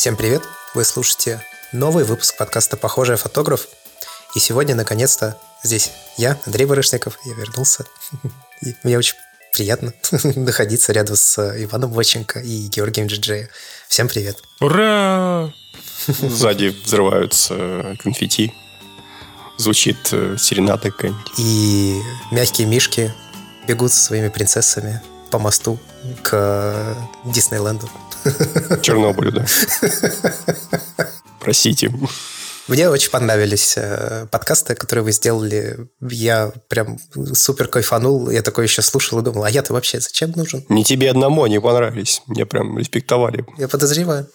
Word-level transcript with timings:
Всем 0.00 0.16
привет! 0.16 0.42
Вы 0.72 0.86
слушаете 0.86 1.44
новый 1.72 2.04
выпуск 2.04 2.38
подкаста 2.38 2.78
«Похожий 2.78 3.16
фотограф». 3.16 3.68
И 4.34 4.38
сегодня, 4.38 4.74
наконец-то, 4.74 5.38
здесь 5.62 5.90
я, 6.16 6.40
Андрей 6.46 6.64
Барышников, 6.64 7.18
я 7.26 7.34
вернулся. 7.34 7.84
И 8.62 8.74
мне 8.82 8.96
очень 8.96 9.16
приятно 9.52 9.92
находиться 10.36 10.94
рядом 10.94 11.16
с 11.16 11.38
Иваном 11.38 11.92
Воченко 11.92 12.40
и 12.40 12.68
Георгием 12.68 13.08
Джиджея. 13.08 13.50
Всем 13.88 14.08
привет! 14.08 14.42
Ура! 14.60 15.52
Сзади 16.06 16.68
взрываются 16.68 17.94
конфетти. 18.02 18.54
Звучит 19.58 19.98
э, 20.12 20.36
серенада 20.38 20.90
какая-нибудь. 20.92 21.32
И 21.36 22.00
мягкие 22.30 22.66
мишки 22.66 23.12
бегут 23.68 23.92
со 23.92 24.00
своими 24.00 24.30
принцессами 24.30 25.02
по 25.30 25.38
мосту 25.38 25.78
к 26.22 26.96
Диснейленду. 27.24 27.88
Чернобылю, 28.82 29.32
да. 29.32 29.46
Простите. 31.40 31.90
Мне 32.70 32.88
очень 32.88 33.10
понравились 33.10 33.74
э, 33.76 34.28
подкасты, 34.30 34.76
которые 34.76 35.02
вы 35.02 35.10
сделали. 35.10 35.88
Я 36.00 36.52
прям 36.68 36.98
супер 37.32 37.66
кайфанул. 37.66 38.30
Я 38.30 38.42
такой 38.42 38.66
еще 38.66 38.80
слушал 38.80 39.18
и 39.18 39.22
думал, 39.22 39.42
а 39.42 39.50
я-то 39.50 39.72
вообще 39.72 39.98
зачем 39.98 40.30
нужен? 40.36 40.64
Не 40.68 40.84
тебе 40.84 41.10
одному 41.10 41.42
они 41.42 41.58
понравились. 41.58 42.22
Мне 42.26 42.46
прям 42.46 42.78
респектовали. 42.78 43.44
Я 43.58 43.66
подозреваю. 43.66 44.28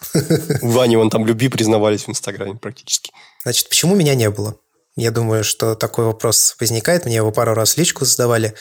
Ваня 0.61 0.97
вон 0.97 1.09
там 1.09 1.25
люби 1.25 1.47
признавались 1.47 2.03
в 2.03 2.09
Инстаграме 2.09 2.55
практически. 2.55 3.11
Значит, 3.43 3.69
почему 3.69 3.95
меня 3.95 4.15
не 4.15 4.29
было? 4.29 4.57
Я 4.97 5.11
думаю, 5.11 5.45
что 5.45 5.75
такой 5.75 6.03
вопрос 6.03 6.57
возникает. 6.59 7.05
Мне 7.05 7.15
его 7.15 7.31
пару 7.31 7.53
раз 7.53 7.77
личку 7.77 8.03
задавали. 8.03 8.53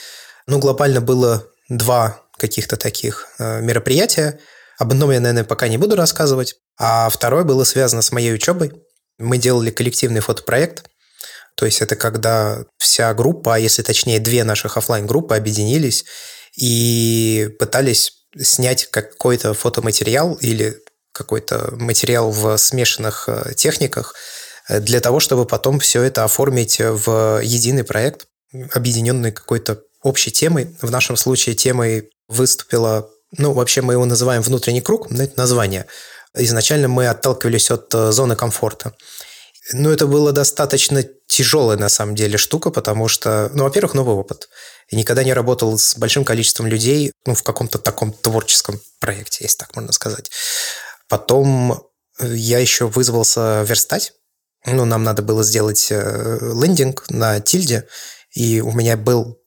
Ну, 0.46 0.60
глобально 0.60 1.00
было 1.00 1.48
два 1.68 2.20
каких-то 2.38 2.76
таких 2.76 3.28
э, 3.38 3.60
мероприятия. 3.60 4.40
Об 4.78 4.92
одном 4.92 5.10
я, 5.10 5.20
наверное, 5.20 5.44
пока 5.44 5.68
не 5.68 5.78
буду 5.78 5.96
рассказывать. 5.96 6.56
А 6.78 7.08
второе 7.08 7.44
было 7.44 7.64
связано 7.64 8.02
с 8.02 8.12
моей 8.12 8.34
учебой. 8.34 8.72
Мы 9.18 9.38
делали 9.38 9.70
коллективный 9.70 10.20
фотопроект. 10.20 10.86
То 11.56 11.66
есть 11.66 11.80
это 11.80 11.94
когда 11.94 12.64
вся 12.78 13.14
группа, 13.14 13.54
а 13.54 13.58
если 13.58 13.82
точнее 13.82 14.18
две 14.18 14.42
наших 14.42 14.76
офлайн 14.76 15.06
группы 15.06 15.36
объединились 15.36 16.04
и 16.56 17.48
пытались 17.60 18.12
снять 18.36 18.90
какой-то 18.90 19.54
фотоматериал 19.54 20.34
или 20.34 20.76
какой-то 21.12 21.74
материал 21.76 22.32
в 22.32 22.56
смешанных 22.56 23.28
э, 23.28 23.54
техниках 23.54 24.14
э, 24.68 24.80
для 24.80 25.00
того, 25.00 25.20
чтобы 25.20 25.46
потом 25.46 25.78
все 25.78 26.02
это 26.02 26.24
оформить 26.24 26.80
в 26.80 27.40
единый 27.40 27.84
проект, 27.84 28.26
объединенный 28.72 29.30
какой-то 29.30 29.80
общей 30.02 30.32
темой. 30.32 30.76
В 30.82 30.90
нашем 30.90 31.16
случае 31.16 31.54
темой 31.54 32.10
выступила, 32.28 33.08
ну, 33.36 33.52
вообще 33.52 33.82
мы 33.82 33.94
его 33.94 34.04
называем 34.04 34.42
внутренний 34.42 34.80
круг, 34.80 35.10
но 35.10 35.24
название– 35.36 35.86
Изначально 36.36 36.88
мы 36.88 37.06
отталкивались 37.06 37.70
от 37.70 37.94
э, 37.94 38.10
зоны 38.10 38.34
комфорта. 38.34 38.92
Ну, 39.72 39.90
это 39.90 40.06
было 40.06 40.32
достаточно 40.32 41.04
тяжелая, 41.26 41.78
на 41.78 41.88
самом 41.88 42.16
деле, 42.16 42.36
штука, 42.36 42.70
потому 42.70 43.08
что, 43.08 43.50
ну, 43.54 43.64
во-первых, 43.64 43.94
новый 43.94 44.16
опыт. 44.16 44.48
Я 44.90 44.98
никогда 44.98 45.22
не 45.22 45.32
работал 45.32 45.78
с 45.78 45.96
большим 45.96 46.24
количеством 46.24 46.66
людей, 46.66 47.12
ну, 47.24 47.34
в 47.34 47.42
каком-то 47.44 47.78
таком 47.78 48.12
творческом 48.12 48.80
проекте, 48.98 49.44
если 49.44 49.58
так 49.58 49.76
можно 49.76 49.92
сказать. 49.92 50.30
Потом 51.08 51.88
э, 52.18 52.34
я 52.34 52.58
еще 52.58 52.88
вызвался 52.88 53.62
верстать. 53.62 54.12
Ну, 54.66 54.84
нам 54.84 55.04
надо 55.04 55.22
было 55.22 55.44
сделать 55.44 55.86
э, 55.90 56.38
лендинг 56.40 57.04
на 57.10 57.40
тильде, 57.40 57.86
и 58.32 58.60
у 58.60 58.72
меня 58.72 58.96
был 58.96 59.40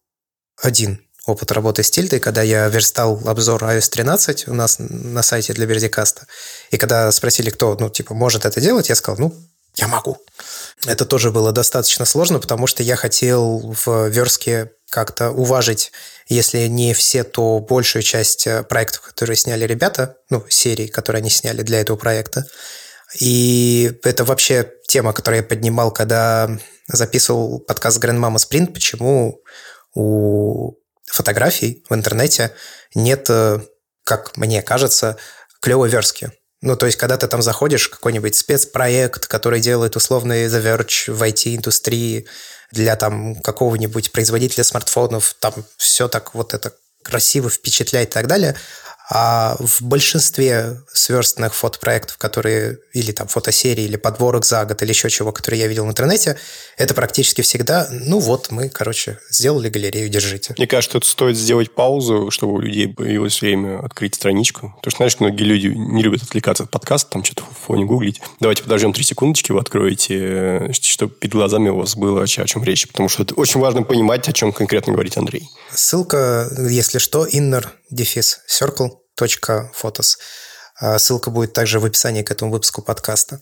один 0.62 1.06
опыт 1.28 1.52
работы 1.52 1.84
с 1.84 1.92
тильдой, 1.92 2.20
когда 2.20 2.42
я 2.42 2.68
верстал 2.68 3.22
обзор 3.26 3.64
iOS 3.64 3.90
13 3.90 4.48
у 4.48 4.54
нас 4.54 4.78
на 4.80 5.22
сайте 5.22 5.54
для 5.54 5.66
Бердикаста. 5.66 6.26
И 6.72 6.78
когда 6.78 7.12
спросили, 7.12 7.50
кто, 7.50 7.78
ну, 7.80 7.90
типа, 7.90 8.14
может 8.14 8.46
это 8.46 8.62
делать, 8.62 8.90
я 8.90 8.96
сказал, 8.96 9.20
ну, 9.20 9.36
я 9.76 9.88
могу. 9.88 10.18
Это 10.86 11.06
тоже 11.06 11.32
было 11.32 11.52
достаточно 11.52 12.06
сложно, 12.06 12.40
потому 12.40 12.66
что 12.66 12.82
я 12.82 12.96
хотел 12.96 13.76
в 13.86 14.08
верстке 14.08 14.72
как-то 14.90 15.32
уважить, 15.32 15.92
если 16.28 16.66
не 16.68 16.94
все, 16.94 17.24
то 17.24 17.60
большую 17.60 18.04
часть 18.04 18.48
э, 18.48 18.64
проектов, 18.64 19.02
которые 19.02 19.36
сняли 19.36 19.66
ребята, 19.66 20.16
ну, 20.30 20.46
серий, 20.50 20.88
которые 20.88 21.20
они 21.20 21.30
сняли 21.30 21.62
для 21.62 21.82
этого 21.82 21.98
проекта. 21.98 22.46
И 23.20 23.92
это 24.04 24.24
вообще 24.24 24.72
тема, 24.88 25.14
которую 25.14 25.42
я 25.42 25.48
поднимал, 25.48 25.92
когда 25.92 26.50
записывал 26.88 27.60
подкаст 27.60 28.04
Grandmama 28.04 28.38
Sprint, 28.38 28.74
почему 28.74 29.42
у 29.94 30.76
фотографий 31.12 31.84
в 31.90 31.94
интернете 31.94 32.54
нет, 32.94 33.28
э, 33.30 33.60
как 34.04 34.38
мне 34.38 34.62
кажется, 34.62 35.18
клевой 35.62 35.90
верстки. 35.90 36.32
Ну, 36.62 36.76
то 36.76 36.86
есть, 36.88 36.98
когда 36.98 37.18
ты 37.18 37.28
там 37.28 37.42
заходишь, 37.42 37.88
какой-нибудь 37.88 38.36
спецпроект, 38.36 39.28
который 39.28 39.60
делает 39.60 39.96
условный 39.96 40.48
The 40.48 40.64
Verge 40.64 41.12
в 41.14 41.22
IT-индустрии 41.22 42.26
для 42.72 42.96
там 42.96 43.36
какого-нибудь 43.36 44.12
производителя 44.12 44.64
смартфонов, 44.64 45.36
там 45.40 45.54
все 45.78 46.08
так 46.08 46.34
вот 46.34 46.54
это 46.54 46.74
красиво 47.04 47.50
впечатляет 47.50 48.10
и 48.10 48.12
так 48.12 48.28
далее, 48.28 48.56
а 49.10 49.56
в 49.60 49.82
большинстве 49.82 50.82
сверстных 50.92 51.56
фотопроектов, 51.56 52.18
которые 52.18 52.80
или 52.94 53.12
там 53.12 53.28
фотосерии, 53.28 53.86
или 53.86 53.96
подборок 53.96 54.46
за 54.46 54.66
год, 54.66 54.82
или 54.82 54.90
еще 54.90 55.10
чего, 55.10 55.32
которые 55.32 55.62
я 55.62 55.68
видел 55.68 55.86
в 55.86 55.90
интернете, 55.90 56.38
это 56.78 56.94
практически 56.94 57.42
всегда, 57.42 57.88
ну 57.90 58.20
вот, 58.20 58.52
мы, 58.52 58.70
короче, 58.70 59.20
сделали 59.30 59.70
галерею, 59.70 60.10
держите. 60.10 60.56
Мне 60.58 60.68
кажется, 60.68 60.94
тут 60.94 61.06
стоит 61.06 61.38
сделать 61.38 61.74
паузу, 61.74 62.32
чтобы 62.32 62.54
у 62.54 62.60
людей 62.60 62.88
появилось 62.90 63.42
время 63.42 63.80
открыть 63.80 64.16
страничку. 64.16 64.74
Потому 64.78 64.92
что, 64.92 64.98
знаешь, 64.98 65.20
многие 65.20 65.44
люди 65.44 65.68
не 65.68 66.04
любят 66.04 66.24
отвлекаться 66.24 66.64
от 66.64 66.72
подкаста, 66.72 67.12
там 67.12 67.24
что-то 67.24 67.44
в 67.44 67.66
фоне 67.66 67.86
гуглить. 67.86 68.22
Давайте 68.42 68.64
подождем 68.64 68.92
три 68.92 69.04
секундочки, 69.04 69.54
вы 69.54 69.60
откроете, 69.60 70.18
э, 70.20 70.74
чтобы 70.74 71.14
перед 71.14 71.34
глазами 71.34 71.70
у 71.70 71.78
вас 71.78 71.96
было 71.96 72.24
о 72.24 72.28
чем 72.28 72.64
речь. 72.64 72.88
Потому 72.88 73.08
что 73.08 73.24
это 73.24 73.36
очень 73.36 73.62
важно 73.62 73.84
понимать, 73.84 74.28
о 74.28 74.34
чем 74.34 74.52
конкретно 74.52 74.94
говорит 74.94 75.18
Андрей. 75.18 75.50
Ссылка, 75.74 76.50
если 76.70 76.98
что, 76.98 77.26
inner 77.26 77.68
дефис 77.90 78.40
circle 78.50 78.92
photos. 79.20 80.18
А, 80.80 81.00
ссылка 81.00 81.30
будет 81.32 81.54
также 81.54 81.80
в 81.80 81.86
описании 81.86 82.24
к 82.24 82.32
этому 82.32 82.52
выпуску 82.52 82.82
подкаста. 82.82 83.42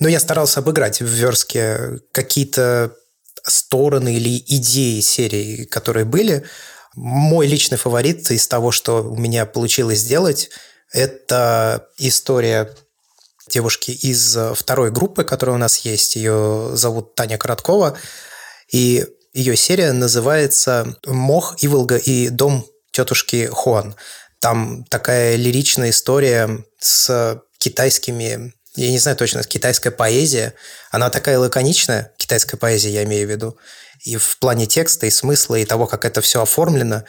Но 0.00 0.08
я 0.08 0.18
старался 0.18 0.60
обыграть 0.60 1.00
в 1.00 1.06
верстке 1.06 2.00
какие-то 2.12 2.96
стороны 3.46 4.14
или 4.14 4.38
идеи 4.38 5.00
серии, 5.00 5.64
которые 5.64 6.04
были. 6.04 6.44
Мой 6.94 7.46
личный 7.46 7.78
фаворит 7.78 8.30
из 8.30 8.48
того, 8.48 8.70
что 8.70 9.02
у 9.02 9.16
меня 9.16 9.46
получилось 9.46 9.98
сделать, 9.98 10.50
это 10.92 11.88
история 11.98 12.72
девушки 13.48 13.90
из 13.90 14.36
второй 14.54 14.90
группы, 14.90 15.24
которая 15.24 15.56
у 15.56 15.58
нас 15.58 15.78
есть. 15.78 16.16
Ее 16.16 16.70
зовут 16.74 17.14
Таня 17.14 17.36
Короткова. 17.36 17.98
И 18.72 19.04
ее 19.32 19.56
серия 19.56 19.92
называется 19.92 20.96
«Мох, 21.06 21.56
Иволга 21.58 21.96
и 21.96 22.28
дом 22.28 22.66
тетушки 22.94 23.46
Хуан». 23.46 23.94
Там 24.40 24.84
такая 24.84 25.36
лиричная 25.36 25.90
история 25.90 26.64
с 26.78 27.42
китайскими 27.58 28.54
я 28.76 28.90
не 28.90 28.98
знаю 28.98 29.16
точно, 29.16 29.44
китайская 29.44 29.92
поэзия, 29.92 30.54
она 30.90 31.08
такая 31.08 31.38
лаконичная, 31.38 32.12
китайская 32.16 32.56
поэзия 32.56 32.90
я 32.90 33.04
имею 33.04 33.26
в 33.26 33.30
виду, 33.30 33.56
и 34.04 34.16
в 34.16 34.38
плане 34.38 34.66
текста, 34.66 35.06
и 35.06 35.10
смысла, 35.10 35.54
и 35.54 35.64
того, 35.64 35.86
как 35.86 36.04
это 36.04 36.20
все 36.20 36.42
оформлено. 36.42 37.04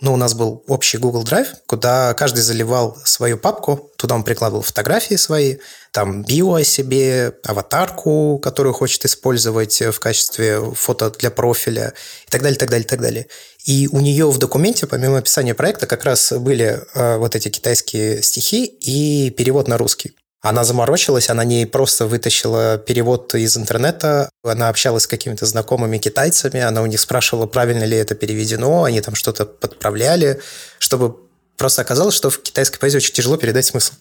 Ну, 0.00 0.14
у 0.14 0.16
нас 0.16 0.32
был 0.32 0.64
общий 0.66 0.96
Google 0.96 1.24
Drive, 1.24 1.48
куда 1.66 2.14
каждый 2.14 2.40
заливал 2.40 2.96
свою 3.04 3.36
папку, 3.36 3.90
туда 3.96 4.14
он 4.14 4.24
прикладывал 4.24 4.62
фотографии 4.62 5.16
свои, 5.16 5.58
там 5.92 6.22
био 6.22 6.54
о 6.54 6.64
себе, 6.64 7.34
аватарку, 7.44 8.38
которую 8.38 8.72
хочет 8.72 9.04
использовать 9.04 9.80
в 9.80 9.98
качестве 10.00 10.60
фото 10.74 11.10
для 11.10 11.30
профиля 11.30 11.92
и 12.26 12.30
так 12.30 12.40
далее, 12.42 12.58
так 12.58 12.70
далее, 12.70 12.86
так 12.86 13.00
далее. 13.00 13.26
И 13.66 13.88
у 13.92 14.00
нее 14.00 14.30
в 14.30 14.38
документе, 14.38 14.86
помимо 14.86 15.18
описания 15.18 15.54
проекта, 15.54 15.86
как 15.86 16.04
раз 16.04 16.32
были 16.32 16.82
э, 16.94 17.16
вот 17.18 17.36
эти 17.36 17.50
китайские 17.50 18.22
стихи 18.22 18.64
и 18.64 19.30
перевод 19.30 19.68
на 19.68 19.76
русский. 19.76 20.14
Она 20.42 20.64
заморочилась, 20.64 21.28
она 21.28 21.44
не 21.44 21.66
просто 21.66 22.06
вытащила 22.06 22.78
перевод 22.78 23.34
из 23.34 23.56
интернета, 23.58 24.30
она 24.42 24.70
общалась 24.70 25.02
с 25.02 25.06
какими-то 25.06 25.44
знакомыми 25.44 25.98
китайцами, 25.98 26.60
она 26.60 26.80
у 26.80 26.86
них 26.86 26.98
спрашивала, 26.98 27.46
правильно 27.46 27.84
ли 27.84 27.96
это 27.96 28.14
переведено, 28.14 28.84
они 28.84 29.02
там 29.02 29.14
что-то 29.14 29.44
подправляли, 29.44 30.40
чтобы 30.78 31.16
просто 31.58 31.82
оказалось, 31.82 32.14
что 32.14 32.30
в 32.30 32.40
китайской 32.40 32.78
поэзии 32.78 32.96
очень 32.96 33.12
тяжело 33.12 33.36
передать 33.36 33.66
смысл. 33.66 33.92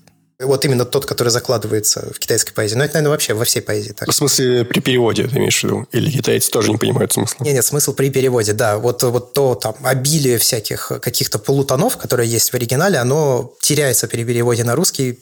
Вот 0.42 0.64
именно 0.64 0.86
тот, 0.86 1.06
который 1.06 1.28
закладывается 1.28 2.14
в 2.14 2.20
китайской 2.20 2.54
поэзии. 2.54 2.76
Но 2.76 2.86
это, 2.86 2.94
наверное, 2.94 3.12
вообще 3.12 3.34
во 3.34 3.44
всей 3.44 3.60
поэзии 3.60 3.92
так. 3.92 4.10
В 4.10 4.14
смысле, 4.14 4.64
при 4.64 4.80
переводе 4.80 5.28
ты 5.28 5.36
имеешь 5.36 5.60
в 5.60 5.64
виду? 5.66 5.86
Или 5.92 6.10
китайцы 6.10 6.50
тоже 6.50 6.72
не 6.72 6.78
понимают 6.78 7.12
смысла? 7.12 7.44
Нет, 7.44 7.56
нет, 7.56 7.66
смысл 7.66 7.94
при 7.94 8.10
переводе, 8.10 8.54
да. 8.54 8.78
Вот, 8.78 9.04
вот 9.04 9.34
то 9.34 9.56
там 9.56 9.76
обилие 9.84 10.38
всяких 10.38 10.94
каких-то 11.02 11.40
полутонов, 11.40 11.98
которые 11.98 12.30
есть 12.30 12.52
в 12.52 12.54
оригинале, 12.54 13.00
оно 13.00 13.54
теряется 13.60 14.08
при 14.08 14.24
переводе 14.24 14.64
на 14.64 14.76
русский, 14.76 15.20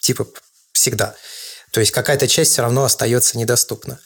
типа, 0.00 0.26
всегда. 0.74 1.14
То 1.70 1.80
есть 1.80 1.92
какая-то 1.92 2.28
часть 2.28 2.52
все 2.52 2.62
равно 2.62 2.84
остается 2.84 3.38
недоступна. 3.38 3.98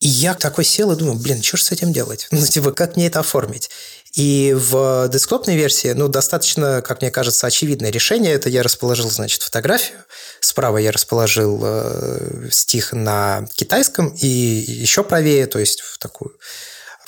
И 0.00 0.08
я 0.08 0.34
такой 0.34 0.64
сел 0.64 0.90
и 0.90 0.96
думаю, 0.96 1.16
блин, 1.16 1.42
что 1.42 1.56
же 1.56 1.64
с 1.64 1.72
этим 1.72 1.92
делать? 1.92 2.26
Ну, 2.32 2.44
типа, 2.44 2.72
как 2.72 2.96
мне 2.96 3.06
это 3.06 3.20
оформить? 3.20 3.70
И 4.14 4.54
в 4.58 5.08
десктопной 5.08 5.56
версии, 5.56 5.92
ну, 5.92 6.08
достаточно, 6.08 6.82
как 6.82 7.00
мне 7.00 7.10
кажется, 7.10 7.46
очевидное 7.46 7.90
решение. 7.90 8.34
Это 8.34 8.48
я 8.48 8.62
расположил, 8.62 9.08
значит, 9.08 9.42
фотографию. 9.42 9.98
Справа 10.40 10.78
я 10.78 10.90
расположил 10.90 11.60
э, 11.62 12.48
стих 12.50 12.92
на 12.92 13.46
китайском 13.54 14.08
и 14.08 14.26
еще 14.26 15.04
правее, 15.04 15.46
то 15.46 15.60
есть 15.60 15.80
в 15.80 15.98
такую 15.98 16.36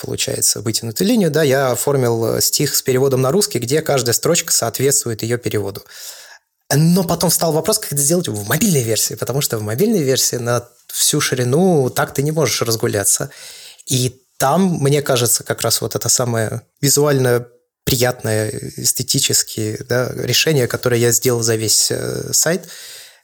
получается, 0.01 0.61
вытянутую 0.61 1.07
линию, 1.07 1.31
да, 1.31 1.41
я 1.41 1.71
оформил 1.71 2.41
стих 2.41 2.75
с 2.75 2.81
переводом 2.81 3.21
на 3.21 3.31
русский, 3.31 3.59
где 3.59 3.81
каждая 3.81 4.13
строчка 4.13 4.51
соответствует 4.51 5.23
ее 5.23 5.37
переводу. 5.37 5.83
Но 6.73 7.03
потом 7.03 7.29
встал 7.29 7.51
вопрос, 7.51 7.79
как 7.79 7.93
это 7.93 8.01
сделать 8.01 8.27
в 8.27 8.47
мобильной 8.47 8.81
версии, 8.81 9.13
потому 9.13 9.41
что 9.41 9.57
в 9.57 9.61
мобильной 9.61 10.01
версии 10.01 10.37
на 10.37 10.67
всю 10.87 11.21
ширину 11.21 11.89
так 11.89 12.13
ты 12.13 12.23
не 12.23 12.31
можешь 12.31 12.61
разгуляться. 12.61 13.29
И 13.85 14.21
там, 14.37 14.79
мне 14.81 15.01
кажется, 15.01 15.43
как 15.43 15.61
раз 15.61 15.81
вот 15.81 15.95
это 15.95 16.09
самое 16.09 16.61
визуально 16.81 17.47
приятное, 17.83 18.49
эстетические 18.77 19.77
да, 19.87 20.11
решение, 20.15 20.67
которое 20.67 20.99
я 20.99 21.11
сделал 21.11 21.43
за 21.43 21.55
весь 21.55 21.91
э, 21.91 22.33
сайт, 22.33 22.67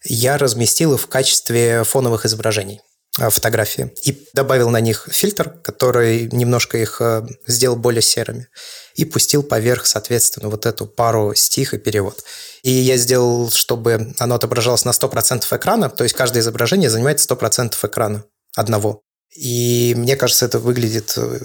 я 0.04 0.38
разместил 0.38 0.98
в 0.98 1.08
качестве 1.08 1.84
фоновых 1.84 2.26
изображений 2.26 2.82
фотографии 3.18 3.92
и 4.04 4.26
добавил 4.34 4.70
на 4.70 4.80
них 4.80 5.08
фильтр, 5.12 5.50
который 5.64 6.30
немножко 6.32 6.78
их 6.78 7.02
э, 7.02 7.28
сделал 7.46 7.76
более 7.76 8.02
серыми 8.02 8.48
и 8.96 9.04
пустил 9.04 9.44
поверх, 9.44 9.86
соответственно, 9.86 10.50
вот 10.50 10.66
эту 10.66 10.86
пару 10.86 11.36
стих 11.36 11.74
и 11.74 11.78
перевод. 11.78 12.24
И 12.64 12.72
я 12.72 12.96
сделал, 12.98 13.52
чтобы 13.52 14.14
оно 14.18 14.36
отображалось 14.36 14.86
на 14.86 14.92
100% 14.92 15.46
экрана, 15.58 15.90
то 15.90 16.04
есть 16.04 16.16
каждое 16.16 16.40
изображение 16.40 16.90
занимает 16.90 17.20
100% 17.20 17.76
экрана 17.84 18.24
одного. 18.56 19.02
И 19.36 19.94
мне 19.98 20.16
кажется, 20.16 20.46
это 20.46 20.60
выглядит 20.60 21.14
э, 21.18 21.40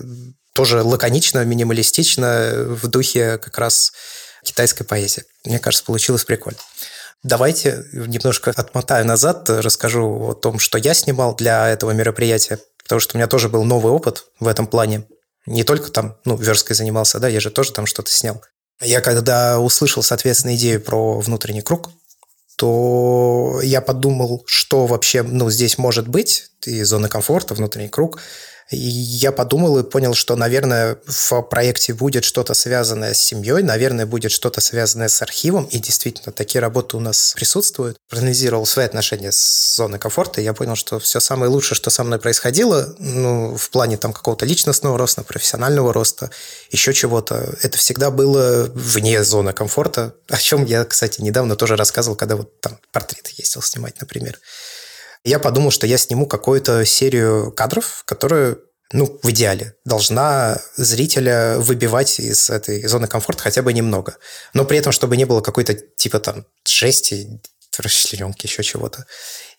тоже 0.52 0.82
лаконично, 0.82 1.44
минималистично, 1.44 2.52
в 2.68 2.86
духе 2.86 3.38
как 3.38 3.58
раз 3.58 3.92
китайской 4.44 4.84
поэзии. 4.84 5.24
Мне 5.44 5.58
кажется, 5.58 5.84
получилось 5.84 6.24
прикольно. 6.24 6.58
Давайте 7.26 7.84
немножко 7.92 8.52
отмотаю 8.54 9.04
назад, 9.04 9.50
расскажу 9.50 10.28
о 10.28 10.34
том, 10.34 10.60
что 10.60 10.78
я 10.78 10.94
снимал 10.94 11.34
для 11.34 11.68
этого 11.68 11.90
мероприятия, 11.90 12.60
потому 12.84 13.00
что 13.00 13.16
у 13.16 13.18
меня 13.18 13.26
тоже 13.26 13.48
был 13.48 13.64
новый 13.64 13.92
опыт 13.92 14.26
в 14.38 14.46
этом 14.46 14.68
плане. 14.68 15.08
Не 15.44 15.64
только 15.64 15.90
там, 15.90 16.16
ну, 16.24 16.36
версткой 16.36 16.76
занимался, 16.76 17.18
да, 17.18 17.26
я 17.26 17.40
же 17.40 17.50
тоже 17.50 17.72
там 17.72 17.86
что-то 17.86 18.12
снял. 18.12 18.44
Я 18.80 19.00
когда 19.00 19.58
услышал, 19.58 20.04
соответственно, 20.04 20.54
идею 20.54 20.80
про 20.80 21.18
внутренний 21.18 21.62
круг, 21.62 21.90
то 22.56 23.58
я 23.60 23.80
подумал, 23.80 24.44
что 24.46 24.86
вообще 24.86 25.24
ну, 25.24 25.50
здесь 25.50 25.78
может 25.78 26.06
быть, 26.06 26.52
и 26.64 26.84
зона 26.84 27.08
комфорта, 27.08 27.54
внутренний 27.54 27.88
круг– 27.88 28.20
я 28.70 29.30
подумал 29.30 29.78
и 29.78 29.84
понял, 29.84 30.14
что, 30.14 30.34
наверное, 30.34 30.98
в 31.06 31.42
проекте 31.42 31.94
будет 31.94 32.24
что-то 32.24 32.54
связанное 32.54 33.14
с 33.14 33.18
семьей, 33.18 33.62
наверное, 33.62 34.06
будет 34.06 34.32
что-то 34.32 34.60
связанное 34.60 35.08
с 35.08 35.22
архивом, 35.22 35.64
и 35.66 35.78
действительно, 35.78 36.32
такие 36.32 36.60
работы 36.60 36.96
у 36.96 37.00
нас 37.00 37.32
присутствуют. 37.36 37.96
Проанализировал 38.08 38.66
свои 38.66 38.86
отношения 38.86 39.30
с 39.30 39.76
зоной 39.76 39.98
комфорта, 39.98 40.40
и 40.40 40.44
я 40.44 40.52
понял, 40.52 40.74
что 40.74 40.98
все 40.98 41.20
самое 41.20 41.50
лучшее, 41.50 41.76
что 41.76 41.90
со 41.90 42.02
мной 42.02 42.18
происходило, 42.18 42.94
ну, 42.98 43.56
в 43.56 43.70
плане 43.70 43.96
там 43.98 44.12
какого-то 44.12 44.46
личностного 44.46 44.98
роста, 44.98 45.22
профессионального 45.22 45.92
роста, 45.92 46.30
еще 46.70 46.92
чего-то, 46.92 47.54
это 47.62 47.78
всегда 47.78 48.10
было 48.10 48.68
вне 48.74 49.22
зоны 49.22 49.52
комфорта, 49.52 50.14
о 50.28 50.38
чем 50.38 50.64
я, 50.64 50.84
кстати, 50.84 51.20
недавно 51.20 51.54
тоже 51.54 51.76
рассказывал, 51.76 52.16
когда 52.16 52.34
вот 52.36 52.60
там 52.60 52.78
портреты 52.90 53.30
ездил 53.36 53.62
снимать, 53.62 54.00
например. 54.00 54.38
Я 55.26 55.40
подумал, 55.40 55.72
что 55.72 55.88
я 55.88 55.98
сниму 55.98 56.26
какую-то 56.26 56.84
серию 56.84 57.50
кадров, 57.50 58.04
которые 58.06 58.58
ну, 58.92 59.18
в 59.24 59.30
идеале, 59.30 59.74
должна 59.84 60.60
зрителя 60.76 61.58
выбивать 61.58 62.20
из 62.20 62.48
этой 62.48 62.86
зоны 62.86 63.08
комфорта 63.08 63.42
хотя 63.42 63.62
бы 63.62 63.72
немного. 63.72 64.18
Но 64.54 64.64
при 64.64 64.78
этом, 64.78 64.92
чтобы 64.92 65.16
не 65.16 65.24
было 65.24 65.40
какой-то 65.40 65.74
типа 65.74 66.20
там 66.20 66.46
жести, 66.64 67.40
расчлененки, 67.76 68.46
еще 68.46 68.62
чего-то. 68.62 69.04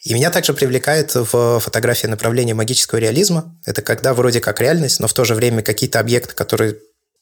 И 0.04 0.14
меня 0.14 0.32
также 0.32 0.54
привлекает 0.54 1.14
в 1.16 1.60
фотографии 1.60 2.08
направление 2.08 2.56
магического 2.56 3.00
реализма. 3.00 3.54
Это 3.66 3.82
когда 3.82 4.14
вроде 4.14 4.40
как 4.40 4.62
реальность, 4.62 5.02
но 5.02 5.10
в 5.10 5.14
то 5.14 5.26
же 5.26 5.36
время 5.36 5.64
какие-то 5.64 6.00
объекты, 6.00 6.34
которые 6.34 6.78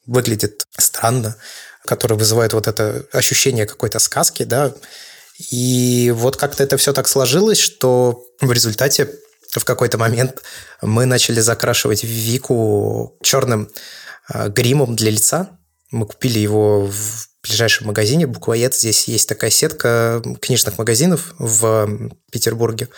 выглядят 0.06 0.68
странно, 0.78 1.36
которые 1.84 2.20
вызывают 2.20 2.54
вот 2.54 2.68
это 2.68 3.08
ощущение 3.12 3.66
какой-то 3.66 3.98
сказки, 3.98 4.44
да, 4.44 4.72
и 5.52 6.14
вот 6.16 6.38
как-то 6.38 6.64
это 6.64 6.78
все 6.78 6.94
так 6.94 7.08
сложилось, 7.08 7.60
что 7.60 8.25
в 8.42 8.52
результате 8.52 9.10
в 9.52 9.64
какой-то 9.64 9.98
момент 9.98 10.42
мы 10.82 11.06
начали 11.06 11.40
закрашивать 11.40 12.04
Вику 12.04 13.18
черным 13.22 13.70
э, 14.34 14.50
гримом 14.50 14.96
для 14.96 15.12
лица. 15.12 15.58
Мы 15.92 16.06
купили 16.06 16.40
его 16.40 16.86
в 16.86 17.28
ближайшем 17.42 17.88
магазине 17.88 18.28
Буквоед. 18.28 18.76
Здесь 18.76 19.08
есть 19.08 19.30
такая 19.30 19.52
сетка 19.52 20.22
книжных 20.42 20.78
магазинов 20.78 21.34
в 21.38 22.10
Петербурге. 22.32 22.90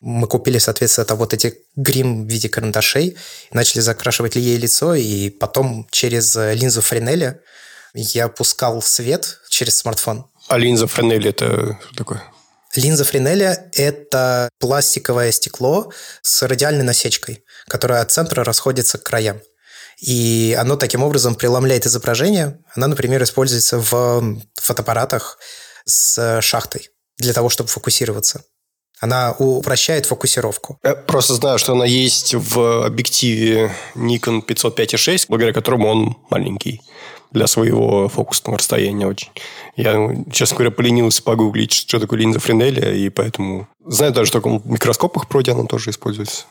Мы 0.00 0.28
купили, 0.28 0.58
соответственно, 0.58 1.16
вот 1.16 1.32
эти 1.34 1.54
грим 1.74 2.26
в 2.26 2.30
виде 2.30 2.48
карандашей, 2.48 3.16
начали 3.52 3.80
закрашивать 3.80 4.36
ей 4.36 4.58
лицо, 4.58 4.94
и 4.94 5.30
потом 5.30 5.88
через 5.90 6.36
линзу 6.36 6.82
Френеля 6.82 7.40
я 7.94 8.28
пускал 8.28 8.82
свет 8.82 9.40
через 9.48 9.78
смартфон 9.78 10.26
а 10.48 10.58
линза 10.58 10.86
Френели 10.86 11.30
это 11.30 11.78
что 11.86 11.96
такое? 11.96 12.22
Линза 12.74 13.04
Френеля– 13.04 13.70
это 13.72 14.48
пластиковое 14.58 15.32
стекло 15.32 15.92
с 16.22 16.42
радиальной 16.42 16.84
насечкой, 16.84 17.44
которая 17.68 18.02
от 18.02 18.10
центра 18.10 18.44
расходится 18.44 18.98
к 18.98 19.02
краям. 19.04 19.40
И 19.98 20.54
оно 20.58 20.76
таким 20.76 21.02
образом 21.02 21.34
преломляет 21.34 21.86
изображение. 21.86 22.58
Она, 22.74 22.86
например, 22.86 23.22
используется 23.22 23.78
в 23.78 24.42
фотоаппаратах 24.54 25.38
с 25.86 26.40
шахтой 26.42 26.90
для 27.18 27.32
того, 27.32 27.48
чтобы 27.48 27.70
фокусироваться. 27.70 28.42
Она 29.00 29.32
упрощает 29.32 30.06
фокусировку. 30.06 30.78
Я 30.82 30.94
просто 30.94 31.34
знаю, 31.34 31.58
что 31.58 31.72
она 31.72 31.84
есть 31.84 32.34
в 32.34 32.86
объективе 32.86 33.74
Nikon 33.94 34.42
505.6, 34.46 35.26
благодаря 35.28 35.52
которому 35.52 35.88
он 35.88 36.16
маленький 36.30 36.80
для 37.36 37.46
своего 37.46 38.08
фокусного 38.08 38.56
расстояния 38.58 39.06
очень. 39.06 39.28
Я, 39.76 40.24
честно 40.32 40.56
говоря, 40.56 40.70
поленился 40.70 41.22
погуглить, 41.22 41.72
что 41.72 42.00
такое 42.00 42.20
линза 42.20 42.40
Френеля, 42.40 42.94
и 42.94 43.10
поэтому 43.10 43.68
знаю 43.84 44.12
даже, 44.12 44.28
что 44.28 44.40
в 44.40 44.66
микроскопах 44.66 45.28
вроде 45.28 45.52
она 45.52 45.64
тоже 45.64 45.90
используется. 45.90 46.46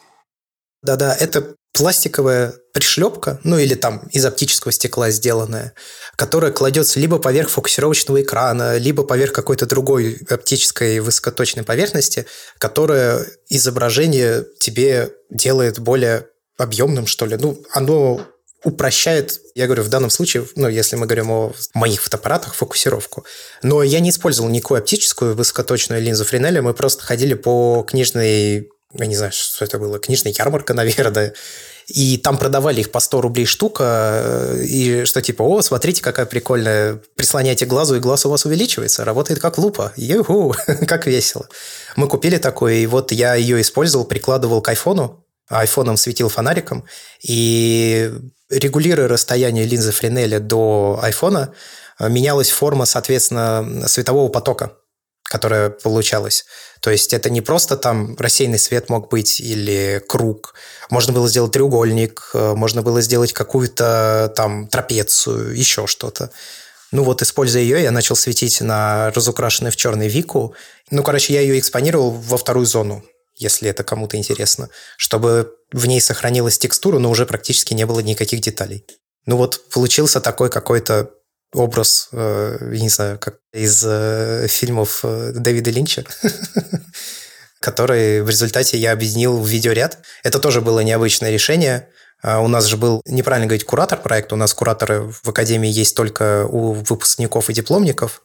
Да-да, 0.83 1.15
это 1.15 1.55
пластиковая 1.73 2.53
пришлепка, 2.71 3.39
ну 3.43 3.57
или 3.57 3.73
там 3.73 4.07
из 4.11 4.23
оптического 4.25 4.71
стекла 4.71 5.09
сделанная, 5.09 5.73
которая 6.15 6.51
кладется 6.51 6.99
либо 6.99 7.17
поверх 7.17 7.49
фокусировочного 7.49 8.21
экрана, 8.21 8.77
либо 8.77 9.03
поверх 9.03 9.33
какой-то 9.33 9.65
другой 9.65 10.19
оптической 10.29 10.99
высокоточной 10.99 11.63
поверхности, 11.63 12.27
которая 12.59 13.25
изображение 13.49 14.45
тебе 14.59 15.13
делает 15.31 15.79
более 15.79 16.27
объемным, 16.59 17.07
что 17.07 17.25
ли. 17.25 17.37
Ну, 17.37 17.57
оно 17.71 18.21
упрощает, 18.65 19.39
я 19.53 19.67
говорю, 19.67 19.83
в 19.83 19.89
данном 19.89 20.09
случае, 20.09 20.45
ну, 20.55 20.67
если 20.67 20.95
мы 20.95 21.05
говорим 21.05 21.31
о 21.31 21.53
моих 21.75 22.01
фотоаппаратах, 22.01 22.55
фокусировку. 22.55 23.23
Но 23.61 23.83
я 23.83 23.99
не 23.99 24.09
использовал 24.09 24.49
никакую 24.49 24.79
оптическую 24.79 25.35
высокоточную 25.35 26.01
линзу 26.01 26.25
Френеля, 26.25 26.63
мы 26.63 26.73
просто 26.73 27.03
ходили 27.03 27.35
по 27.35 27.85
книжной, 27.87 28.69
я 28.93 29.05
не 29.05 29.15
знаю, 29.15 29.31
что 29.33 29.63
это 29.63 29.77
было, 29.77 29.99
книжная 29.99 30.33
ярмарка, 30.35 30.73
наверное, 30.73 31.35
и 31.87 32.17
там 32.17 32.39
продавали 32.39 32.79
их 32.79 32.91
по 32.91 32.99
100 32.99 33.21
рублей 33.21 33.45
штука, 33.45 34.57
и 34.63 35.05
что 35.05 35.21
типа, 35.21 35.43
о, 35.43 35.61
смотрите, 35.61 36.01
какая 36.01 36.25
прикольная, 36.25 36.99
прислоняйте 37.15 37.67
глазу, 37.67 37.95
и 37.95 37.99
глаз 37.99 38.25
у 38.25 38.31
вас 38.31 38.45
увеличивается, 38.45 39.05
работает 39.05 39.39
как 39.39 39.59
лупа, 39.59 39.93
юху, 39.95 40.55
как 40.87 41.05
весело. 41.05 41.47
Мы 41.95 42.07
купили 42.07 42.37
такое, 42.39 42.73
и 42.73 42.87
вот 42.87 43.11
я 43.11 43.35
ее 43.35 43.61
использовал, 43.61 44.05
прикладывал 44.05 44.63
к 44.63 44.69
айфону, 44.69 45.23
айфоном 45.47 45.97
светил 45.97 46.29
фонариком, 46.29 46.85
и 47.21 48.11
регулируя 48.59 49.07
расстояние 49.07 49.65
линзы 49.65 49.91
Френеля 49.91 50.39
до 50.39 50.99
айфона, 51.01 51.53
э, 51.99 52.09
менялась 52.09 52.51
форма, 52.51 52.85
соответственно, 52.85 53.87
светового 53.87 54.29
потока, 54.29 54.73
которая 55.23 55.69
получалась. 55.69 56.45
То 56.81 56.91
есть 56.91 57.13
это 57.13 57.29
не 57.29 57.41
просто 57.41 57.77
там 57.77 58.15
рассеянный 58.17 58.59
свет 58.59 58.89
мог 58.89 59.09
быть 59.09 59.39
или 59.39 60.01
круг. 60.07 60.55
Можно 60.89 61.13
было 61.13 61.27
сделать 61.27 61.51
треугольник, 61.51 62.29
э, 62.33 62.53
можно 62.55 62.81
было 62.81 63.01
сделать 63.01 63.33
какую-то 63.33 64.31
там 64.35 64.67
трапецию, 64.67 65.55
еще 65.55 65.87
что-то. 65.87 66.31
Ну 66.91 67.03
вот, 67.03 67.21
используя 67.21 67.61
ее, 67.61 67.81
я 67.81 67.91
начал 67.91 68.15
светить 68.15 68.61
на 68.61 69.11
разукрашенный 69.11 69.71
в 69.71 69.75
черный 69.75 70.07
Вику. 70.07 70.55
Ну, 70.91 71.03
короче, 71.03 71.33
я 71.33 71.41
ее 71.41 71.59
экспонировал 71.59 72.11
во 72.11 72.37
вторую 72.37 72.65
зону 72.65 73.03
если 73.37 73.69
это 73.69 73.83
кому-то 73.83 74.17
интересно, 74.17 74.69
чтобы 74.97 75.53
в 75.71 75.85
ней 75.87 76.01
сохранилась 76.01 76.57
текстура, 76.57 76.99
но 76.99 77.09
уже 77.09 77.25
практически 77.25 77.73
не 77.73 77.85
было 77.85 77.99
никаких 77.99 78.41
деталей. 78.41 78.85
Ну 79.25 79.37
вот 79.37 79.69
получился 79.69 80.21
такой 80.21 80.49
какой-то 80.49 81.11
образ, 81.53 82.09
э, 82.11 82.57
не 82.73 82.89
знаю, 82.89 83.17
как 83.19 83.37
из 83.53 83.83
э, 83.85 84.47
фильмов 84.47 84.99
э, 85.03 85.31
Дэвида 85.33 85.71
Линча, 85.71 86.03
который 87.59 88.21
в 88.21 88.29
результате 88.29 88.77
я 88.77 88.91
объединил 88.91 89.37
в 89.37 89.47
видеоряд. 89.47 89.99
Это 90.23 90.39
тоже 90.39 90.61
было 90.61 90.81
необычное 90.81 91.31
решение. 91.31 91.89
А 92.21 92.39
у 92.39 92.47
нас 92.47 92.65
же 92.65 92.77
был, 92.77 93.01
неправильно 93.05 93.47
говорить, 93.47 93.65
куратор 93.65 94.01
проекта. 94.01 94.35
У 94.35 94.37
нас 94.37 94.53
кураторы 94.53 95.01
в 95.01 95.29
Академии 95.29 95.69
есть 95.69 95.95
только 95.95 96.45
у 96.45 96.73
выпускников 96.73 97.49
и 97.49 97.53
дипломников. 97.53 98.21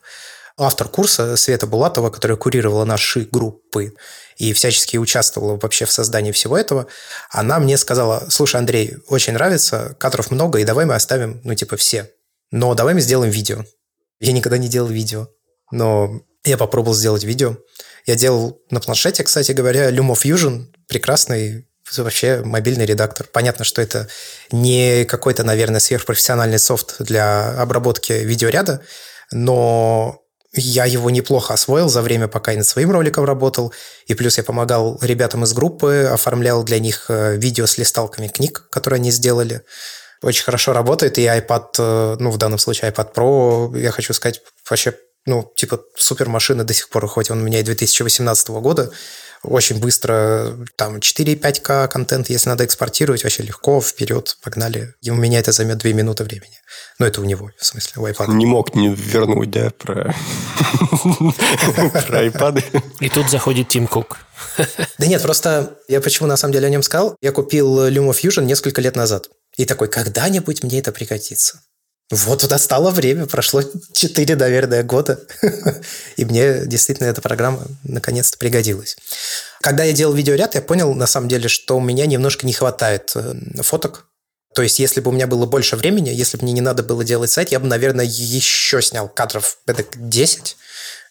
Автор 0.63 0.89
курса 0.89 1.39
Света 1.39 1.67
Булатова, 1.67 2.11
которая 2.11 2.37
курировала 2.37 2.85
наши 2.85 3.21
группы 3.21 3.95
и 4.37 4.53
всячески 4.53 4.99
участвовала 4.99 5.59
вообще 5.61 5.87
в 5.87 5.91
создании 5.91 6.33
всего 6.33 6.59
этого, 6.59 6.87
она 7.31 7.59
мне 7.59 7.79
сказала, 7.79 8.27
слушай, 8.29 8.57
Андрей, 8.57 8.99
очень 9.09 9.33
нравится, 9.33 9.97
кадров 9.99 10.31
много, 10.31 10.59
и 10.59 10.65
давай 10.65 10.85
мы 10.85 10.95
оставим, 10.95 11.41
ну, 11.45 11.55
типа, 11.55 11.79
все. 11.79 12.11
Но 12.51 12.75
давай 12.75 12.93
мы 12.93 13.01
сделаем 13.01 13.31
видео. 13.33 13.65
Я 14.19 14.33
никогда 14.33 14.59
не 14.59 14.69
делал 14.69 14.89
видео, 14.89 15.29
но 15.71 16.21
я 16.45 16.59
попробовал 16.59 16.95
сделать 16.95 17.25
видео. 17.25 17.57
Я 18.05 18.17
делал 18.17 18.61
на 18.71 18.81
планшете, 18.81 19.25
кстати 19.25 19.53
говоря, 19.53 19.91
LumoFusion, 19.91 20.67
прекрасный 20.89 21.67
вообще 21.97 22.43
мобильный 22.45 22.85
редактор. 22.85 23.27
Понятно, 23.33 23.65
что 23.65 23.81
это 23.81 24.09
не 24.53 25.07
какой-то, 25.07 25.43
наверное, 25.43 25.81
сверхпрофессиональный 25.81 26.59
софт 26.59 26.97
для 26.99 27.51
обработки 27.61 28.13
видеоряда, 28.13 28.83
но 29.33 30.20
я 30.53 30.85
его 30.85 31.11
неплохо 31.11 31.55
освоил 31.55 31.89
за 31.89 32.03
время, 32.03 32.27
пока 32.29 32.53
я 32.53 32.59
над 32.59 32.67
своим 32.67 32.91
роликом 32.91 33.25
работал. 33.25 33.73
И 34.07 34.15
плюс 34.15 34.37
я 34.39 34.45
помогал 34.45 34.99
ребятам 35.01 35.45
из 35.45 35.53
группы, 35.53 36.09
оформлял 36.13 36.65
для 36.65 36.79
них 36.79 37.07
э, 37.09 37.37
видео 37.37 37.67
с 37.67 37.79
листалками 37.79 38.29
книг, 38.29 38.67
которые 38.71 38.99
они 38.99 39.11
сделали. 39.11 39.63
Очень 40.23 40.45
хорошо 40.45 40.73
работает, 40.73 41.19
и 41.19 41.23
iPad, 41.23 41.67
э, 41.79 42.17
ну, 42.19 42.31
в 42.31 42.39
данном 42.39 42.59
случае 42.59 42.91
iPad 42.91 43.15
Pro, 43.15 43.79
я 43.79 43.91
хочу 43.91 44.13
сказать, 44.13 44.43
вообще 44.69 44.95
ну, 45.27 45.53
типа, 45.55 45.81
супер 45.97 46.29
машина 46.29 46.65
до 46.65 46.75
сих 46.75 46.89
пор, 46.89 47.07
хоть 47.07 47.31
он 47.31 47.41
у 47.41 47.45
меня 47.45 47.61
и 47.61 47.63
2018 47.63 48.49
года, 48.49 48.91
очень 49.43 49.79
быстро, 49.79 50.57
там, 50.77 50.99
4-5К 50.99 51.89
контент, 51.89 52.29
если 52.29 52.49
надо 52.49 52.65
экспортировать, 52.65 53.25
вообще 53.25 53.43
легко, 53.43 53.81
вперед, 53.81 54.37
погнали. 54.43 54.95
И 55.01 55.11
у 55.11 55.15
меня 55.15 55.39
это 55.39 55.53
займет 55.53 55.79
2 55.79 55.93
минуты 55.93 56.25
времени. 56.25 56.59
Но 56.99 57.07
это 57.07 57.21
у 57.21 57.25
него, 57.25 57.51
в 57.57 57.65
смысле, 57.65 58.03
у 58.03 58.07
iPad. 58.07 58.33
Не 58.35 58.47
мог 58.47 58.75
не 58.75 58.95
вернуть, 58.95 59.51
да, 59.51 59.71
про, 59.71 60.15
про 62.07 62.27
iPad. 62.27 62.83
И 63.01 63.09
тут 63.09 63.31
заходит 63.31 63.69
Тим 63.69 63.87
Кук. 63.87 64.19
Да 64.99 65.07
нет, 65.07 65.23
просто 65.23 65.79
я 65.89 66.01
почему 66.01 66.29
на 66.29 66.37
самом 66.37 66.53
деле 66.53 66.67
о 66.67 66.71
нем 66.71 66.83
сказал. 66.83 67.17
Я 67.23 67.33
купил 67.33 67.87
LumaFusion 67.89 68.45
несколько 68.45 68.81
лет 68.81 68.97
назад. 68.97 69.31
И 69.57 69.65
такой, 69.65 69.89
когда-нибудь 69.89 70.63
мне 70.63 70.79
это 70.79 70.93
пригодится. 70.93 71.63
Вот 72.11 72.49
настало 72.51 72.91
время, 72.91 73.27
прошло 73.27 73.63
4, 73.93 74.35
наверное, 74.35 74.83
года, 74.83 75.21
и 76.17 76.25
мне 76.25 76.67
действительно 76.67 77.07
эта 77.07 77.21
программа 77.21 77.63
наконец-то 77.85 78.37
пригодилась. 78.37 78.97
Когда 79.61 79.85
я 79.85 79.93
делал 79.93 80.13
видеоряд, 80.13 80.57
я 80.57 80.63
понял 80.63 80.93
на 80.95 81.07
самом 81.07 81.29
деле, 81.29 81.49
что 81.49 81.77
у 81.77 81.81
меня 81.81 82.07
немножко 82.07 82.47
не 82.47 82.53
хватает 82.53 83.13
э, 83.15 83.63
фоток. 83.63 84.07
То 84.55 84.63
есть, 84.63 84.81
если 84.81 85.01
бы 85.01 85.11
у 85.11 85.13
меня 85.13 85.29
было 85.29 85.47
больше 85.47 85.77
времени, 85.77 86.09
если 86.09 86.37
бы 86.37 86.43
мне 86.43 86.53
не 86.53 86.61
надо 86.61 86.83
было 86.83 87.05
делать 87.05 87.31
сайт, 87.31 87.53
я 87.53 87.61
бы, 87.61 87.69
наверное, 87.69 88.05
еще 88.05 88.83
снял 88.83 89.09
кадров 89.09 89.59
это 89.67 89.85
10 89.95 90.57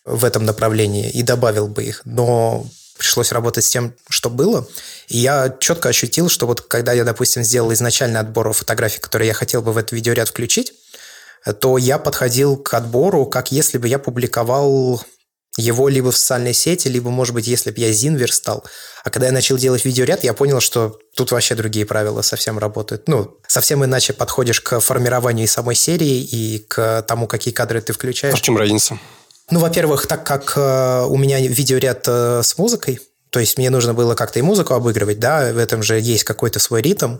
в 0.04 0.26
этом 0.26 0.44
направлении 0.44 1.10
и 1.10 1.24
добавил 1.24 1.70
бы 1.70 1.86
их. 1.86 2.02
Но 2.04 2.68
пришлось 2.98 3.32
работать 3.32 3.64
с 3.64 3.70
тем, 3.70 3.96
что 4.10 4.30
было. 4.30 4.68
И 5.08 5.18
я 5.18 5.56
четко 5.60 5.90
ощутил, 5.90 6.28
что 6.28 6.46
вот 6.46 6.62
когда 6.62 6.92
я, 6.92 7.06
допустим, 7.06 7.44
сделал 7.44 7.72
изначальный 7.72 8.20
отбор 8.20 8.52
фотографий, 8.52 9.00
которые 9.00 9.30
я 9.30 9.34
хотел 9.34 9.62
бы 9.62 9.72
в 9.72 9.78
этот 9.78 9.94
видеоряд 9.94 10.28
включить, 10.28 10.74
то 11.60 11.78
я 11.78 11.98
подходил 11.98 12.58
к 12.58 12.74
отбору, 12.74 13.26
как 13.26 13.52
если 13.52 13.78
бы 13.78 13.88
я 13.88 14.00
публиковал 14.00 15.02
его 15.58 15.90
либо 15.90 16.12
в 16.12 16.18
социальной 16.18 16.54
сети, 16.54 16.88
либо, 16.88 17.10
может 17.10 17.34
быть, 17.34 17.48
если 17.48 17.72
бы 17.72 17.80
я 17.80 17.92
Зин 17.92 18.16
верстал. 18.16 18.64
А 19.04 19.10
когда 19.10 19.28
я 19.28 19.34
начал 19.34 19.58
делать 19.58 19.84
видеоряд, 19.84 20.24
я 20.24 20.34
понял, 20.34 20.60
что 20.60 21.00
тут 21.16 21.32
вообще 21.32 21.56
другие 21.56 21.86
правила 21.86 22.22
совсем 22.22 22.60
работают. 22.60 23.08
Ну, 23.08 23.38
совсем 23.48 23.84
иначе 23.84 24.14
подходишь 24.14 24.62
к 24.62 24.80
формированию 24.80 25.48
самой 25.48 25.76
серии 25.76 26.22
и 26.22 26.60
к 26.60 27.02
тому, 27.04 27.28
какие 27.28 27.54
кадры 27.54 27.82
ты 27.82 27.94
включаешь. 27.94 28.34
А 28.34 28.38
в 28.38 28.42
чем 28.42 28.58
разница? 28.58 29.00
Ну, 29.52 29.60
во-первых, 29.60 30.06
так 30.06 30.26
как 30.26 30.54
э, 30.56 31.06
у 31.08 31.18
меня 31.18 31.40
видеоряд 31.40 32.04
э, 32.08 32.42
с 32.44 32.58
музыкой, 32.58 33.00
то 33.32 33.40
есть 33.40 33.58
мне 33.58 33.70
нужно 33.70 33.94
было 33.94 34.16
как-то 34.16 34.40
и 34.40 34.44
музыку 34.44 34.76
обыгрывать, 34.76 35.20
да, 35.20 35.52
в 35.52 35.58
этом 35.58 35.82
же 35.82 36.00
есть 36.00 36.24
какой-то 36.24 36.60
свой 36.60 36.82
ритм. 36.82 37.18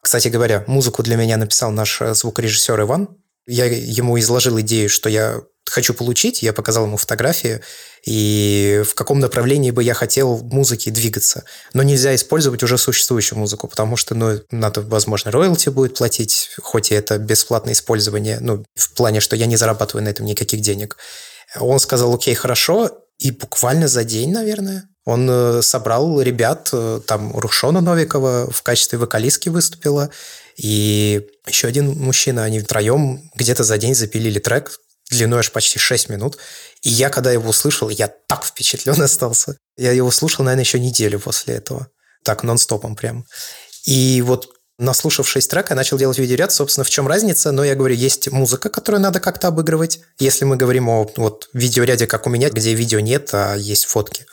Кстати 0.00 0.28
говоря, 0.28 0.62
музыку 0.66 1.02
для 1.02 1.16
меня 1.16 1.36
написал 1.36 1.72
наш 1.72 2.00
э, 2.00 2.14
звукорежиссер 2.14 2.80
Иван, 2.82 3.08
я 3.46 3.66
ему 3.66 4.18
изложил 4.18 4.60
идею, 4.60 4.88
что 4.88 5.08
я 5.08 5.42
хочу 5.66 5.94
получить, 5.94 6.42
я 6.42 6.52
показал 6.52 6.84
ему 6.84 6.96
фотографии, 6.96 7.60
и 8.04 8.82
в 8.86 8.94
каком 8.94 9.18
направлении 9.18 9.70
бы 9.70 9.82
я 9.82 9.94
хотел 9.94 10.38
музыки 10.38 10.90
двигаться. 10.90 11.44
Но 11.72 11.82
нельзя 11.82 12.14
использовать 12.14 12.62
уже 12.62 12.76
существующую 12.76 13.38
музыку, 13.38 13.66
потому 13.66 13.96
что, 13.96 14.14
ну, 14.14 14.40
надо, 14.50 14.82
возможно, 14.82 15.30
роялти 15.30 15.70
будет 15.70 15.96
платить, 15.96 16.50
хоть 16.62 16.90
и 16.90 16.94
это 16.94 17.18
бесплатное 17.18 17.72
использование, 17.72 18.38
ну, 18.40 18.64
в 18.74 18.92
плане, 18.94 19.20
что 19.20 19.36
я 19.36 19.46
не 19.46 19.56
зарабатываю 19.56 20.04
на 20.04 20.10
этом 20.10 20.26
никаких 20.26 20.60
денег. 20.60 20.96
Он 21.58 21.80
сказал, 21.80 22.14
окей, 22.14 22.34
хорошо, 22.34 22.90
и 23.18 23.30
буквально 23.30 23.88
за 23.88 24.04
день, 24.04 24.32
наверное, 24.32 24.88
он 25.04 25.28
э, 25.30 25.62
собрал 25.62 26.20
ребят, 26.20 26.70
э, 26.72 27.00
там 27.06 27.36
Рушона 27.36 27.80
Новикова 27.80 28.50
в 28.50 28.62
качестве 28.62 28.98
вокалистки 28.98 29.50
выступила, 29.50 30.10
и 30.56 31.26
еще 31.46 31.68
один 31.68 31.98
мужчина, 31.98 32.44
они 32.44 32.60
втроем 32.60 33.30
где-то 33.34 33.64
за 33.64 33.78
день 33.78 33.94
запилили 33.94 34.38
трек 34.38 34.78
длиной 35.10 35.40
аж 35.40 35.52
почти 35.52 35.78
6 35.78 36.08
минут. 36.08 36.38
И 36.82 36.90
я, 36.90 37.10
когда 37.10 37.32
его 37.32 37.50
услышал, 37.50 37.88
я 37.88 38.08
так 38.08 38.44
впечатлен 38.44 39.00
остался. 39.00 39.56
Я 39.76 39.92
его 39.92 40.10
слушал, 40.10 40.44
наверное, 40.44 40.64
еще 40.64 40.78
неделю 40.78 41.20
после 41.20 41.54
этого. 41.54 41.88
Так, 42.22 42.42
нон-стопом 42.42 42.96
прям. 42.96 43.26
И 43.84 44.22
вот 44.22 44.48
наслушавшись 44.78 45.46
трека, 45.46 45.74
я 45.74 45.76
начал 45.76 45.98
делать 45.98 46.18
видеоряд. 46.18 46.52
Собственно, 46.52 46.84
в 46.84 46.90
чем 46.90 47.06
разница? 47.06 47.52
Но 47.52 47.64
я 47.64 47.74
говорю, 47.74 47.94
есть 47.94 48.30
музыка, 48.30 48.70
которую 48.70 49.00
надо 49.00 49.20
как-то 49.20 49.48
обыгрывать. 49.48 50.00
Если 50.18 50.44
мы 50.44 50.56
говорим 50.56 50.88
о 50.88 51.10
вот, 51.16 51.48
видеоряде, 51.52 52.06
как 52.06 52.26
у 52.26 52.30
меня, 52.30 52.50
где 52.50 52.74
видео 52.74 53.00
нет, 53.00 53.30
а 53.32 53.54
есть 53.54 53.84
фотки. 53.84 54.26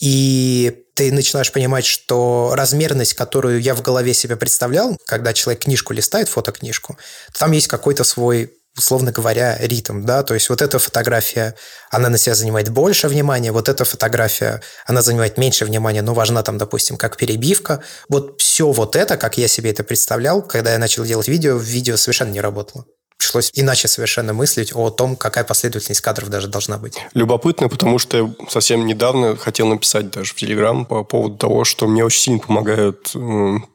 И 0.00 0.81
ты 0.94 1.12
начинаешь 1.12 1.52
понимать, 1.52 1.86
что 1.86 2.52
размерность, 2.54 3.14
которую 3.14 3.60
я 3.60 3.74
в 3.74 3.82
голове 3.82 4.14
себе 4.14 4.36
представлял, 4.36 4.96
когда 5.06 5.32
человек 5.32 5.64
книжку 5.64 5.92
листает, 5.92 6.28
фотокнижку, 6.28 6.98
там 7.38 7.52
есть 7.52 7.68
какой-то 7.68 8.04
свой 8.04 8.52
условно 8.76 9.12
говоря, 9.12 9.58
ритм, 9.60 10.04
да, 10.04 10.22
то 10.22 10.32
есть 10.34 10.48
вот 10.48 10.62
эта 10.62 10.78
фотография, 10.78 11.54
она 11.90 12.08
на 12.08 12.16
себя 12.16 12.34
занимает 12.34 12.70
больше 12.70 13.08
внимания, 13.08 13.52
вот 13.52 13.68
эта 13.68 13.84
фотография, 13.84 14.62
она 14.86 15.02
занимает 15.02 15.36
меньше 15.36 15.66
внимания, 15.66 16.00
но 16.00 16.14
важна 16.14 16.42
там, 16.42 16.56
допустим, 16.56 16.96
как 16.96 17.18
перебивка. 17.18 17.82
Вот 18.08 18.40
все 18.40 18.72
вот 18.72 18.96
это, 18.96 19.18
как 19.18 19.36
я 19.36 19.46
себе 19.46 19.70
это 19.70 19.84
представлял, 19.84 20.40
когда 20.40 20.72
я 20.72 20.78
начал 20.78 21.04
делать 21.04 21.28
видео, 21.28 21.56
видео 21.58 21.96
совершенно 21.96 22.30
не 22.30 22.40
работало 22.40 22.86
пришлось 23.22 23.50
иначе 23.54 23.88
совершенно 23.88 24.32
мыслить 24.32 24.72
о 24.74 24.90
том, 24.90 25.16
какая 25.16 25.44
последовательность 25.44 26.00
кадров 26.00 26.28
даже 26.28 26.48
должна 26.48 26.76
быть. 26.76 26.98
Любопытно, 27.14 27.68
потому 27.68 27.98
что 27.98 28.16
я 28.18 28.34
совсем 28.48 28.84
недавно 28.86 29.36
хотел 29.36 29.68
написать 29.68 30.10
даже 30.10 30.32
в 30.32 30.34
Телеграм 30.34 30.84
по 30.84 31.04
поводу 31.04 31.36
того, 31.36 31.64
что 31.64 31.86
мне 31.86 32.04
очень 32.04 32.20
сильно 32.20 32.38
помогают 32.40 33.14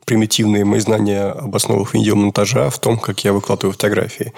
примитивные 0.05 0.63
мои 0.63 0.79
знания 0.79 1.25
об 1.25 1.55
основах 1.55 1.93
видеомонтажа 1.93 2.69
в 2.69 2.79
том, 2.79 2.97
как 2.97 3.23
я 3.23 3.33
выкладываю 3.33 3.73
фотографии. 3.73 4.33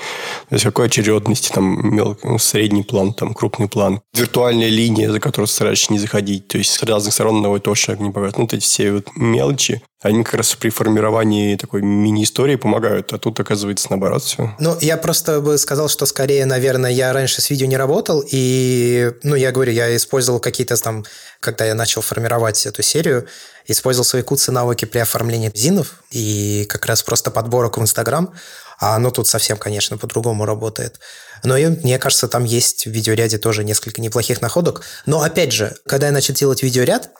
То 0.50 0.56
есть, 0.56 0.66
какой 0.66 0.88
очередности, 0.88 1.52
там, 1.54 1.96
мелкий, 1.96 2.38
средний 2.40 2.84
план, 2.84 3.14
там, 3.14 3.34
крупный 3.34 3.68
план. 3.68 4.02
Виртуальная 4.14 4.70
линия, 4.70 5.12
за 5.12 5.20
которую 5.20 5.48
стараешься 5.48 5.94
не 5.94 6.00
заходить. 6.00 6.48
То 6.48 6.58
есть, 6.58 6.72
с 6.72 6.84
разных 6.84 7.14
сторон 7.14 7.38
одного 7.38 7.58
и 7.58 7.60
того 7.60 7.76
не 8.00 8.10
бывает. 8.10 8.38
Ну, 8.38 8.44
вот 8.44 8.54
эти 8.54 8.64
все 8.64 8.92
вот 8.94 9.10
мелочи, 9.16 9.84
они 10.02 10.24
как 10.24 10.36
раз 10.36 10.56
при 10.56 10.70
формировании 10.70 11.58
такой 11.58 11.82
мини-истории 11.82 12.56
помогают, 12.56 13.12
а 13.12 13.18
тут 13.18 13.40
оказывается 13.40 13.88
наоборот 13.90 14.24
все. 14.24 14.56
Ну, 14.58 14.78
я 14.80 14.96
просто 14.96 15.42
бы 15.42 15.58
сказал, 15.58 15.90
что 15.90 16.06
скорее, 16.06 16.46
наверное, 16.46 16.92
я 16.92 17.12
раньше 17.12 17.42
с 17.42 17.50
видео 17.50 17.68
не 17.68 17.76
работал, 17.76 18.24
и, 18.32 19.12
ну, 19.24 19.36
я 19.36 19.52
говорю, 19.52 19.74
я 19.74 19.94
использовал 19.96 20.40
какие-то 20.40 20.78
там, 20.78 21.04
когда 21.42 21.66
я 21.66 21.76
начал 21.76 22.02
формировать 22.02 22.66
эту 22.66 22.82
серию, 22.82 23.28
использовал 23.68 24.06
свои 24.06 24.22
куцы 24.22 24.52
навыки 24.54 24.86
при 24.86 25.00
оформлении 25.00 25.52
зинов 25.54 26.02
и 26.12 26.66
как 26.70 26.86
раз 26.86 27.04
просто 27.04 27.30
подборок 27.30 27.78
в 27.78 27.82
Инстаграм, 27.82 28.34
а 28.80 28.96
оно 28.96 29.12
тут 29.12 29.28
совсем, 29.28 29.58
конечно, 29.58 29.98
по-другому 29.98 30.46
работает. 30.46 31.00
Но 31.44 31.58
и, 31.58 31.68
мне 31.68 32.00
кажется, 32.00 32.30
там 32.30 32.46
есть 32.46 32.86
в 32.86 32.90
видеоряде 32.90 33.38
тоже 33.38 33.66
несколько 33.66 34.00
неплохих 34.00 34.42
находок. 34.42 34.84
Но, 35.06 35.22
опять 35.22 35.52
же, 35.52 35.76
когда 35.86 36.08
я 36.08 36.14
начал 36.14 36.34
делать 36.34 36.64
видеоряд, 36.64 37.12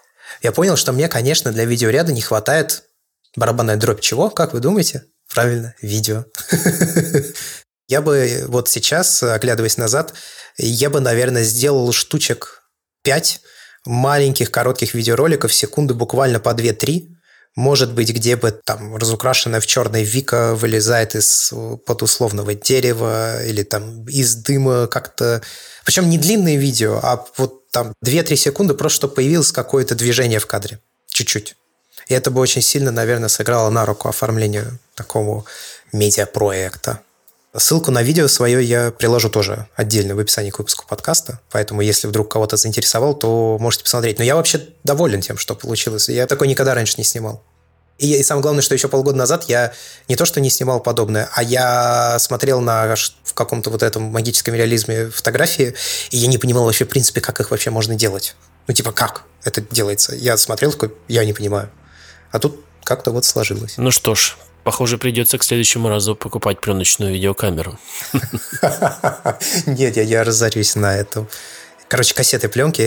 я 0.42 0.52
понял, 0.52 0.76
что 0.76 0.92
мне, 0.92 1.08
конечно, 1.08 1.52
для 1.52 1.66
видеоряда 1.66 2.12
не 2.12 2.22
хватает 2.22 2.84
барабанная 3.36 3.76
дробь 3.76 4.02
чего? 4.02 4.30
Как 4.30 4.54
вы 4.54 4.60
думаете? 4.60 5.04
Правильно, 5.34 5.76
видео. 5.82 6.26
Я 7.88 8.02
бы 8.02 8.46
вот 8.48 8.70
сейчас, 8.70 9.24
оглядываясь 9.24 9.78
назад, 9.78 10.14
я 10.60 10.92
бы, 10.92 11.00
наверное, 11.00 11.44
сделал 11.44 11.92
штучек 11.92 12.62
5 13.02 13.42
маленьких 13.86 14.52
коротких 14.52 14.94
видеороликов, 14.94 15.52
секунды 15.52 15.96
буквально 15.96 16.40
по 16.40 16.50
2-3, 16.50 17.08
может 17.56 17.94
быть, 17.94 18.12
где 18.12 18.36
бы 18.36 18.52
там 18.52 18.96
разукрашенная 18.96 19.60
в 19.60 19.66
черной 19.66 20.04
Вика 20.04 20.56
вылезает 20.56 21.16
из 21.16 21.52
под 21.86 22.04
условного 22.04 22.54
дерева 22.54 23.44
или 23.44 23.64
там 23.64 24.06
из 24.08 24.36
дыма 24.36 24.88
как-то. 24.88 25.42
Причем 25.84 26.10
не 26.10 26.18
длинные 26.18 26.58
видео, 26.58 27.00
а 27.02 27.26
вот 27.38 27.59
там 27.72 27.94
2-3 28.06 28.36
секунды, 28.36 28.74
просто 28.74 28.98
чтобы 28.98 29.16
появилось 29.16 29.52
какое-то 29.52 29.96
движение 29.96 30.40
в 30.40 30.48
кадре. 30.48 30.80
Чуть-чуть. 31.08 31.56
И 32.08 32.14
это 32.14 32.32
бы 32.32 32.42
очень 32.42 32.62
сильно, 32.62 32.92
наверное, 32.92 33.30
сыграло 33.30 33.70
на 33.70 33.86
руку 33.86 34.10
оформлению 34.10 34.80
такому 34.96 35.46
медиапроекта. 35.94 37.02
Ссылку 37.56 37.90
на 37.92 38.04
видео 38.04 38.28
свое 38.28 38.64
я 38.64 38.92
приложу 38.92 39.30
тоже 39.30 39.68
отдельно 39.76 40.16
в 40.16 40.20
описании 40.20 40.52
к 40.52 40.60
выпуску 40.60 40.86
подкаста, 40.88 41.40
поэтому 41.50 41.82
если 41.82 42.08
вдруг 42.08 42.32
кого-то 42.32 42.58
заинтересовал, 42.58 43.16
то 43.16 43.58
можете 43.60 43.84
посмотреть. 43.84 44.20
Но 44.20 44.24
я 44.24 44.36
вообще 44.36 44.68
доволен 44.84 45.22
тем, 45.22 45.38
что 45.38 45.56
получилось. 45.56 46.10
Я 46.10 46.28
такой 46.28 46.48
никогда 46.48 46.76
раньше 46.76 46.96
не 46.98 47.04
снимал. 47.04 47.44
И, 48.00 48.16
и 48.16 48.24
самое 48.24 48.42
главное, 48.42 48.62
что 48.62 48.74
еще 48.74 48.88
полгода 48.88 49.18
назад 49.18 49.46
я 49.50 49.74
не 50.08 50.16
то, 50.16 50.26
что 50.26 50.40
не 50.40 50.50
снимал 50.50 50.80
подобное, 50.80 51.30
а 51.34 51.44
я 51.44 52.18
смотрел 52.18 52.62
на 52.62 52.96
в 53.24 53.34
каком-то 53.34 53.70
вот 53.70 53.84
этом 53.84 54.04
магическом 54.04 54.56
реализме 54.56 55.10
фотографии, 55.10 55.76
и 56.10 56.18
я 56.18 56.28
не 56.28 56.38
понимал 56.38 56.64
вообще, 56.66 56.86
в 56.86 56.90
принципе, 56.90 57.22
как 57.22 57.40
их 57.40 57.52
вообще 57.52 57.70
можно 57.70 57.96
делать. 57.96 58.36
Ну, 58.68 58.74
типа, 58.74 58.94
как 58.94 59.24
это 59.44 59.62
делается? 59.62 60.16
Я 60.16 60.38
смотрел 60.38 60.72
такой, 60.72 60.94
я 61.08 61.26
не 61.26 61.34
понимаю. 61.34 61.70
А 62.32 62.40
тут 62.40 62.64
как-то 62.84 63.12
вот 63.12 63.26
сложилось. 63.26 63.74
Ну 63.78 63.92
что 63.92 64.16
ж, 64.16 64.38
Похоже, 64.64 64.98
придется 64.98 65.38
к 65.38 65.44
следующему 65.44 65.90
разу 65.90 66.16
покупать 66.16 66.60
пленочную 66.60 67.14
видеокамеру. 67.14 67.80
Нет, 69.66 69.96
я, 69.96 70.04
я 70.04 70.24
разорюсь 70.24 70.76
на 70.76 70.96
этом. 70.96 71.28
Короче, 71.88 72.14
кассеты 72.14 72.50
пленки 72.50 72.84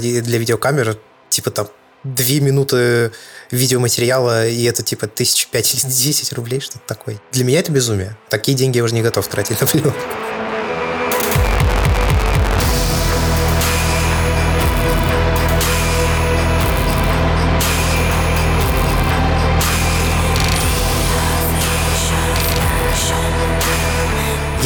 для 0.00 0.38
видеокамер, 0.38 0.98
типа 1.28 1.50
там 1.50 1.68
две 2.14 2.40
минуты 2.40 3.12
видеоматериала, 3.50 4.48
и 4.48 4.64
это 4.64 4.82
типа 4.82 5.06
тысяч 5.06 5.48
пять 5.48 5.74
или 5.74 5.90
десять 5.90 6.32
рублей, 6.32 6.60
что-то 6.60 6.86
такое. 6.86 7.20
Для 7.32 7.44
меня 7.44 7.60
это 7.60 7.72
безумие. 7.72 8.16
Такие 8.28 8.56
деньги 8.56 8.78
я 8.78 8.84
уже 8.84 8.94
не 8.94 9.02
готов 9.02 9.26
тратить 9.28 9.60
на 9.60 9.66
пленку. 9.66 9.92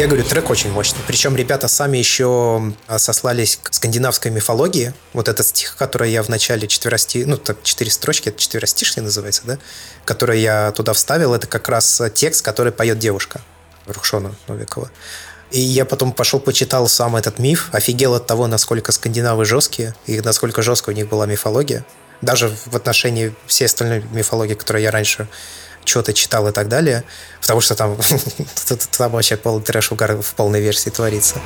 Я 0.00 0.06
говорю, 0.06 0.24
трек 0.24 0.48
очень 0.48 0.70
мощный. 0.70 0.98
Причем 1.06 1.36
ребята 1.36 1.68
сами 1.68 1.98
еще 1.98 2.72
а, 2.86 2.98
сослались 2.98 3.58
к 3.62 3.74
скандинавской 3.74 4.30
мифологии. 4.30 4.94
Вот 5.12 5.28
этот 5.28 5.46
стих, 5.46 5.76
который 5.76 6.10
я 6.10 6.22
в 6.22 6.30
начале 6.30 6.66
четверости... 6.66 7.24
Ну, 7.26 7.36
так, 7.36 7.62
четыре 7.62 7.90
строчки, 7.90 8.30
это 8.30 8.38
четверостишие 8.38 9.02
называется, 9.02 9.42
да? 9.44 9.58
Который 10.06 10.40
я 10.40 10.72
туда 10.72 10.94
вставил, 10.94 11.34
это 11.34 11.46
как 11.46 11.68
раз 11.68 12.00
текст, 12.14 12.42
который 12.42 12.72
поет 12.72 12.98
девушка 12.98 13.42
Рухшона 13.84 14.34
Новикова. 14.48 14.90
И 15.50 15.60
я 15.60 15.84
потом 15.84 16.14
пошел, 16.14 16.40
почитал 16.40 16.88
сам 16.88 17.14
этот 17.14 17.38
миф, 17.38 17.68
офигел 17.72 18.14
от 18.14 18.26
того, 18.26 18.46
насколько 18.46 18.92
скандинавы 18.92 19.44
жесткие, 19.44 19.94
и 20.06 20.22
насколько 20.22 20.62
жесткая 20.62 20.94
у 20.94 20.96
них 20.96 21.10
была 21.10 21.26
мифология. 21.26 21.84
Даже 22.22 22.50
в 22.64 22.74
отношении 22.74 23.34
всей 23.46 23.66
остальной 23.66 24.02
мифологии, 24.12 24.54
которую 24.54 24.82
я 24.82 24.92
раньше 24.92 25.28
что-то 25.84 26.12
читал 26.12 26.48
и 26.48 26.52
так 26.52 26.68
далее, 26.68 27.04
потому 27.40 27.60
что 27.60 27.74
там, 27.74 27.96
там 28.96 29.12
вообще 29.12 29.36
полный 29.36 29.62
трэш 29.62 29.92
угар 29.92 30.20
в 30.20 30.34
полной 30.34 30.60
версии 30.60 30.90
творится. 30.90 31.40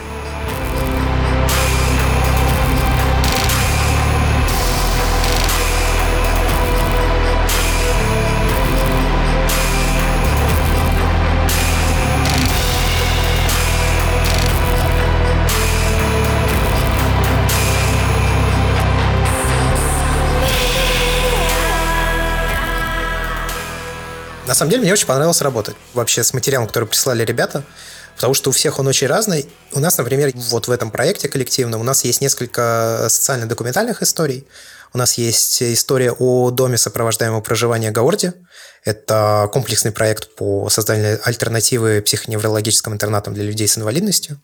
На 24.55 24.57
самом 24.57 24.71
деле, 24.71 24.83
мне 24.83 24.93
очень 24.93 25.09
понравилось 25.09 25.43
работать 25.43 25.75
вообще 25.95 26.23
с 26.23 26.33
материалом, 26.33 26.69
который 26.69 26.85
прислали 26.85 27.25
ребята, 27.25 27.65
потому 28.15 28.35
что 28.35 28.51
у 28.51 28.53
всех 28.53 28.79
он 28.79 28.87
очень 28.87 29.09
разный. 29.09 29.49
У 29.73 29.81
нас, 29.81 29.99
например, 29.99 30.31
вот 30.33 30.69
в 30.69 30.71
этом 30.71 30.93
проекте 30.93 31.29
коллективном 31.29 31.81
у 31.81 31.83
нас 31.83 32.05
есть 32.05 32.21
несколько 32.21 33.09
социально-документальных 33.11 34.01
историй. 34.01 34.47
У 34.93 34.99
нас 34.99 35.15
есть 35.15 35.61
история 35.61 36.13
о 36.13 36.53
доме 36.53 36.79
сопровождаемого 36.79 37.41
проживания 37.41 37.91
Гаорди. 37.91 38.33
Это 38.85 39.51
комплексный 39.53 39.91
проект 39.91 40.37
по 40.37 40.69
созданию 40.71 41.19
альтернативы 41.25 42.01
психоневрологическим 42.01 42.93
интернатам 42.93 43.35
для 43.35 43.43
людей 43.43 43.67
с 43.67 43.77
инвалидностью. 43.77 44.41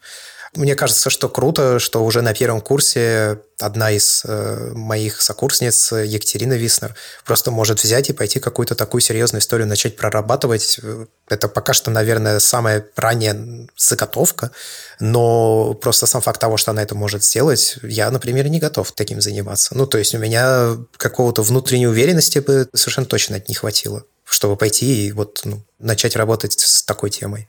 Мне 0.55 0.75
кажется, 0.75 1.11
что 1.11 1.29
круто, 1.29 1.79
что 1.79 2.05
уже 2.05 2.23
на 2.23 2.35
первом 2.35 2.61
курсе 2.61 3.39
одна 3.61 3.93
из 3.93 4.23
э, 4.25 4.73
моих 4.75 5.23
сокурсниц, 5.23 5.93
Екатерина 5.93 6.55
Виснер, 6.55 6.97
просто 7.25 7.53
может 7.53 7.85
взять 7.85 8.11
и 8.11 8.13
пойти 8.13 8.41
какую-то 8.41 8.75
такую 8.75 9.01
серьезную 9.01 9.43
историю 9.43 9.69
начать 9.69 9.97
прорабатывать. 9.97 10.81
Это 11.29 11.47
пока 11.47 11.73
что, 11.73 11.93
наверное, 11.93 12.41
самая 12.41 12.85
ранняя 12.97 13.69
заготовка, 13.77 14.51
но 14.99 15.75
просто 15.75 16.07
сам 16.07 16.21
факт 16.21 16.41
того, 16.41 16.57
что 16.57 16.73
она 16.73 16.83
это 16.83 16.97
может 16.97 17.23
сделать, 17.23 17.77
я, 17.85 18.11
например, 18.11 18.49
не 18.49 18.59
готов 18.59 18.91
таким 18.91 19.21
заниматься. 19.21 19.77
Ну, 19.77 19.87
то 19.87 19.99
есть 19.99 20.17
у 20.17 20.19
меня 20.19 20.77
какого-то 20.97 21.43
внутренней 21.43 21.87
уверенности 21.87 22.41
бы 22.41 22.69
совершенно 22.75 23.07
точно 23.07 23.41
не 23.47 23.55
хватило, 23.55 24.03
чтобы 24.25 24.57
пойти 24.57 25.07
и 25.07 25.13
вот 25.13 25.43
ну, 25.45 25.63
начать 25.79 26.17
работать 26.17 26.59
с 26.59 26.83
такой 26.83 27.11
темой. 27.11 27.49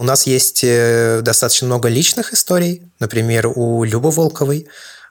У 0.00 0.02
нас 0.02 0.26
есть 0.26 0.64
э, 0.64 1.20
достаточно 1.20 1.66
много 1.66 1.90
личных 1.90 2.32
историй. 2.32 2.90
Например, 3.00 3.46
у 3.54 3.84
Любы 3.84 4.10
Волковой. 4.10 4.66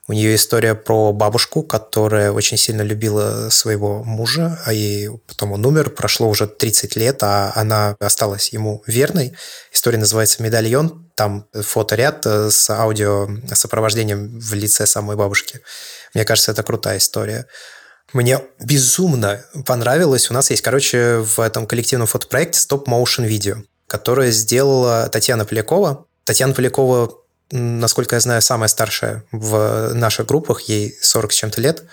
У 0.08 0.14
нее 0.14 0.34
история 0.34 0.74
про 0.74 1.14
бабушку, 1.14 1.62
которая 1.62 2.32
очень 2.32 2.58
сильно 2.58 2.82
любила 2.82 3.50
своего 3.52 4.04
мужа, 4.04 4.60
а 4.66 4.74
ей 4.74 5.12
потом 5.28 5.52
он 5.52 5.64
умер, 5.64 5.92
прошло 5.92 6.28
уже 6.28 6.48
30 6.48 6.96
лет, 6.96 7.22
а 7.22 7.52
она 7.56 7.96
осталась 8.00 8.52
ему 8.52 8.82
верной. 8.88 9.36
История 9.72 10.00
называется 10.00 10.42
«Медальон». 10.42 11.08
Там 11.14 11.46
фоторяд 11.54 12.26
э, 12.26 12.50
с 12.50 12.68
аудио 12.72 13.30
сопровождением 13.54 14.40
в 14.40 14.56
лице 14.56 14.88
самой 14.88 15.16
бабушки. 15.16 15.62
Мне 16.16 16.26
кажется, 16.26 16.52
это 16.52 16.64
крутая 16.64 16.98
история. 16.98 17.46
Мне 18.12 18.42
безумно 18.60 19.46
понравилось. 19.68 20.32
У 20.32 20.34
нас 20.34 20.50
есть, 20.50 20.64
короче, 20.64 21.18
в 21.18 21.40
этом 21.40 21.68
коллективном 21.68 22.08
фотопроекте 22.08 22.60
стоп-моушен 22.60 23.26
видео 23.26 23.58
которое 23.90 24.32
сделала 24.32 25.10
Татьяна 25.10 25.46
Полякова. 25.46 26.06
Татьяна 26.24 26.54
Полякова, 26.54 27.12
насколько 27.52 28.16
я 28.16 28.20
знаю, 28.22 28.42
самая 28.42 28.70
старшая 28.70 29.26
в 29.32 29.94
наших 29.94 30.28
группах, 30.28 30.62
ей 30.62 30.96
40 31.02 31.32
с 31.34 31.36
чем-то 31.36 31.60
лет. 31.60 31.84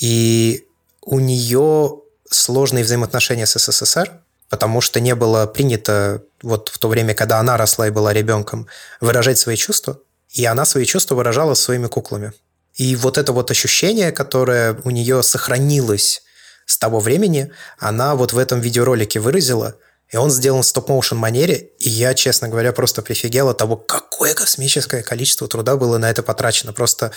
И 0.00 0.66
у 1.02 1.20
нее 1.20 2.00
сложные 2.28 2.84
взаимоотношения 2.84 3.46
с 3.46 3.58
СССР, 3.58 4.10
потому 4.48 4.80
что 4.80 4.98
не 4.98 5.14
было 5.14 5.46
принято 5.46 6.24
вот 6.42 6.68
в 6.68 6.78
то 6.78 6.88
время, 6.88 7.14
когда 7.14 7.38
она 7.38 7.56
росла 7.56 7.86
и 7.86 7.90
была 7.90 8.12
ребенком, 8.12 8.66
выражать 9.00 9.38
свои 9.38 9.56
чувства, 9.56 10.00
и 10.30 10.44
она 10.44 10.64
свои 10.64 10.84
чувства 10.84 11.14
выражала 11.14 11.54
своими 11.54 11.86
куклами. 11.86 12.32
И 12.74 12.96
вот 12.96 13.18
это 13.18 13.32
вот 13.32 13.52
ощущение, 13.52 14.10
которое 14.10 14.76
у 14.82 14.90
нее 14.90 15.22
сохранилось 15.22 16.22
с 16.66 16.76
того 16.76 16.98
времени, 16.98 17.52
она 17.78 18.16
вот 18.16 18.32
в 18.32 18.38
этом 18.38 18.60
видеоролике 18.60 19.20
выразила– 19.20 19.76
и 20.10 20.16
он 20.16 20.30
сделан 20.30 20.62
в 20.62 20.66
стоп-моушен 20.66 21.16
манере, 21.16 21.70
и 21.78 21.88
я, 21.88 22.14
честно 22.14 22.48
говоря, 22.48 22.72
просто 22.72 23.00
прифигел 23.02 23.48
от 23.48 23.58
того, 23.58 23.76
какое 23.76 24.34
космическое 24.34 25.02
количество 25.02 25.46
труда 25.46 25.76
было 25.76 25.98
на 25.98 26.10
это 26.10 26.22
потрачено. 26.22 26.72
Просто 26.72 27.12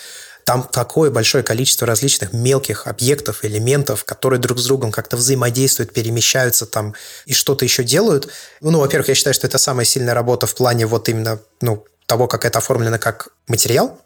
там 0.46 0.64
такое 0.64 1.10
большое 1.10 1.44
количество 1.44 1.88
различных 1.88 2.34
мелких 2.34 2.86
объектов, 2.86 3.44
элементов, 3.44 4.04
которые 4.04 4.40
друг 4.40 4.60
с 4.60 4.66
другом 4.66 4.92
как-то 4.92 5.18
взаимодействуют, 5.18 5.94
перемещаются 5.94 6.66
там 6.66 6.94
и 7.26 7.34
что-то 7.34 7.66
еще 7.66 7.84
делают. 7.84 8.30
Ну, 8.62 8.80
во-первых, 8.80 9.10
я 9.10 9.16
считаю, 9.16 9.34
что 9.34 9.48
это 9.48 9.58
самая 9.58 9.86
сильная 9.86 10.14
работа 10.14 10.46
в 10.46 10.54
плане 10.54 10.86
вот 10.86 11.10
именно 11.10 11.40
ну, 11.62 11.86
того, 12.06 12.28
как 12.28 12.46
это 12.46 12.60
оформлено 12.60 13.00
как 13.00 13.30
материал, 13.48 14.00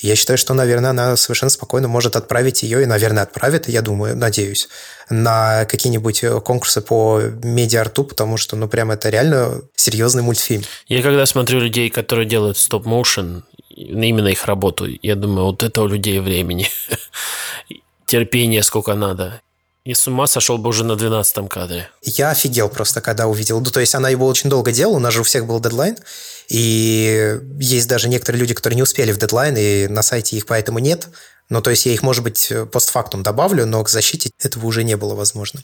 я 0.00 0.16
считаю, 0.16 0.38
что, 0.38 0.54
наверное, 0.54 0.90
она 0.90 1.16
совершенно 1.16 1.50
спокойно 1.50 1.88
может 1.88 2.16
отправить 2.16 2.62
ее, 2.62 2.82
и, 2.82 2.86
наверное, 2.86 3.22
отправит, 3.22 3.68
я 3.68 3.82
думаю, 3.82 4.16
надеюсь, 4.16 4.68
на 5.10 5.64
какие-нибудь 5.66 6.24
э, 6.24 6.40
конкурсы 6.40 6.80
по 6.80 7.20
медиа-арту, 7.42 8.04
потому 8.04 8.36
что, 8.36 8.56
ну, 8.56 8.68
прям 8.68 8.90
это 8.90 9.10
реально 9.10 9.62
серьезный 9.76 10.22
мультфильм. 10.22 10.62
Я 10.86 11.02
когда 11.02 11.26
смотрю 11.26 11.60
людей, 11.60 11.90
которые 11.90 12.26
делают 12.26 12.56
стоп-моушен, 12.56 13.44
именно 13.68 14.28
их 14.28 14.44
работу, 14.46 14.86
я 15.02 15.14
думаю, 15.14 15.46
вот 15.46 15.62
это 15.62 15.82
у 15.82 15.86
людей 15.86 16.18
времени. 16.20 16.68
Терпение 18.06 18.62
сколько 18.62 18.94
надо. 18.94 19.40
И 19.84 19.94
с 19.94 20.06
ума 20.06 20.26
сошел 20.26 20.58
бы 20.58 20.68
уже 20.68 20.84
на 20.84 20.94
12 20.94 21.48
кадре. 21.48 21.88
Я 22.02 22.30
офигел 22.30 22.68
просто, 22.68 23.00
когда 23.00 23.26
увидел. 23.26 23.60
Ну, 23.60 23.70
то 23.70 23.80
есть 23.80 23.94
она 23.94 24.10
его 24.10 24.26
очень 24.26 24.50
долго 24.50 24.72
делала, 24.72 24.96
у 24.96 25.00
нас 25.00 25.14
же 25.14 25.20
у 25.20 25.24
всех 25.24 25.46
был 25.46 25.58
дедлайн. 25.58 25.96
И 26.48 27.38
есть 27.58 27.88
даже 27.88 28.08
некоторые 28.08 28.40
люди, 28.40 28.52
которые 28.52 28.76
не 28.76 28.82
успели 28.82 29.12
в 29.12 29.18
дедлайн, 29.18 29.56
и 29.56 29.86
на 29.88 30.02
сайте 30.02 30.36
их 30.36 30.46
поэтому 30.46 30.80
нет. 30.80 31.08
Ну, 31.48 31.62
то 31.62 31.70
есть 31.70 31.86
я 31.86 31.92
их, 31.92 32.02
может 32.02 32.22
быть, 32.22 32.52
постфактум 32.70 33.22
добавлю, 33.22 33.64
но 33.64 33.82
к 33.82 33.88
защите 33.88 34.30
этого 34.38 34.66
уже 34.66 34.84
не 34.84 34.96
было 34.96 35.14
возможно. 35.14 35.62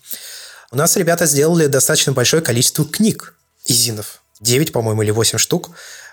У 0.72 0.76
нас 0.76 0.96
ребята 0.96 1.26
сделали 1.26 1.66
достаточно 1.66 2.12
большое 2.12 2.42
количество 2.42 2.84
книг 2.84 3.34
изинов. 3.66 4.22
9, 4.40 4.72
по-моему, 4.72 5.02
или 5.02 5.10
8 5.10 5.38
штук. 5.38 5.70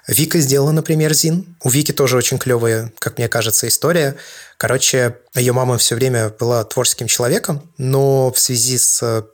Вика 0.08 0.40
сделала, 0.40 0.72
например, 0.72 1.14
Зин. 1.14 1.58
У 1.64 1.70
Вики 1.70 1.94
тоже 1.94 2.18
очень 2.18 2.38
клевая, 2.38 2.92
как 3.00 3.18
мне 3.18 3.30
кажется, 3.30 3.68
история. 3.68 4.16
Короче, 4.64 5.18
ее 5.36 5.52
мама 5.52 5.78
все 5.78 5.94
время 5.94 6.30
была 6.30 6.64
творческим 6.64 7.08
человеком, 7.08 7.70
но 7.78 8.32
в 8.32 8.40
связи 8.40 8.78
с 8.78 9.28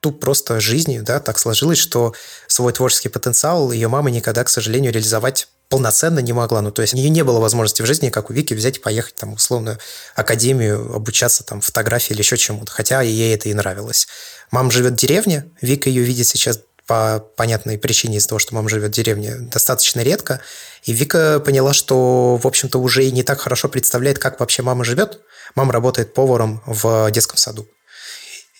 тут 0.00 0.18
просто 0.18 0.58
жизнью, 0.58 1.04
да, 1.04 1.20
так 1.20 1.38
сложилось, 1.38 1.78
что 1.78 2.12
свой 2.48 2.72
творческий 2.72 3.08
потенциал 3.08 3.70
ее 3.70 3.86
мама 3.86 4.10
никогда, 4.10 4.42
к 4.42 4.48
сожалению, 4.48 4.92
реализовать 4.92 5.46
полноценно 5.68 6.18
не 6.18 6.32
могла. 6.32 6.60
Ну, 6.60 6.72
то 6.72 6.82
есть 6.82 6.92
у 6.92 6.96
нее 6.96 7.08
не 7.08 7.22
было 7.22 7.38
возможности 7.38 7.82
в 7.82 7.86
жизни, 7.86 8.10
как 8.10 8.30
у 8.30 8.32
Вики, 8.32 8.52
взять 8.52 8.78
и 8.78 8.80
поехать 8.80 9.14
там, 9.14 9.34
условно, 9.34 9.78
академию, 10.16 10.92
обучаться 10.92 11.44
там 11.44 11.60
фотографии 11.60 12.12
или 12.12 12.22
еще 12.22 12.36
чему-то. 12.36 12.72
Хотя 12.72 13.00
ей 13.00 13.32
это 13.32 13.48
и 13.48 13.54
нравилось. 13.54 14.08
Мама 14.50 14.72
живет 14.72 14.94
в 14.94 14.96
деревне, 14.96 15.44
Вика 15.60 15.88
ее 15.88 16.02
видит 16.02 16.26
сейчас 16.26 16.58
по 16.88 17.20
понятной 17.36 17.78
причине 17.78 18.16
из-за 18.16 18.30
того, 18.30 18.38
что 18.40 18.56
мама 18.56 18.68
живет 18.70 18.90
в 18.90 18.94
деревне, 18.94 19.36
достаточно 19.36 20.00
редко. 20.00 20.40
И 20.84 20.92
Вика 20.92 21.40
поняла, 21.40 21.72
что, 21.72 22.36
в 22.36 22.46
общем-то, 22.46 22.78
уже 22.78 23.04
и 23.04 23.12
не 23.12 23.22
так 23.22 23.40
хорошо 23.40 23.68
представляет, 23.68 24.18
как 24.18 24.40
вообще 24.40 24.62
мама 24.62 24.84
живет. 24.84 25.20
Мама 25.54 25.72
работает 25.72 26.14
поваром 26.14 26.62
в 26.66 27.10
детском 27.10 27.36
саду. 27.36 27.68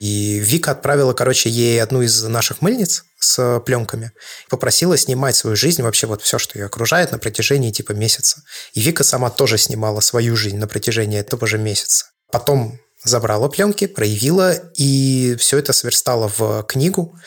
И 0.00 0.38
Вика 0.38 0.70
отправила, 0.72 1.12
короче, 1.12 1.50
ей 1.50 1.82
одну 1.82 2.02
из 2.02 2.22
наших 2.22 2.62
мыльниц 2.62 3.04
с 3.18 3.60
пленками, 3.60 4.12
попросила 4.48 4.96
снимать 4.96 5.34
свою 5.34 5.56
жизнь, 5.56 5.82
вообще 5.82 6.06
вот 6.06 6.22
все, 6.22 6.38
что 6.38 6.56
ее 6.58 6.66
окружает 6.66 7.10
на 7.10 7.18
протяжении 7.18 7.72
типа 7.72 7.92
месяца. 7.92 8.42
И 8.74 8.80
Вика 8.80 9.02
сама 9.02 9.28
тоже 9.30 9.58
снимала 9.58 10.00
свою 10.00 10.36
жизнь 10.36 10.58
на 10.58 10.68
протяжении 10.68 11.18
этого 11.18 11.46
же 11.48 11.58
месяца. 11.58 12.06
Потом 12.30 12.78
забрала 13.02 13.48
пленки, 13.48 13.86
проявила, 13.86 14.52
и 14.76 15.36
все 15.38 15.58
это 15.58 15.72
сверстала 15.72 16.30
в 16.36 16.62
книгу, 16.64 17.18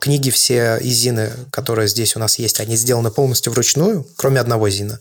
Книги 0.00 0.30
все 0.30 0.78
из 0.78 0.94
Зины, 0.94 1.30
которые 1.52 1.88
здесь 1.88 2.16
у 2.16 2.18
нас 2.18 2.38
есть, 2.38 2.60
они 2.60 2.76
сделаны 2.76 3.10
полностью 3.10 3.52
вручную, 3.52 4.06
кроме 4.16 4.40
одного 4.40 4.68
Зина. 4.70 4.98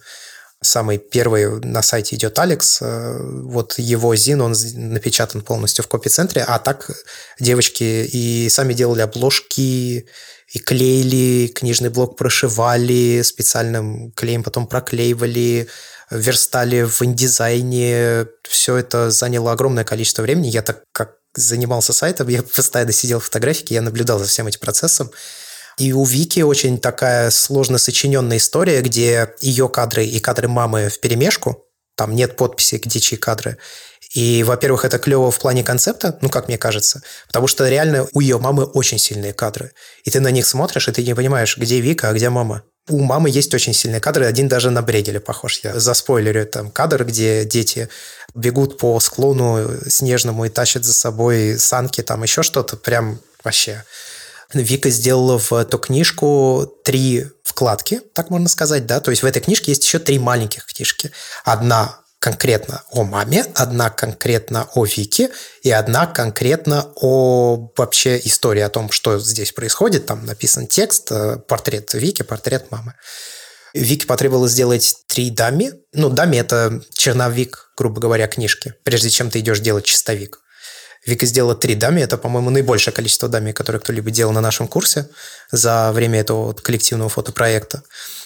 Самый 0.61 0.97
первый 0.97 1.61
на 1.61 1.81
сайте 1.81 2.17
идет 2.17 2.37
Алекс. 2.37 2.79
Э, 2.81 3.17
вот 3.21 3.79
его 3.79 4.13
Зин, 4.15 4.41
он 4.41 4.53
напечатан 4.73 5.41
полностью 5.41 5.85
в 5.85 5.87
копи-центре, 5.87 6.43
а 6.45 6.59
так 6.59 6.91
девочки 7.39 7.83
и 7.83 8.49
сами 8.49 8.73
делали 8.73 8.99
обложки, 8.99 10.05
и 10.51 10.59
клеили, 10.59 11.47
книжный 11.47 11.89
блок 11.89 12.17
прошивали, 12.17 13.21
специальным 13.21 14.11
клеем 14.11 14.43
потом 14.43 14.67
проклеивали, 14.67 15.69
верстали 16.11 16.81
в 16.81 17.01
индизайне. 17.03 18.25
Все 18.43 18.75
это 18.75 19.11
заняло 19.11 19.53
огромное 19.53 19.85
количество 19.85 20.23
времени. 20.23 20.47
Я 20.47 20.61
так 20.61 20.83
как 20.91 21.18
занимался 21.35 21.93
сайтом, 21.93 22.27
я 22.27 22.43
постоянно 22.43 22.91
сидел 22.91 23.19
в 23.19 23.25
фотографике, 23.25 23.75
я 23.75 23.81
наблюдал 23.81 24.19
за 24.19 24.25
всем 24.25 24.47
этим 24.47 24.59
процессом. 24.59 25.11
И 25.77 25.93
у 25.93 26.03
Вики 26.03 26.41
очень 26.41 26.77
такая 26.77 27.29
сложно 27.29 27.77
сочиненная 27.77 28.37
история, 28.37 28.81
где 28.81 29.33
ее 29.39 29.69
кадры 29.69 30.05
и 30.05 30.19
кадры 30.19 30.47
мамы 30.47 30.89
в 30.89 30.99
перемешку, 30.99 31.65
там 31.95 32.15
нет 32.15 32.35
подписи, 32.35 32.75
где 32.75 32.99
чьи 32.99 33.17
кадры. 33.17 33.57
И, 34.13 34.43
во-первых, 34.43 34.85
это 34.85 34.97
клево 34.97 35.29
в 35.29 35.39
плане 35.39 35.63
концепта, 35.63 36.17
ну, 36.21 36.29
как 36.29 36.47
мне 36.47 36.57
кажется, 36.57 37.03
потому 37.27 37.47
что 37.47 37.69
реально 37.69 38.07
у 38.13 38.21
ее 38.21 38.39
мамы 38.39 38.63
очень 38.63 38.97
сильные 38.97 39.33
кадры. 39.33 39.71
И 40.03 40.09
ты 40.09 40.19
на 40.19 40.31
них 40.31 40.47
смотришь, 40.47 40.87
и 40.87 40.91
ты 40.91 41.03
не 41.03 41.13
понимаешь, 41.13 41.57
где 41.57 41.79
Вика, 41.79 42.09
а 42.09 42.13
где 42.13 42.29
мама 42.29 42.63
у 42.89 42.99
мамы 42.99 43.29
есть 43.29 43.53
очень 43.53 43.73
сильные 43.73 44.01
кадры. 44.01 44.25
Один 44.25 44.47
даже 44.47 44.71
на 44.71 44.81
Бределе 44.81 45.19
похож. 45.19 45.59
Я 45.63 45.79
заспойлерю 45.79 46.45
там 46.45 46.71
кадр, 46.71 47.05
где 47.05 47.45
дети 47.45 47.89
бегут 48.35 48.77
по 48.77 48.99
склону 48.99 49.69
снежному 49.87 50.45
и 50.45 50.49
тащат 50.49 50.83
за 50.83 50.93
собой 50.93 51.57
санки, 51.57 52.01
там 52.01 52.23
еще 52.23 52.43
что-то. 52.43 52.77
Прям 52.77 53.19
вообще. 53.43 53.83
Вика 54.53 54.89
сделала 54.89 55.37
в 55.37 55.53
эту 55.53 55.77
книжку 55.77 56.73
три 56.83 57.27
вкладки, 57.43 58.01
так 58.13 58.31
можно 58.31 58.49
сказать, 58.49 58.87
да. 58.87 58.99
То 58.99 59.11
есть 59.11 59.21
в 59.21 59.25
этой 59.25 59.41
книжке 59.41 59.71
есть 59.71 59.83
еще 59.83 59.99
три 59.99 60.17
маленьких 60.17 60.65
книжки. 60.65 61.11
Одна 61.43 61.99
конкретно 62.19 62.83
о 62.91 63.03
маме, 63.03 63.45
одна 63.55 63.89
конкретно 63.89 64.69
о 64.75 64.85
Вике 64.85 65.29
и 65.63 65.71
одна 65.71 66.05
конкретно 66.05 66.91
о 66.95 67.71
вообще 67.77 68.19
истории 68.23 68.61
о 68.61 68.69
том, 68.69 68.91
что 68.91 69.19
здесь 69.19 69.51
происходит. 69.53 70.05
Там 70.05 70.25
написан 70.25 70.67
текст, 70.67 71.11
э, 71.11 71.37
портрет 71.47 71.93
Вики, 71.93 72.23
портрет 72.23 72.71
мамы. 72.71 72.95
Вике 73.73 74.05
потребовалось 74.05 74.51
сделать 74.51 74.97
три 75.07 75.29
дами. 75.29 75.73
Ну, 75.93 76.09
дами– 76.09 76.37
это 76.37 76.81
черновик, 76.91 77.71
грубо 77.77 78.01
говоря, 78.01 78.27
книжки, 78.27 78.73
прежде 78.83 79.09
чем 79.09 79.29
ты 79.29 79.39
идешь 79.39 79.59
делать 79.59 79.85
чистовик. 79.85 80.39
Вика 81.05 81.25
сделала 81.25 81.55
три 81.55 81.75
дами. 81.75 82.01
Это, 82.01 82.17
по-моему, 82.17 82.49
наибольшее 82.49 82.93
количество 82.93 83.29
дами, 83.29 83.51
которые 83.51 83.79
кто-либо 83.79 84.11
делал 84.11 84.33
на 84.33 84.41
нашем 84.41 84.67
курсе 84.67 85.09
за 85.51 85.91
время 85.93 86.19
этого 86.19 86.53
коллективного 86.53 87.09
фотопроекта. 87.09 87.83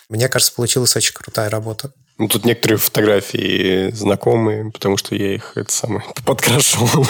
Мне 0.10 0.28
кажется, 0.28 0.54
получилась 0.54 0.96
очень 0.96 1.14
крутая 1.14 1.50
работа. 1.50 1.92
Ну, 2.18 2.28
тут 2.28 2.46
некоторые 2.46 2.78
фотографии 2.78 3.90
знакомые, 3.92 4.72
потому 4.72 4.98
что 4.98 5.16
я 5.16 5.34
их 5.34 5.54
это 5.56 5.72
самое 5.72 6.06
подкрашивал. 6.26 7.08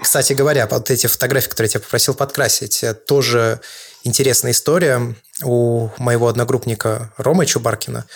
Кстати 0.00 0.32
говоря, 0.32 0.68
вот 0.70 0.90
эти 0.90 1.06
фотографии, 1.06 1.48
которые 1.48 1.68
я 1.68 1.72
тебя 1.72 1.80
попросил 1.80 2.14
подкрасить, 2.14 2.84
тоже 3.06 3.60
интересная 4.04 4.52
история. 4.52 5.16
У 5.42 5.90
моего 5.98 6.28
одногруппника 6.28 7.12
Ромы 7.16 7.46
Чубаркина 7.46 8.06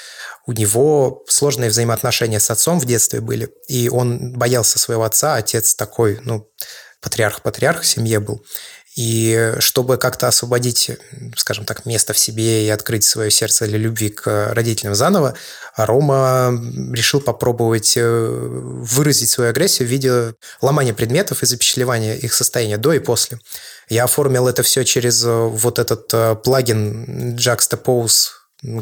у 0.46 0.52
него 0.52 1.22
сложные 1.28 1.70
взаимоотношения 1.70 2.40
с 2.40 2.50
отцом 2.50 2.80
в 2.80 2.84
детстве 2.84 3.20
были, 3.20 3.48
и 3.68 3.88
он 3.88 4.32
боялся 4.32 4.78
своего 4.78 5.04
отца, 5.04 5.36
отец 5.36 5.74
такой, 5.74 6.18
ну, 6.24 6.48
патриарх-патриарх 7.00 7.82
в 7.82 7.86
семье 7.86 8.20
был. 8.20 8.44
И 8.94 9.54
чтобы 9.58 9.96
как-то 9.96 10.28
освободить, 10.28 10.90
скажем 11.36 11.64
так, 11.64 11.86
место 11.86 12.12
в 12.12 12.18
себе 12.18 12.66
и 12.66 12.68
открыть 12.68 13.04
свое 13.04 13.30
сердце 13.30 13.66
для 13.66 13.78
любви 13.78 14.10
к 14.10 14.52
родителям 14.52 14.94
заново, 14.94 15.34
Рома 15.76 16.52
решил 16.92 17.22
попробовать 17.22 17.94
э, 17.96 18.02
выразить 18.04 19.30
свою 19.30 19.50
агрессию 19.50 19.88
в 19.88 19.90
виде 19.90 20.34
ломания 20.60 20.92
предметов 20.92 21.42
и 21.42 21.46
запечатлевания 21.46 22.16
их 22.16 22.34
состояния 22.34 22.76
до 22.76 22.92
и 22.92 22.98
после. 22.98 23.38
Я 23.88 24.04
оформил 24.04 24.46
это 24.46 24.62
все 24.62 24.84
через 24.84 25.24
э, 25.24 25.30
вот 25.30 25.78
этот 25.78 26.12
э, 26.12 26.36
плагин 26.36 27.36
Juxtapose 27.36 28.28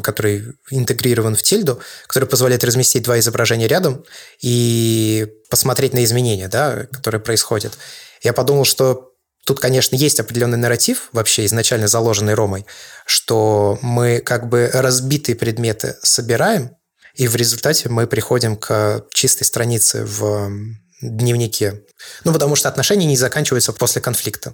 который 0.03 0.53
интегрирован 0.69 1.35
в 1.35 1.41
тильду, 1.41 1.79
который 2.05 2.29
позволяет 2.29 2.63
разместить 2.63 3.01
два 3.01 3.17
изображения 3.17 3.67
рядом 3.67 4.05
и 4.39 5.27
посмотреть 5.49 5.93
на 5.93 6.03
изменения, 6.03 6.47
да, 6.47 6.85
которые 6.91 7.19
происходят. 7.19 7.73
Я 8.21 8.33
подумал, 8.33 8.65
что 8.65 9.10
Тут, 9.45 9.59
конечно, 9.59 9.95
есть 9.95 10.19
определенный 10.19 10.57
нарратив, 10.57 11.09
вообще 11.13 11.45
изначально 11.45 11.87
заложенный 11.87 12.35
Ромой, 12.35 12.65
что 13.05 13.79
мы 13.81 14.19
как 14.19 14.49
бы 14.49 14.69
разбитые 14.71 15.35
предметы 15.35 15.95
собираем, 16.03 16.75
и 17.15 17.27
в 17.27 17.35
результате 17.35 17.89
мы 17.89 18.07
приходим 18.07 18.55
к 18.55 19.05
чистой 19.13 19.43
странице 19.43 20.05
в 20.05 20.51
дневнике. 21.01 21.81
Ну, 22.23 22.33
потому 22.33 22.55
что 22.55 22.69
отношения 22.69 23.05
не 23.05 23.17
заканчиваются 23.17 23.73
после 23.73 24.01
конфликта. 24.01 24.53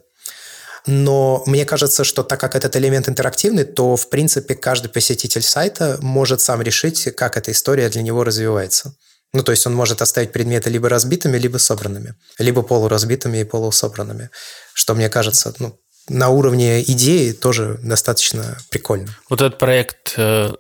Но 0.86 1.44
мне 1.46 1.66
кажется, 1.66 2.06
что 2.06 2.24
так 2.24 2.40
как 2.40 2.56
этот 2.56 2.76
элемент 2.78 3.10
интерактивный, 3.10 3.66
то, 3.66 3.98
в 3.98 4.10
принципе, 4.10 4.56
каждый 4.56 4.88
посетитель 4.88 5.42
сайта 5.42 5.98
может 6.02 6.40
сам 6.40 6.62
решить, 6.62 7.14
как 7.16 7.36
эта 7.36 7.52
история 7.52 7.90
для 7.90 8.02
него 8.02 8.24
развивается. 8.24 8.96
Ну, 9.38 9.44
то 9.44 9.52
есть 9.52 9.68
он 9.68 9.76
может 9.76 10.02
оставить 10.02 10.32
предметы 10.32 10.72
либо 10.72 10.90
разбитыми, 10.90 11.38
либо 11.38 11.60
собранными, 11.60 12.16
либо 12.40 12.64
полуразбитыми 12.64 13.38
и 13.38 13.44
полусобранными 13.44 14.32
что 14.78 14.94
мне 14.94 15.10
кажется, 15.10 15.56
ну, 15.58 15.76
на 16.08 16.30
уровне 16.30 16.84
идеи 16.84 17.32
тоже 17.32 17.80
достаточно 17.82 18.58
прикольно. 18.70 19.08
Вот 19.28 19.42
этот 19.42 19.58
проект 19.58 20.14
э, 20.18 20.54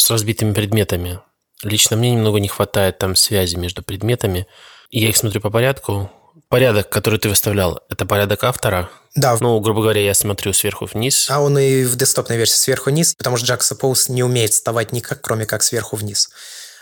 с 0.00 0.10
разбитыми 0.10 0.54
предметами. 0.54 1.20
Лично 1.62 1.96
мне 1.96 2.12
немного 2.12 2.40
не 2.40 2.48
хватает 2.48 2.96
там 2.96 3.14
связи 3.14 3.56
между 3.56 3.82
предметами. 3.82 4.46
Я 4.90 5.10
их 5.10 5.18
смотрю 5.18 5.42
по 5.42 5.50
порядку. 5.50 6.10
Порядок, 6.48 6.88
который 6.88 7.18
ты 7.18 7.28
выставлял, 7.28 7.82
это 7.90 8.06
порядок 8.06 8.42
автора? 8.44 8.88
Да. 9.14 9.36
Ну, 9.38 9.60
грубо 9.60 9.82
говоря, 9.82 10.00
я 10.00 10.14
смотрю 10.14 10.54
сверху 10.54 10.86
вниз. 10.86 11.28
А 11.28 11.40
он 11.42 11.58
и 11.58 11.84
в 11.84 11.94
десктопной 11.96 12.38
версии 12.38 12.56
сверху 12.56 12.88
вниз, 12.88 13.14
потому 13.14 13.36
что 13.36 13.52
Jack 13.52 13.60
Suppose 13.60 14.10
не 14.10 14.22
умеет 14.22 14.52
вставать 14.52 14.92
никак, 14.92 15.20
кроме 15.20 15.44
как 15.44 15.62
сверху 15.62 15.96
вниз. 15.96 16.30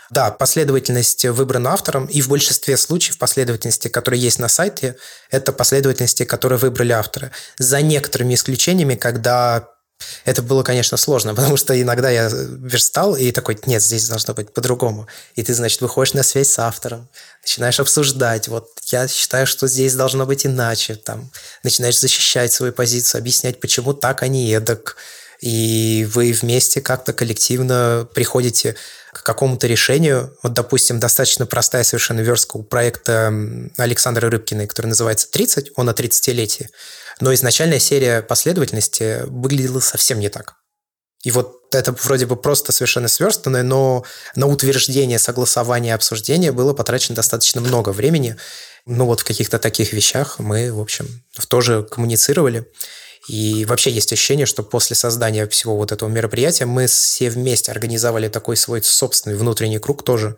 Да, 0.09 0.31
последовательность 0.31 1.25
выбрана 1.25 1.73
автором, 1.73 2.05
и 2.05 2.21
в 2.21 2.29
большинстве 2.29 2.77
случаев 2.77 3.17
последовательности, 3.17 3.87
которые 3.87 4.21
есть 4.21 4.39
на 4.39 4.47
сайте, 4.47 4.95
это 5.31 5.51
последовательности, 5.51 6.23
которые 6.23 6.59
выбрали 6.59 6.93
авторы. 6.93 7.31
За 7.57 7.81
некоторыми 7.81 8.33
исключениями, 8.35 8.95
когда 8.95 9.69
это 10.25 10.41
было, 10.41 10.63
конечно, 10.63 10.97
сложно, 10.97 11.35
потому 11.35 11.57
что 11.57 11.79
иногда 11.79 12.09
я 12.09 12.29
верстал 12.31 13.15
и 13.15 13.31
такой, 13.31 13.59
нет, 13.65 13.81
здесь 13.81 14.07
должно 14.07 14.33
быть 14.33 14.53
по-другому. 14.53 15.07
И 15.35 15.43
ты, 15.43 15.53
значит, 15.53 15.81
выходишь 15.81 16.13
на 16.13 16.23
связь 16.23 16.49
с 16.49 16.59
автором, 16.59 17.09
начинаешь 17.41 17.79
обсуждать, 17.79 18.47
вот 18.47 18.69
я 18.85 19.07
считаю, 19.07 19.47
что 19.47 19.67
здесь 19.67 19.95
должно 19.95 20.25
быть 20.25 20.45
иначе, 20.45 20.95
там, 20.95 21.31
начинаешь 21.63 21.99
защищать 21.99 22.51
свою 22.51 22.73
позицию, 22.73 23.19
объяснять, 23.19 23.59
почему 23.59 23.93
так, 23.93 24.23
а 24.23 24.27
не 24.27 24.51
эдак. 24.51 24.95
И 25.41 26.07
вы 26.13 26.31
вместе 26.31 26.81
как-то 26.81 27.13
коллективно 27.13 28.07
приходите 28.13 28.75
к 29.13 29.23
какому-то 29.23 29.67
решению. 29.67 30.35
Вот, 30.43 30.53
допустим, 30.53 30.99
достаточно 30.99 31.45
простая 31.45 31.83
совершенно 31.83 32.21
верстка 32.21 32.57
у 32.57 32.63
проекта 32.63 33.33
Александра 33.77 34.29
Рыбкиной, 34.29 34.67
который 34.67 34.87
называется 34.87 35.27
«30», 35.31 35.71
он 35.75 35.89
о 35.89 35.93
30-летии. 35.93 36.69
Но 37.19 37.33
изначальная 37.33 37.79
серия 37.79 38.21
последовательности 38.21 39.23
выглядела 39.25 39.79
совсем 39.79 40.19
не 40.19 40.29
так. 40.29 40.55
И 41.23 41.31
вот 41.31 41.73
это 41.73 41.91
вроде 41.91 42.25
бы 42.25 42.35
просто 42.35 42.71
совершенно 42.71 43.07
сверстанное, 43.07 43.63
но 43.63 44.05
на 44.35 44.47
утверждение, 44.47 45.19
согласование, 45.19 45.95
обсуждение 45.95 46.51
было 46.51 46.73
потрачено 46.73 47.15
достаточно 47.15 47.59
много 47.59 47.89
времени. 47.89 48.37
Ну 48.85 49.05
вот 49.05 49.21
в 49.21 49.23
каких-то 49.25 49.59
таких 49.59 49.93
вещах 49.93 50.39
мы, 50.39 50.71
в 50.71 50.79
общем, 50.79 51.23
тоже 51.49 51.83
коммуницировали. 51.83 52.71
И 53.27 53.65
вообще 53.65 53.91
есть 53.91 54.11
ощущение, 54.13 54.45
что 54.45 54.63
после 54.63 54.95
создания 54.95 55.47
всего 55.47 55.75
вот 55.75 55.91
этого 55.91 56.09
мероприятия 56.09 56.65
мы 56.65 56.87
все 56.87 57.29
вместе 57.29 57.71
организовали 57.71 58.29
такой 58.29 58.55
свой 58.55 58.81
собственный 58.81 59.35
внутренний 59.35 59.79
круг 59.79 60.03
тоже. 60.03 60.37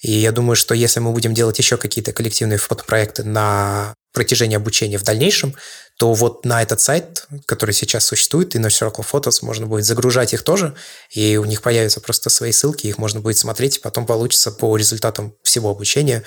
И 0.00 0.10
я 0.10 0.32
думаю, 0.32 0.56
что 0.56 0.74
если 0.74 0.98
мы 1.00 1.12
будем 1.12 1.34
делать 1.34 1.58
еще 1.58 1.76
какие-то 1.76 2.12
коллективные 2.12 2.58
фотопроекты 2.58 3.22
на 3.22 3.94
протяжении 4.12 4.56
обучения 4.56 4.98
в 4.98 5.04
дальнейшем, 5.04 5.54
то 5.98 6.12
вот 6.12 6.44
на 6.44 6.62
этот 6.62 6.80
сайт, 6.80 7.26
который 7.46 7.72
сейчас 7.72 8.04
существует, 8.04 8.54
и 8.54 8.58
на 8.58 8.66
Circle 8.66 9.04
Photos, 9.10 9.38
можно 9.42 9.66
будет 9.66 9.84
загружать 9.84 10.34
их 10.34 10.42
тоже, 10.42 10.74
и 11.10 11.36
у 11.36 11.44
них 11.44 11.62
появятся 11.62 12.00
просто 12.00 12.30
свои 12.30 12.52
ссылки, 12.52 12.86
их 12.86 12.98
можно 12.98 13.20
будет 13.20 13.38
смотреть, 13.38 13.78
и 13.78 13.80
потом 13.80 14.04
получится 14.04 14.50
по 14.50 14.76
результатам 14.76 15.34
всего 15.42 15.70
обучения, 15.70 16.24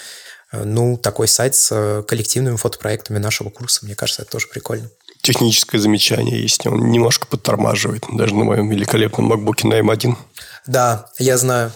э, 0.52 0.64
ну, 0.64 0.98
такой 0.98 1.28
сайт 1.28 1.56
с 1.56 1.70
э, 1.72 2.04
коллективными 2.08 2.56
фотопроектами 2.56 3.18
нашего 3.18 3.50
курса. 3.50 3.86
Мне 3.86 3.96
кажется, 3.96 4.22
это 4.22 4.32
тоже 4.32 4.48
прикольно. 4.48 4.90
Техническое 5.26 5.80
замечание 5.80 6.40
есть. 6.40 6.68
Он 6.68 6.92
немножко 6.92 7.26
подтормаживает, 7.26 8.04
даже 8.14 8.36
на 8.36 8.44
моем 8.44 8.70
великолепном 8.70 9.34
MacBook 9.34 9.68
на 9.68 9.80
M1. 9.80 10.16
Да, 10.68 11.08
я 11.18 11.40
знаю. 11.40 11.72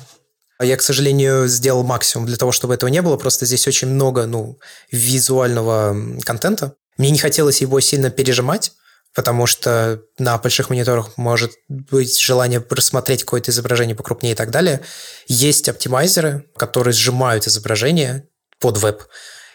Я, 0.62 0.78
к 0.78 0.84
сожалению, 0.84 1.48
сделал 1.48 1.84
максимум 1.84 2.28
для 2.28 2.38
того, 2.38 2.52
чтобы 2.52 2.76
этого 2.76 2.92
не 2.92 3.02
было. 3.02 3.18
Просто 3.18 3.48
здесь 3.48 3.68
очень 3.68 3.88
много 3.88 4.28
ну, 4.28 4.60
визуального 4.92 5.96
контента. 6.24 6.76
Мне 6.98 7.10
не 7.10 7.18
хотелось 7.18 7.62
его 7.62 7.80
сильно 7.80 8.12
пережимать, 8.12 8.74
потому 9.16 9.48
что 9.48 10.00
на 10.20 10.38
больших 10.38 10.70
мониторах 10.70 11.18
может 11.18 11.54
быть 11.68 12.20
желание 12.20 12.62
просмотреть 12.62 13.24
какое-то 13.24 13.50
изображение 13.50 13.96
покрупнее 13.96 14.34
и 14.34 14.38
так 14.38 14.52
далее. 14.52 14.82
Есть 15.28 15.70
оптимайзеры, 15.70 16.46
которые 16.56 16.94
сжимают 16.94 17.48
изображение 17.48 18.28
под 18.60 18.78
веб. 18.78 19.02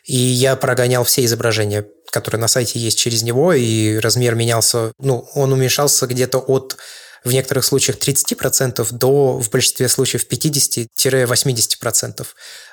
И 0.04 0.16
я 0.16 0.56
прогонял 0.56 1.04
все 1.04 1.24
изображения, 1.24 1.86
которые 2.10 2.40
на 2.40 2.48
сайте 2.48 2.78
есть 2.78 2.98
через 2.98 3.22
него, 3.22 3.52
и 3.52 3.98
размер 3.98 4.34
менялся, 4.34 4.92
ну, 4.98 5.28
он 5.34 5.52
уменьшался 5.52 6.06
где-то 6.06 6.38
от 6.38 6.76
в 7.24 7.32
некоторых 7.32 7.64
случаях 7.64 7.98
30% 7.98 8.86
до, 8.92 9.40
в 9.40 9.50
большинстве 9.50 9.88
случаев, 9.88 10.26
50-80%. 10.30 12.26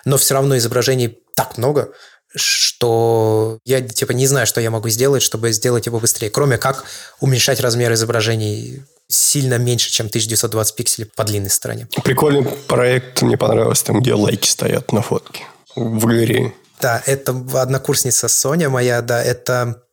Но 0.03 0.17
все 0.17 0.33
равно 0.33 0.57
изображений 0.57 1.19
так 1.35 1.57
много, 1.57 1.93
что 2.35 3.59
я 3.65 3.79
типа 3.81 4.11
не 4.11 4.27
знаю, 4.27 4.45
что 4.45 4.59
я 4.61 4.69
могу 4.69 4.89
сделать, 4.89 5.23
чтобы 5.23 5.53
сделать 5.53 5.85
его 5.85 6.01
быстрее, 6.01 6.29
кроме 6.29 6.57
как 6.57 6.83
уменьшать 7.21 7.61
размер 7.61 7.93
изображений 7.93 8.83
сильно 9.07 9.57
меньше, 9.57 9.89
чем 9.91 10.07
1920 10.07 10.75
пикселей 10.75 11.09
по 11.15 11.23
длинной 11.23 11.49
стороне. 11.49 11.87
Прикольный 12.03 12.43
проект, 12.43 13.21
мне 13.21 13.37
понравился, 13.37 13.85
там, 13.85 14.01
где 14.01 14.13
лайки 14.13 14.49
стоят 14.49 14.91
на 14.91 15.01
фотке 15.01 15.45
в 15.75 16.05
галерее. 16.05 16.53
Да, 16.81 17.01
это 17.05 17.31
однокурсница 17.53 18.27
Соня 18.27 18.69
моя, 18.69 19.01
да, 19.01 19.23
это, 19.23 19.83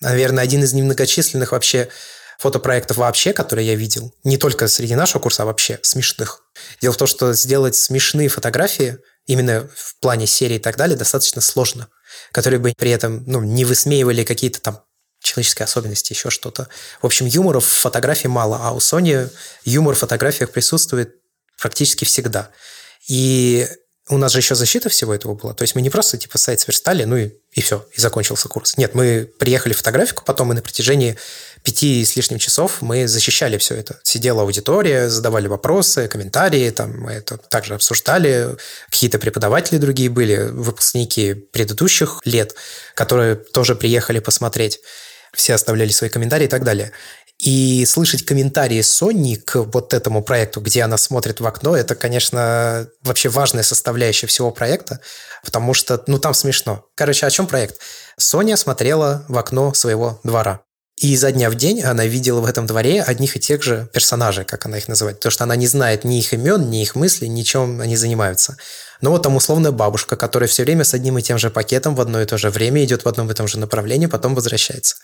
наверное, 0.00 0.44
один 0.44 0.62
из 0.62 0.72
немногочисленных 0.72 1.52
вообще 1.52 1.88
фотопроектов 2.38 2.98
вообще, 2.98 3.32
которые 3.32 3.66
я 3.66 3.74
видел, 3.74 4.14
не 4.22 4.36
только 4.36 4.68
среди 4.68 4.94
нашего 4.94 5.20
курса, 5.20 5.42
а 5.42 5.46
вообще 5.46 5.78
смешных. 5.82 6.42
Дело 6.80 6.92
в 6.92 6.96
том, 6.96 7.08
что 7.08 7.32
сделать 7.32 7.74
смешные 7.74 8.28
фотографии 8.28 8.98
именно 9.26 9.68
в 9.74 9.98
плане 10.00 10.26
серии 10.26 10.56
и 10.56 10.60
так 10.60 10.76
далее 10.76 10.96
достаточно 10.96 11.40
сложно, 11.40 11.88
которые 12.32 12.60
бы 12.60 12.72
при 12.76 12.90
этом 12.90 13.24
ну, 13.26 13.42
не 13.42 13.64
высмеивали 13.64 14.22
какие-то 14.22 14.60
там 14.60 14.82
человеческие 15.20 15.64
особенности, 15.64 16.12
еще 16.12 16.30
что-то. 16.30 16.68
В 17.02 17.06
общем, 17.06 17.26
юмора 17.26 17.60
в 17.60 17.66
фотографии 17.66 18.28
мало, 18.28 18.60
а 18.62 18.72
у 18.72 18.78
Sony 18.78 19.28
юмор 19.64 19.94
в 19.96 19.98
фотографиях 19.98 20.50
присутствует 20.50 21.16
практически 21.58 22.04
всегда. 22.04 22.50
И 23.08 23.66
у 24.08 24.18
нас 24.18 24.32
же 24.32 24.38
еще 24.38 24.54
защита 24.54 24.88
всего 24.88 25.14
этого 25.14 25.34
была. 25.34 25.52
То 25.52 25.62
есть 25.62 25.74
мы 25.74 25.82
не 25.82 25.90
просто 25.90 26.16
типа 26.16 26.38
сайт 26.38 26.60
сверстали, 26.60 27.04
ну 27.04 27.16
и, 27.16 27.30
и 27.52 27.60
все, 27.60 27.86
и 27.92 28.00
закончился 28.00 28.48
курс. 28.48 28.76
Нет, 28.76 28.94
мы 28.94 29.28
приехали 29.38 29.72
в 29.72 29.78
фотографику, 29.78 30.22
потом 30.24 30.48
мы 30.48 30.54
на 30.54 30.62
протяжении 30.62 31.16
пяти 31.64 32.04
с 32.04 32.14
лишним 32.14 32.38
часов 32.38 32.82
мы 32.82 33.08
защищали 33.08 33.58
все 33.58 33.74
это. 33.74 33.98
Сидела 34.04 34.42
аудитория, 34.42 35.08
задавали 35.08 35.48
вопросы, 35.48 36.06
комментарии, 36.06 36.70
там 36.70 36.96
мы 36.96 37.12
это 37.12 37.36
также 37.36 37.74
обсуждали. 37.74 38.56
Какие-то 38.88 39.18
преподаватели 39.18 39.78
другие 39.78 40.08
были, 40.08 40.36
выпускники 40.36 41.34
предыдущих 41.34 42.20
лет, 42.24 42.54
которые 42.94 43.34
тоже 43.34 43.74
приехали 43.74 44.20
посмотреть. 44.20 44.78
Все 45.34 45.54
оставляли 45.54 45.90
свои 45.90 46.08
комментарии 46.08 46.44
и 46.44 46.48
так 46.48 46.62
далее. 46.62 46.92
И 47.38 47.84
слышать 47.84 48.24
комментарии 48.24 48.80
Сони 48.80 49.34
к 49.34 49.56
вот 49.56 49.92
этому 49.92 50.22
проекту, 50.22 50.60
где 50.60 50.82
она 50.82 50.96
смотрит 50.96 51.40
в 51.40 51.46
окно, 51.46 51.76
это, 51.76 51.94
конечно, 51.94 52.88
вообще 53.02 53.28
важная 53.28 53.62
составляющая 53.62 54.26
всего 54.26 54.50
проекта, 54.50 55.00
потому 55.44 55.74
что, 55.74 56.02
ну, 56.06 56.18
там 56.18 56.32
смешно. 56.32 56.86
Короче, 56.94 57.26
о 57.26 57.30
чем 57.30 57.46
проект? 57.46 57.78
Соня 58.16 58.56
смотрела 58.56 59.26
в 59.28 59.36
окно 59.36 59.74
своего 59.74 60.18
двора. 60.24 60.62
И 60.98 61.12
изо 61.12 61.30
дня 61.30 61.50
в 61.50 61.56
день 61.56 61.82
она 61.82 62.06
видела 62.06 62.40
в 62.40 62.46
этом 62.46 62.66
дворе 62.66 63.02
одних 63.02 63.36
и 63.36 63.40
тех 63.40 63.62
же 63.62 63.90
персонажей, 63.92 64.46
как 64.46 64.64
она 64.64 64.78
их 64.78 64.88
называет. 64.88 65.18
Потому 65.18 65.30
что 65.30 65.44
она 65.44 65.54
не 65.54 65.66
знает 65.66 66.04
ни 66.04 66.18
их 66.18 66.32
имен, 66.32 66.70
ни 66.70 66.80
их 66.80 66.94
мыслей, 66.94 67.28
ни 67.28 67.42
чем 67.42 67.82
они 67.82 67.96
занимаются. 67.96 68.56
Но 69.02 69.10
вот 69.10 69.22
там 69.22 69.36
условная 69.36 69.72
бабушка, 69.72 70.16
которая 70.16 70.48
все 70.48 70.62
время 70.62 70.84
с 70.84 70.94
одним 70.94 71.18
и 71.18 71.22
тем 71.22 71.36
же 71.36 71.50
пакетом 71.50 71.94
в 71.94 72.00
одно 72.00 72.22
и 72.22 72.24
то 72.24 72.38
же 72.38 72.48
время 72.48 72.82
идет 72.82 73.04
в 73.04 73.08
одном 73.08 73.30
и 73.30 73.34
том 73.34 73.46
же 73.46 73.58
направлении, 73.58 74.06
потом 74.06 74.34
возвращается. 74.34 74.96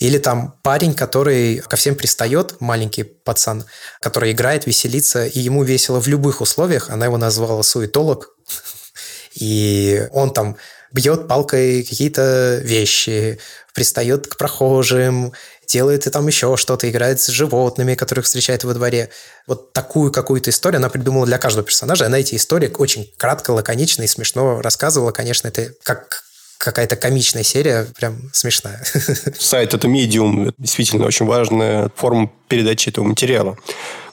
Или 0.00 0.16
там 0.16 0.54
парень, 0.62 0.94
который 0.94 1.58
ко 1.58 1.76
всем 1.76 1.94
пристает, 1.94 2.58
маленький 2.60 3.02
пацан, 3.04 3.64
который 4.00 4.32
играет, 4.32 4.66
веселится, 4.66 5.26
и 5.26 5.38
ему 5.38 5.62
весело 5.62 6.00
в 6.00 6.08
любых 6.08 6.40
условиях. 6.40 6.88
Она 6.88 7.04
его 7.04 7.18
назвала 7.18 7.62
суетолог. 7.62 8.30
И 9.34 10.08
он 10.12 10.32
там 10.32 10.56
бьет 10.90 11.28
палкой 11.28 11.84
какие-то 11.84 12.60
вещи, 12.64 13.38
пристает 13.74 14.26
к 14.26 14.36
прохожим, 14.36 15.32
делает 15.68 16.08
и 16.08 16.10
там 16.10 16.26
еще 16.26 16.56
что-то, 16.56 16.90
играет 16.90 17.20
с 17.20 17.28
животными, 17.28 17.94
которых 17.94 18.24
встречает 18.24 18.64
во 18.64 18.74
дворе. 18.74 19.10
Вот 19.46 19.72
такую 19.72 20.10
какую-то 20.10 20.50
историю 20.50 20.78
она 20.78 20.88
придумала 20.88 21.26
для 21.26 21.38
каждого 21.38 21.64
персонажа. 21.64 22.06
Она 22.06 22.18
эти 22.18 22.34
истории 22.34 22.72
очень 22.76 23.12
кратко, 23.16 23.52
лаконично 23.52 24.02
и 24.02 24.08
смешно 24.08 24.60
рассказывала. 24.60 25.12
Конечно, 25.12 25.46
это 25.46 25.72
как 25.84 26.24
какая-то 26.60 26.94
комичная 26.94 27.42
серия, 27.42 27.86
прям 27.96 28.18
смешная. 28.32 28.84
Сайт– 29.38 29.72
это 29.74 29.88
медиум, 29.88 30.52
действительно 30.58 31.06
очень 31.06 31.24
важная 31.24 31.90
форма 31.96 32.30
передачи 32.48 32.90
этого 32.90 33.06
материала. 33.06 33.56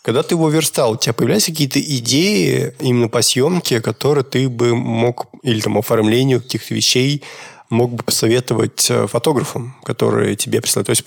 Когда 0.02 0.24
ты 0.24 0.36
его 0.36 0.50
верстал, 0.50 0.94
у 0.94 0.96
тебя 0.96 1.12
появлялись 1.12 1.46
какие-то 1.46 1.82
идеи 1.82 2.74
именно 2.80 3.10
по 3.10 3.22
съемке, 3.22 3.82
которые 3.82 4.24
ты 4.24 4.48
бы 4.48 4.74
мог, 4.76 5.26
или 5.44 5.60
там 5.60 5.78
оформлению 5.78 6.42
каких-то 6.42 6.74
вещей, 6.74 7.22
мог 7.70 7.94
бы 7.94 8.04
посоветовать 8.04 8.90
э, 8.90 9.08
фотографам, 9.08 9.76
которые 9.84 10.38
тебе 10.38 10.62
присылают? 10.62 10.88
То 10.88 10.92
есть 10.92 11.04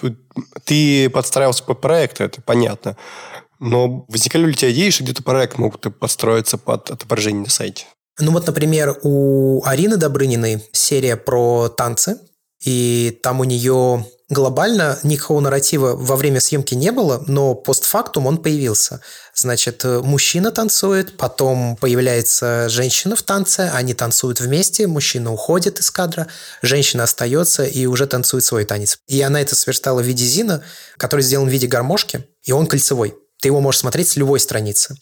ты 0.64 1.08
подстраивался 1.08 1.64
под 1.64 1.80
проект, 1.80 2.20
это 2.20 2.42
понятно. 2.42 2.98
Но 3.60 4.04
возникали 4.08 4.44
ли 4.44 4.50
у 4.50 4.52
тебя 4.52 4.72
идеи, 4.72 4.90
что 4.90 5.04
где-то 5.04 5.22
проект 5.22 5.56
мог 5.56 5.80
подстроиться 5.98 6.58
под 6.58 6.90
отображение 6.90 7.44
на 7.44 7.50
сайте? 7.50 7.86
Ну 8.20 8.32
вот, 8.32 8.46
например, 8.46 8.98
у 9.02 9.62
Арины 9.64 9.96
Добрыниной 9.96 10.68
серия 10.72 11.16
про 11.16 11.68
танцы, 11.68 12.18
и 12.62 13.18
там 13.22 13.40
у 13.40 13.44
нее 13.44 14.06
глобально 14.28 14.98
никакого 15.02 15.40
нарратива 15.40 15.96
во 15.96 16.16
время 16.16 16.40
съемки 16.40 16.74
не 16.74 16.92
было, 16.92 17.24
но 17.26 17.54
постфактум 17.54 18.26
он 18.26 18.38
появился. 18.38 19.00
Значит, 19.34 19.82
мужчина 19.84 20.52
танцует, 20.52 21.16
потом 21.16 21.76
появляется 21.76 22.68
женщина 22.68 23.16
в 23.16 23.22
танце, 23.22 23.70
они 23.74 23.92
танцуют 23.94 24.40
вместе, 24.40 24.86
мужчина 24.86 25.32
уходит 25.32 25.80
из 25.80 25.90
кадра, 25.90 26.28
женщина 26.62 27.04
остается 27.04 27.64
и 27.64 27.86
уже 27.86 28.06
танцует 28.06 28.44
свой 28.44 28.64
танец. 28.64 28.98
И 29.08 29.20
она 29.20 29.40
это 29.40 29.56
сверстала 29.56 30.00
в 30.00 30.06
виде 30.06 30.24
зина, 30.24 30.62
который 30.96 31.22
сделан 31.22 31.48
в 31.48 31.52
виде 31.52 31.66
гармошки, 31.66 32.28
и 32.44 32.52
он 32.52 32.66
кольцевой. 32.66 33.16
Ты 33.40 33.48
его 33.48 33.60
можешь 33.60 33.80
смотреть 33.80 34.10
с 34.10 34.16
любой 34.16 34.38
страницы. 34.38 34.96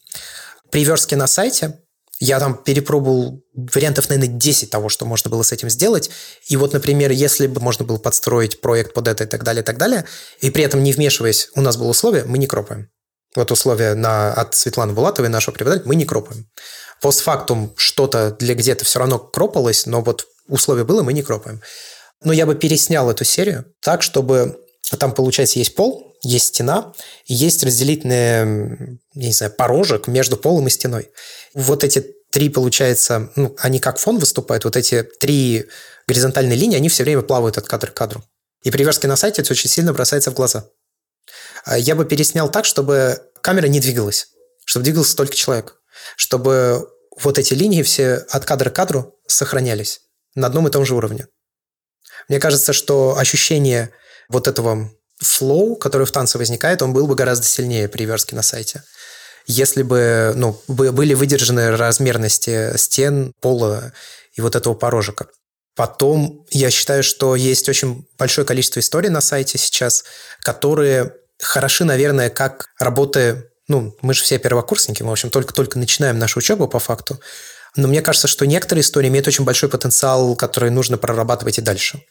При 0.71 0.85
верстке 0.85 1.17
на 1.17 1.27
сайте 1.27 1.81
я 2.21 2.41
там 2.41 2.57
перепробовал 2.57 3.43
вариантов, 3.55 4.09
наверное, 4.09 4.35
10 4.37 4.71
того, 4.71 4.89
что 4.89 5.07
можно 5.07 5.31
было 5.31 5.43
с 5.43 5.53
этим 5.53 5.71
сделать. 5.71 6.11
И 6.49 6.57
вот, 6.57 6.73
например, 6.73 7.11
если 7.13 7.47
бы 7.47 7.61
можно 7.61 7.85
было 7.85 7.99
подстроить 7.99 8.61
проект 8.61 8.93
под 8.93 9.09
это 9.09 9.25
и 9.25 9.27
так 9.27 9.45
далее, 9.45 9.63
и 9.63 9.65
так 9.65 9.79
далее, 9.79 10.05
и 10.41 10.51
при 10.51 10.65
этом 10.65 10.83
не 10.83 10.93
вмешиваясь, 10.93 11.49
у 11.55 11.61
нас 11.61 11.77
было 11.77 11.89
условие, 11.89 12.25
мы 12.25 12.39
не 12.39 12.47
кропаем. 12.47 12.89
Вот 13.37 13.53
условие 13.53 13.95
на, 13.95 14.33
от 14.33 14.55
Светланы 14.55 14.95
Булатовой, 14.95 15.29
нашего 15.29 15.55
преподавателя, 15.55 15.89
мы 15.89 15.95
не 15.95 16.05
кропаем. 16.05 16.49
Постфактум 17.01 17.73
что-то 17.77 18.37
для 18.39 18.55
где-то 18.55 18.85
все 18.85 18.99
равно 18.99 19.19
кропалось, 19.19 19.87
но 19.87 20.01
вот 20.01 20.27
условие 20.49 20.85
было, 20.85 21.03
мы 21.03 21.13
не 21.13 21.23
кропаем. 21.23 21.61
Но 22.25 22.33
я 22.33 22.47
бы 22.47 22.57
переснял 22.57 23.09
эту 23.11 23.25
серию 23.25 23.67
так, 23.81 24.03
чтобы 24.03 24.59
там, 24.99 25.13
получается, 25.13 25.59
есть 25.59 25.77
пол, 25.77 26.08
есть 26.23 26.49
стена, 26.49 26.93
и 27.27 27.35
есть 27.35 27.63
разделительный, 27.63 28.99
не 29.15 29.33
знаю, 29.33 29.53
порожек 29.53 30.07
между 30.07 30.37
полом 30.37 30.67
и 30.67 30.71
стеной. 30.71 31.11
Вот 31.55 31.85
эти 31.85 32.01
три, 32.31 32.49
получается, 32.49 33.31
ну, 33.37 33.55
они 33.59 33.79
как 33.79 33.99
фон 33.99 34.19
выступают, 34.19 34.65
вот 34.65 34.77
эти 34.77 35.03
три 35.03 35.67
горизонтальные 36.07 36.57
линии, 36.57 36.77
они 36.77 36.89
все 36.89 37.05
время 37.05 37.23
плавают 37.23 37.59
от 37.59 37.67
кадра 37.67 37.91
к 37.91 37.95
кадру. 37.95 38.25
И 38.63 38.71
при 38.71 38.83
верстке 38.83 39.07
на 39.07 39.17
сайте 39.17 39.43
это 39.43 39.53
очень 39.53 39.71
сильно 39.71 39.93
бросается 39.93 40.31
в 40.31 40.35
глаза. 40.35 40.69
А 41.65 41.79
я 41.79 41.95
бы 41.95 42.05
переснял 42.05 42.51
так, 42.51 42.65
чтобы 42.65 43.21
камера 43.41 43.67
не 43.67 43.81
двигалась, 43.81 44.29
чтобы 44.65 44.85
двигался 44.85 45.17
только 45.17 45.35
человек, 45.35 45.77
чтобы 46.17 46.89
вот 47.21 47.39
эти 47.39 47.55
линии 47.55 47.83
все 47.83 48.15
от 48.31 48.45
кадра 48.45 48.71
к 48.71 48.75
кадру 48.77 49.19
сохранялись 49.27 50.01
на 50.35 50.47
одном 50.47 50.69
и 50.69 50.71
том 50.71 50.85
же 50.85 50.95
уровне. 50.95 51.29
Мне 52.29 52.41
кажется, 52.41 52.73
что 52.73 53.17
ощущение 53.17 53.91
вот 54.29 54.49
этого 54.49 54.91
флоу, 55.19 55.77
который 55.77 56.07
в 56.07 56.13
танце 56.13 56.39
возникает, 56.39 56.83
он 56.83 56.93
был 56.93 57.07
бы 57.07 57.15
гораздо 57.15 57.47
сильнее 57.47 57.89
при 57.89 58.05
верстке 58.05 58.37
на 58.37 58.43
сайте. 58.43 58.83
Если 59.47 59.83
бы 59.83 60.33
ну, 60.37 60.61
были 60.69 61.15
выдержаны 61.15 61.77
размерности 61.77 62.77
стен, 62.77 63.33
пола 63.41 63.93
и 64.35 64.41
вот 64.41 64.55
этого 64.55 64.75
порожика. 64.75 65.27
Потом 65.75 66.45
я 66.51 66.71
считаю, 66.71 67.03
что 67.03 67.37
есть 67.37 67.69
очень 67.69 68.07
большое 68.19 68.47
количество 68.47 68.81
историй 68.81 69.11
на 69.11 69.21
сайте 69.21 69.59
сейчас, 69.59 70.05
которые 70.41 71.15
хороши, 71.41 71.85
наверное, 71.85 72.31
как 72.31 72.67
работы... 72.79 73.51
Ну, 73.69 73.95
мы 74.01 74.15
же 74.15 74.23
все 74.23 74.39
первокурсники, 74.39 75.03
мы, 75.03 75.11
в 75.11 75.13
общем, 75.13 75.31
только-только 75.31 75.79
начинаем 75.79 76.19
нашу 76.19 76.39
учебу 76.39 76.69
по 76.69 76.79
факту. 76.79 77.21
Но 77.77 77.87
мне 77.87 78.03
кажется, 78.03 78.29
что 78.29 78.47
некоторые 78.47 78.83
истории 78.83 79.09
имеют 79.09 79.29
очень 79.29 79.45
большой 79.45 79.69
потенциал, 79.69 80.35
который 80.37 80.71
нужно 80.71 80.99
прорабатывать 80.99 81.59
и 81.59 81.63
дальше. 81.63 82.03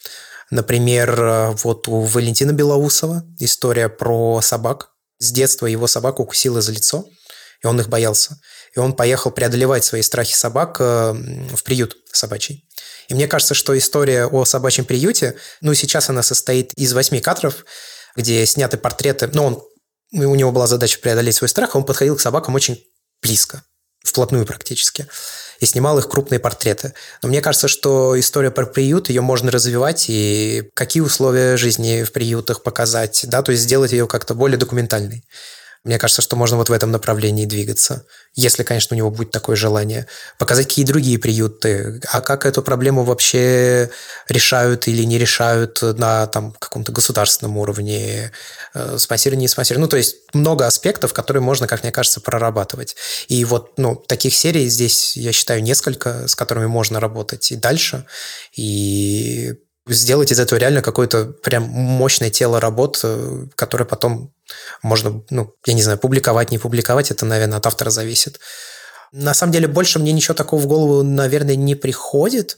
Например, 0.49 1.51
вот 1.63 1.87
у 1.87 2.01
Валентина 2.01 2.51
Белоусова 2.51 3.23
история 3.39 3.89
про 3.89 4.41
собак. 4.41 4.91
С 5.19 5.31
детства 5.31 5.65
его 5.65 5.87
собака 5.87 6.21
укусила 6.21 6.61
за 6.61 6.71
лицо, 6.71 7.05
и 7.63 7.67
он 7.67 7.79
их 7.79 7.89
боялся. 7.89 8.39
И 8.75 8.79
он 8.79 8.93
поехал 8.93 9.31
преодолевать 9.31 9.83
свои 9.83 10.01
страхи 10.01 10.35
собак 10.35 10.77
э, 10.79 11.13
в 11.13 11.63
приют 11.63 11.97
собачий. 12.11 12.65
И 13.07 13.15
мне 13.15 13.27
кажется, 13.27 13.55
что 13.55 13.77
история 13.77 14.25
о 14.25 14.45
собачьем 14.45 14.85
приюте, 14.85 15.35
ну, 15.61 15.73
сейчас 15.73 16.09
она 16.09 16.21
состоит 16.21 16.73
из 16.75 16.93
восьми 16.93 17.19
кадров, 17.19 17.65
где 18.15 18.45
сняты 18.45 18.77
портреты. 18.77 19.27
Ну, 19.33 19.45
он, 19.45 19.63
у 20.11 20.35
него 20.35 20.51
была 20.51 20.67
задача 20.67 20.99
преодолеть 20.99 21.35
свой 21.35 21.49
страх, 21.49 21.75
он 21.75 21.85
подходил 21.85 22.15
к 22.15 22.21
собакам 22.21 22.53
очень 22.55 22.83
близко, 23.21 23.63
вплотную 24.03 24.45
практически 24.45 25.07
и 25.59 25.65
снимал 25.65 25.97
их 25.99 26.07
крупные 26.07 26.39
портреты. 26.39 26.93
Но 27.21 27.29
мне 27.29 27.41
кажется, 27.41 27.67
что 27.67 28.19
история 28.19 28.51
про 28.51 28.65
приют, 28.65 29.09
ее 29.09 29.21
можно 29.21 29.51
развивать 29.51 30.05
и 30.09 30.69
какие 30.73 31.01
условия 31.01 31.57
жизни 31.57 32.03
в 32.03 32.11
приютах 32.11 32.63
показать, 32.63 33.25
да, 33.27 33.41
то 33.41 33.51
есть 33.51 33.63
сделать 33.63 33.91
ее 33.91 34.07
как-то 34.07 34.33
более 34.33 34.57
документальной. 34.57 35.23
Мне 35.87 35.97
кажется, 35.97 36.21
что 36.21 36.35
можно 36.35 36.57
вот 36.57 36.67
в 36.67 36.73
этом 36.73 36.91
направлении 36.91 37.45
двигаться, 37.45 38.05
если, 38.35 38.63
конечно, 38.63 38.93
у 38.93 38.97
него 38.97 39.09
будет 39.09 39.31
такое 39.31 39.55
желание. 39.55 40.05
Показать 40.37 40.67
какие 40.67 40.85
другие 40.85 41.17
приюты, 41.17 42.01
а 42.11 42.19
как 42.19 42.45
эту 42.45 42.61
проблему 42.61 43.05
вообще 43.05 43.89
решают 44.27 44.87
или 44.89 45.03
не 45.03 45.17
решают 45.17 45.81
на 45.81 46.27
там, 46.27 46.51
каком-то 46.59 46.91
государственном 46.91 47.57
уровне, 47.57 48.33
э, 48.73 48.97
спонсирование, 48.97 49.43
не 49.43 49.47
спонсирование. 49.47 49.85
Ну, 49.85 49.89
то 49.89 49.97
есть 49.97 50.17
много 50.33 50.67
аспектов, 50.67 51.13
которые 51.13 51.41
можно, 51.41 51.67
как 51.67 51.83
мне 51.83 51.93
кажется, 51.93 52.19
прорабатывать. 52.19 52.97
И 53.29 53.45
вот 53.45 53.77
ну, 53.77 53.95
таких 53.95 54.35
серий 54.35 54.67
здесь, 54.67 55.15
я 55.15 55.31
считаю, 55.31 55.63
несколько, 55.63 56.27
с 56.27 56.35
которыми 56.35 56.65
можно 56.65 56.99
работать 56.99 57.51
и 57.53 57.55
дальше. 57.55 58.05
И 58.55 59.55
сделать 59.87 60.31
из 60.31 60.39
этого 60.39 60.59
реально 60.59 60.81
какое-то 60.81 61.25
прям 61.25 61.63
мощное 61.63 62.29
тело 62.29 62.59
работ, 62.59 62.99
э, 63.03 63.45
которое 63.55 63.85
потом 63.85 64.33
можно, 64.81 65.23
ну, 65.29 65.53
я 65.65 65.73
не 65.73 65.83
знаю, 65.83 65.97
публиковать, 65.97 66.51
не 66.51 66.57
публиковать, 66.57 67.11
это, 67.11 67.25
наверное, 67.25 67.57
от 67.57 67.65
автора 67.65 67.89
зависит. 67.89 68.39
На 69.11 69.33
самом 69.33 69.53
деле, 69.53 69.67
больше 69.67 69.99
мне 69.99 70.11
ничего 70.11 70.33
такого 70.33 70.59
в 70.59 70.67
голову, 70.67 71.03
наверное, 71.03 71.55
не 71.55 71.75
приходит. 71.75 72.57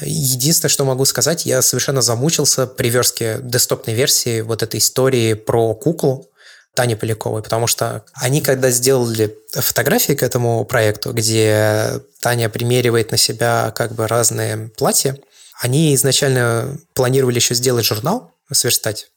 Единственное, 0.00 0.70
что 0.70 0.84
могу 0.84 1.04
сказать, 1.04 1.44
я 1.44 1.60
совершенно 1.62 2.02
замучился 2.02 2.66
при 2.66 2.88
верстке 2.88 3.38
десктопной 3.42 3.94
версии 3.94 4.40
вот 4.40 4.62
этой 4.62 4.78
истории 4.78 5.34
про 5.34 5.74
куклу 5.74 6.30
Тани 6.74 6.94
Поляковой, 6.94 7.42
потому 7.42 7.66
что 7.66 8.04
они, 8.14 8.40
когда 8.40 8.70
сделали 8.70 9.36
фотографии 9.52 10.14
к 10.14 10.22
этому 10.22 10.64
проекту, 10.64 11.12
где 11.12 12.00
Таня 12.20 12.48
примеривает 12.48 13.10
на 13.10 13.18
себя 13.18 13.72
как 13.76 13.92
бы 13.92 14.08
разные 14.08 14.70
платья, 14.76 15.18
они 15.60 15.94
изначально 15.94 16.78
планировали 16.94 17.36
еще 17.36 17.54
сделать 17.54 17.84
журнал, 17.84 18.32
сверстать. 18.50 19.10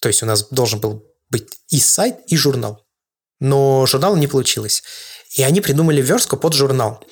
То 0.00 0.08
есть 0.08 0.22
у 0.22 0.26
нас 0.26 0.48
должен 0.50 0.80
был 0.80 1.04
быть 1.30 1.48
и 1.68 1.78
сайт, 1.78 2.18
и 2.26 2.36
журнал. 2.36 2.84
Но 3.38 3.86
журнал 3.86 4.16
не 4.16 4.26
получилось. 4.26 4.82
И 5.30 5.42
они 5.42 5.60
придумали 5.60 6.02
верстку 6.02 6.36
под 6.36 6.54
журнал. 6.54 7.02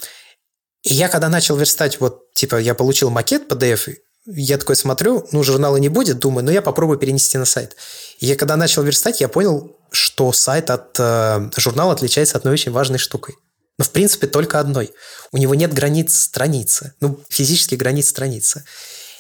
И 0.83 0.95
я 0.95 1.09
когда 1.09 1.29
начал 1.29 1.57
верстать, 1.57 2.01
вот, 2.01 2.33
типа, 2.35 2.57
я 2.57 2.75
получил 2.75 3.11
макет 3.11 3.51
PDF, 3.51 3.97
я 4.27 4.59
такой 4.59 4.77
смотрю, 4.77 5.27
ну, 5.33 5.43
журнала 5.43 5.77
не 5.79 5.89
будет, 5.89 6.19
думаю, 6.19 6.45
ну, 6.45 6.51
я 6.51 6.61
попробую 6.61 6.99
перенести 6.99 7.39
на 7.39 7.45
сайт. 7.45 7.77
И 8.19 8.27
я 8.27 8.37
когда 8.37 8.57
начал 8.57 8.83
верстать, 8.83 9.21
я 9.21 9.29
понял, 9.29 9.77
что 9.91 10.33
сайт 10.33 10.71
от 10.71 10.97
э, 10.99 11.51
журнала 11.57 11.93
отличается 11.93 12.37
одной 12.37 12.55
очень 12.55 12.73
важной 12.73 12.99
штукой. 12.99 13.37
Но, 13.79 13.85
в 13.85 13.91
принципе, 13.91 14.27
только 14.27 14.59
одной. 14.59 14.93
У 15.33 15.39
него 15.39 15.55
нет 15.55 15.73
границ 15.73 16.17
страницы. 16.17 16.95
Ну, 17.01 17.21
физически 17.29 17.77
границ 17.77 18.09
страницы. 18.09 18.65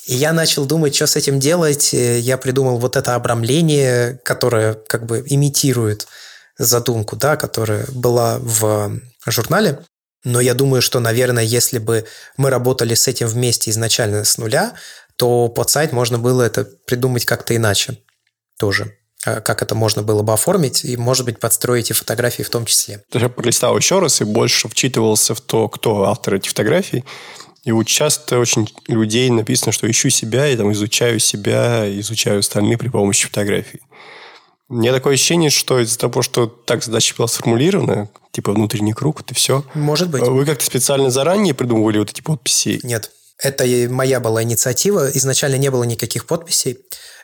И 0.06 0.14
я 0.14 0.32
начал 0.32 0.66
думать, 0.66 0.94
что 0.94 1.06
с 1.06 1.16
этим 1.16 1.38
делать. 1.38 1.92
Я 1.92 2.38
придумал 2.38 2.78
вот 2.78 2.96
это 2.96 3.14
обрамление, 3.14 4.18
которое 4.24 4.74
как 4.74 5.06
бы 5.06 5.22
имитирует 5.26 6.08
задумку, 6.56 7.14
да, 7.14 7.36
которая 7.36 7.86
была 7.92 8.38
в 8.40 8.98
журнале. 9.26 9.84
Но 10.24 10.40
я 10.40 10.54
думаю, 10.54 10.82
что, 10.82 10.98
наверное, 10.98 11.44
если 11.44 11.78
бы 11.78 12.04
мы 12.36 12.50
работали 12.50 12.94
с 12.94 13.06
этим 13.06 13.28
вместе 13.28 13.70
изначально 13.70 14.24
с 14.24 14.38
нуля, 14.38 14.74
то 15.16 15.48
под 15.48 15.70
сайт 15.70 15.92
можно 15.92 16.18
было 16.18 16.42
это 16.42 16.64
придумать 16.64 17.24
как-то 17.24 17.54
иначе 17.54 17.98
тоже. 18.58 18.96
Э, 19.26 19.40
как 19.40 19.62
это 19.62 19.74
можно 19.74 20.02
было 20.02 20.22
бы 20.22 20.32
оформить, 20.32 20.84
и, 20.84 20.96
может 20.96 21.24
быть, 21.26 21.40
подстроить 21.40 21.90
и 21.90 21.94
фотографии 21.94 22.42
в 22.42 22.50
том 22.50 22.64
числе. 22.64 23.02
Я 23.12 23.28
пролистал 23.28 23.76
еще 23.76 23.98
раз 23.98 24.20
и 24.20 24.24
больше 24.24 24.68
вчитывался 24.68 25.34
в 25.34 25.40
то, 25.40 25.68
кто 25.68 26.04
автор 26.04 26.34
этих 26.34 26.50
фотографий. 26.50 27.04
И 27.64 27.72
вот 27.72 27.86
часто 27.86 28.38
очень 28.38 28.72
людей 28.86 29.28
написано, 29.30 29.72
что 29.72 29.90
ищу 29.90 30.10
себя, 30.10 30.48
и 30.48 30.56
там 30.56 30.72
изучаю 30.72 31.18
себя, 31.18 31.84
изучаю 32.00 32.38
остальные 32.38 32.78
при 32.78 32.88
помощи 32.88 33.26
фотографий. 33.26 33.80
У 34.68 34.74
меня 34.74 34.92
такое 34.92 35.14
ощущение, 35.14 35.50
что 35.50 35.80
из-за 35.80 35.98
того, 35.98 36.22
что 36.22 36.46
так 36.46 36.84
задача 36.84 37.14
была 37.16 37.26
сформулирована, 37.26 38.08
типа 38.32 38.52
внутренний 38.52 38.92
круг, 38.92 39.20
вот 39.20 39.30
и 39.30 39.34
все. 39.34 39.64
Может 39.74 40.10
быть. 40.10 40.22
Вы 40.22 40.44
как-то 40.44 40.64
специально 40.64 41.10
заранее 41.10 41.54
придумывали 41.54 41.98
вот 41.98 42.10
эти 42.10 42.20
подписи? 42.20 42.80
Нет. 42.82 43.10
Это 43.40 43.64
моя 43.88 44.20
была 44.20 44.42
инициатива. 44.42 45.10
Изначально 45.10 45.56
не 45.56 45.70
было 45.70 45.84
никаких 45.84 46.26
подписей. 46.26 46.78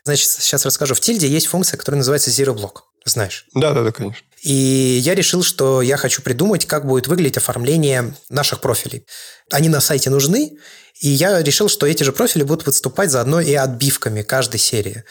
Значит, 0.04 0.28
сейчас 0.28 0.64
расскажу. 0.64 0.94
В 0.94 1.00
Тильде 1.00 1.26
есть 1.26 1.46
функция, 1.46 1.76
которая 1.76 1.98
называется 1.98 2.30
Zero 2.30 2.54
Block. 2.54 2.82
Знаешь? 3.04 3.46
Да, 3.54 3.72
да, 3.72 3.82
да, 3.82 3.92
конечно. 3.92 4.24
И 4.42 5.00
я 5.02 5.14
решил, 5.14 5.42
что 5.42 5.82
я 5.82 5.96
хочу 5.96 6.22
придумать, 6.22 6.66
как 6.66 6.86
будет 6.86 7.06
выглядеть 7.06 7.38
оформление 7.38 8.14
наших 8.28 8.60
профилей. 8.60 9.06
Они 9.50 9.68
на 9.68 9.80
сайте 9.80 10.10
нужны, 10.10 10.58
и 11.00 11.08
я 11.08 11.42
решил, 11.42 11.68
что 11.68 11.86
эти 11.86 12.02
же 12.02 12.12
профили 12.12 12.42
будут 12.44 12.66
выступать 12.66 13.10
заодно 13.10 13.40
и 13.40 13.54
отбивками 13.54 14.22
каждой 14.22 14.60
серии. 14.60 15.04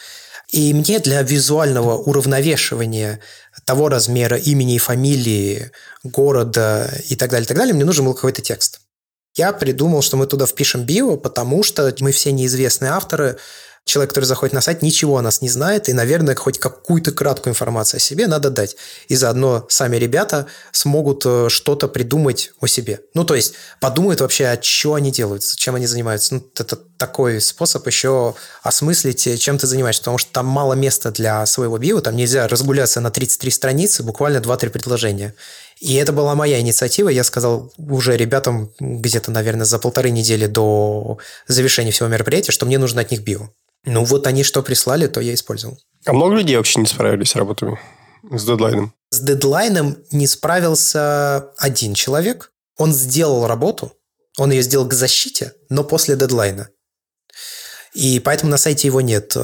И 0.50 0.72
мне 0.72 1.00
для 1.00 1.22
визуального 1.22 1.96
уравновешивания 1.96 3.20
того 3.64 3.88
размера 3.88 4.36
имени 4.36 4.76
и 4.76 4.78
фамилии, 4.78 5.72
города 6.04 6.88
и 7.08 7.16
так 7.16 7.30
далее, 7.30 7.44
и 7.44 7.48
так 7.48 7.56
далее, 7.56 7.74
мне 7.74 7.84
нужен 7.84 8.04
был 8.04 8.14
какой-то 8.14 8.40
текст. 8.40 8.80
Я 9.36 9.52
придумал, 9.52 10.02
что 10.02 10.16
мы 10.16 10.26
туда 10.26 10.46
впишем 10.46 10.84
био, 10.84 11.16
потому 11.16 11.62
что 11.62 11.92
мы 12.00 12.12
все 12.12 12.30
неизвестные 12.30 12.92
авторы, 12.92 13.36
человек, 13.84 14.10
который 14.10 14.24
заходит 14.24 14.54
на 14.54 14.60
сайт, 14.60 14.82
ничего 14.82 15.18
о 15.18 15.22
нас 15.22 15.42
не 15.42 15.48
знает, 15.48 15.88
и, 15.88 15.92
наверное, 15.92 16.34
хоть 16.34 16.58
какую-то 16.58 17.12
краткую 17.12 17.52
информацию 17.52 17.98
о 17.98 18.00
себе 18.00 18.26
надо 18.26 18.50
дать. 18.50 18.76
И 19.08 19.16
заодно 19.16 19.66
сами 19.68 19.96
ребята 19.96 20.46
смогут 20.72 21.22
э, 21.26 21.48
что-то 21.50 21.88
придумать 21.88 22.52
о 22.60 22.66
себе. 22.66 23.00
Ну, 23.12 23.24
то 23.24 23.34
есть 23.34 23.54
подумают 23.80 24.20
вообще, 24.20 24.46
а 24.46 24.62
что 24.62 24.94
они 24.94 25.10
делают, 25.10 25.44
чем 25.44 25.74
они 25.74 25.86
занимаются. 25.86 26.34
Ну, 26.34 26.46
это 26.56 26.78
такой 26.96 27.40
способ 27.40 27.86
еще 27.86 28.34
осмыслить, 28.62 29.26
э, 29.26 29.36
чем 29.36 29.58
ты 29.58 29.66
занимаешься, 29.66 30.00
потому 30.00 30.18
что 30.18 30.32
там 30.32 30.46
мало 30.46 30.72
места 30.72 31.10
для 31.10 31.44
своего 31.44 31.76
био, 31.76 32.00
там 32.00 32.16
нельзя 32.16 32.48
разгуляться 32.48 33.00
на 33.00 33.10
33 33.10 33.50
страницы, 33.50 34.02
буквально 34.02 34.38
2-3 34.38 34.70
предложения. 34.70 35.34
И 35.84 35.96
это 35.96 36.12
была 36.12 36.34
моя 36.34 36.60
инициатива. 36.60 37.10
Я 37.10 37.24
сказал 37.24 37.70
уже 37.76 38.16
ребятам 38.16 38.72
где-то, 38.80 39.30
наверное, 39.30 39.66
за 39.66 39.78
полторы 39.78 40.08
недели 40.08 40.46
до 40.46 41.18
завершения 41.46 41.90
всего 41.90 42.08
мероприятия, 42.08 42.52
что 42.52 42.64
мне 42.64 42.78
нужно 42.78 43.02
от 43.02 43.10
них 43.10 43.20
био. 43.20 43.50
Ну, 43.84 44.02
вот 44.02 44.26
они 44.26 44.44
что 44.44 44.62
прислали, 44.62 45.08
то 45.08 45.20
я 45.20 45.34
использовал. 45.34 45.78
А 46.06 46.14
много 46.14 46.36
людей 46.36 46.56
вообще 46.56 46.80
не 46.80 46.86
справились 46.86 47.32
с 47.32 47.36
работами? 47.36 47.78
С 48.30 48.46
дедлайном? 48.46 48.94
С 49.10 49.20
дедлайном 49.20 49.98
не 50.10 50.26
справился 50.26 51.50
один 51.58 51.92
человек. 51.92 52.50
Он 52.78 52.94
сделал 52.94 53.46
работу, 53.46 53.92
он 54.38 54.52
ее 54.52 54.62
сделал 54.62 54.88
к 54.88 54.94
защите, 54.94 55.52
но 55.68 55.84
после 55.84 56.16
дедлайна. 56.16 56.70
И 57.92 58.20
поэтому 58.20 58.50
на 58.50 58.56
сайте 58.56 58.88
его 58.88 59.02
нет. 59.02 59.36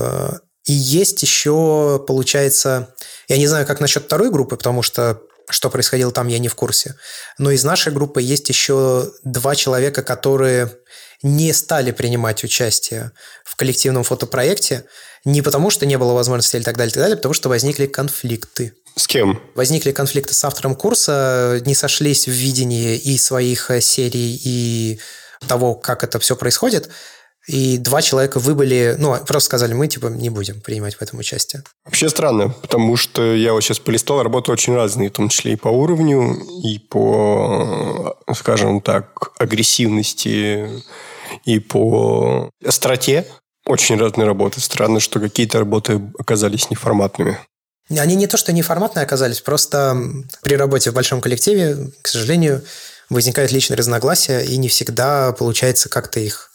И 0.65 0.73
есть 0.73 1.23
еще, 1.23 2.03
получается, 2.09 2.95
я 3.29 3.37
не 3.37 3.47
знаю, 3.47 3.67
как 3.67 3.79
насчет 3.81 4.05
второй 4.05 4.31
группы, 4.31 4.57
потому 4.57 4.81
что 4.81 5.21
что 5.51 5.71
происходило 5.71 6.13
там, 6.13 6.29
я 6.29 6.39
не 6.39 6.49
в 6.49 6.55
курсе. 6.55 6.95
Но 7.39 7.51
из 7.51 7.65
нашей 7.65 7.93
группы 7.93 8.23
есть 8.23 8.49
еще 8.49 9.11
два 9.25 9.55
человека, 9.55 10.03
которые 10.03 10.73
не 11.23 11.53
стали 11.53 11.91
принимать 11.91 12.45
участие 12.45 13.13
в 13.45 13.57
коллективном 13.57 14.05
фотопроекте 14.05 14.85
не 15.25 15.43
потому, 15.43 15.71
что 15.71 15.87
не 15.87 15.99
было 15.99 16.13
возможности 16.13 16.57
или 16.57 16.63
так 16.63 16.77
далее, 16.77 16.93
так 16.93 17.03
далее, 17.03 17.15
а 17.15 17.17
потому 17.17 17.35
что 17.35 17.49
возникли 17.49 17.87
конфликты. 17.87 18.75
С 18.97 19.07
кем? 19.07 19.41
Возникли 19.55 19.93
конфликты 19.93 20.35
с 20.35 20.45
автором 20.45 20.75
курса, 20.75 21.61
не 21.65 21.75
сошлись 21.75 22.27
в 22.27 22.33
видении 22.33 22.97
и 22.97 23.19
своих 23.19 23.71
э, 23.71 23.81
серий, 23.81 24.41
и 24.43 25.01
того, 25.47 25.75
как 25.75 26.05
это 26.05 26.19
все 26.19 26.37
происходит. 26.37 26.89
И 27.51 27.79
два 27.79 28.01
человека 28.01 28.39
выбыли, 28.39 28.95
ну, 28.97 29.17
просто 29.27 29.47
сказали, 29.47 29.73
мы, 29.73 29.89
типа, 29.89 30.07
не 30.07 30.31
будем 30.31 30.61
принимать 30.61 30.95
в 30.95 31.03
этом 31.03 31.19
участие. 31.19 31.65
Вообще 31.85 32.09
странно, 32.09 32.51
потому 32.51 32.97
что 32.97 33.35
я 33.35 33.53
вот 33.53 33.63
сейчас 33.63 33.81
полистал, 33.81 34.23
работы 34.23 34.53
очень 34.53 34.73
разные, 34.73 35.11
в 35.11 35.15
том 35.15 35.29
числе 35.29 35.55
и 35.55 35.57
по 35.57 35.67
уровню, 35.67 36.39
и 36.63 36.79
по, 36.79 38.17
скажем 38.37 38.81
так, 38.81 39.33
агрессивности, 39.37 40.85
и 41.45 41.59
по 41.59 42.51
остроте. 42.65 43.27
Очень 43.67 43.99
разные 43.99 44.27
работы. 44.27 44.61
Странно, 44.61 45.01
что 45.01 45.19
какие-то 45.19 45.59
работы 45.59 46.01
оказались 46.21 46.71
неформатными. 46.71 47.37
Они 47.91 48.15
не 48.15 48.29
то, 48.29 48.37
что 48.37 48.53
неформатные 48.53 49.03
оказались, 49.03 49.41
просто 49.41 50.01
при 50.43 50.55
работе 50.55 50.93
в 50.93 50.95
большом 50.95 51.21
коллективе, 51.21 51.91
к 52.01 52.07
сожалению, 52.07 52.63
возникают 53.09 53.51
личные 53.51 53.77
разногласия, 53.77 54.39
и 54.43 54.57
не 54.57 54.69
всегда 54.69 55.33
получается 55.33 55.89
как-то 55.89 56.21
их 56.21 56.50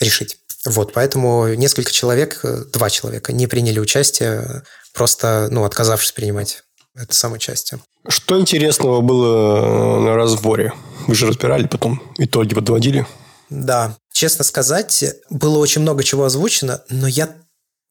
решить. 0.00 0.38
Вот, 0.64 0.92
поэтому 0.92 1.54
несколько 1.54 1.92
человек, 1.92 2.40
два 2.72 2.90
человека 2.90 3.32
не 3.32 3.46
приняли 3.46 3.78
участие, 3.78 4.62
просто, 4.92 5.48
ну, 5.50 5.64
отказавшись 5.64 6.12
принимать 6.12 6.64
это 6.96 7.14
самое 7.14 7.36
участие. 7.36 7.80
Что 8.08 8.40
интересного 8.40 9.00
было 9.00 10.00
на 10.00 10.16
разборе? 10.16 10.72
Вы 11.06 11.14
же 11.14 11.26
разбирали 11.26 11.66
потом, 11.66 12.02
итоги 12.18 12.54
подводили? 12.54 13.06
Да, 13.50 13.96
честно 14.12 14.44
сказать, 14.44 15.04
было 15.30 15.58
очень 15.58 15.82
много 15.82 16.02
чего 16.02 16.24
озвучено, 16.24 16.82
но 16.88 17.06
я 17.06 17.34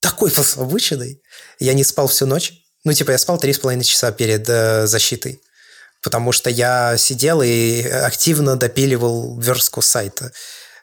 такой 0.01 0.31
выученный. 0.55 1.21
Я 1.59 1.73
не 1.73 1.83
спал 1.83 2.07
всю 2.07 2.25
ночь. 2.25 2.53
Ну, 2.83 2.93
типа, 2.93 3.11
я 3.11 3.17
спал 3.17 3.39
три 3.39 3.53
с 3.53 3.59
половиной 3.59 3.83
часа 3.83 4.11
перед 4.11 4.47
э, 4.47 4.85
защитой, 4.85 5.41
потому 6.03 6.31
что 6.31 6.49
я 6.49 6.97
сидел 6.97 7.41
и 7.41 7.81
активно 7.81 8.55
допиливал 8.55 9.39
верстку 9.39 9.81
сайта. 9.81 10.31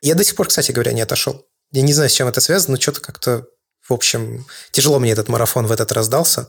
Я 0.02 0.16
до 0.16 0.24
сих 0.24 0.34
пор, 0.34 0.48
кстати 0.48 0.72
говоря, 0.72 0.92
не 0.92 1.00
отошел. 1.00 1.46
Я 1.70 1.82
не 1.82 1.92
знаю, 1.94 2.10
с 2.10 2.12
чем 2.12 2.28
это 2.28 2.40
связано, 2.40 2.74
но 2.74 2.80
что-то 2.80 3.00
как-то, 3.00 3.46
в 3.88 3.92
общем, 3.92 4.46
тяжело 4.72 4.98
мне 4.98 5.12
этот 5.12 5.28
марафон 5.28 5.66
в 5.66 5.72
этот 5.72 5.92
раз 5.92 6.08
дался. 6.08 6.48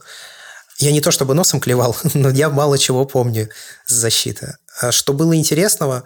Я 0.78 0.90
не 0.90 1.00
то 1.00 1.12
чтобы 1.12 1.34
носом 1.34 1.60
клевал, 1.60 1.96
но 2.14 2.30
я 2.30 2.50
мало 2.50 2.76
чего 2.78 3.06
помню 3.06 3.48
с 3.86 3.92
защиты. 3.92 4.56
А 4.80 4.90
что 4.90 5.12
было 5.12 5.36
интересного, 5.36 6.02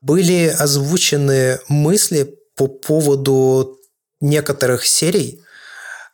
были 0.00 0.46
озвучены 0.46 1.58
мысли 1.68 2.38
по 2.56 2.68
поводу 2.68 3.78
некоторых 4.20 4.86
серий 4.86 5.42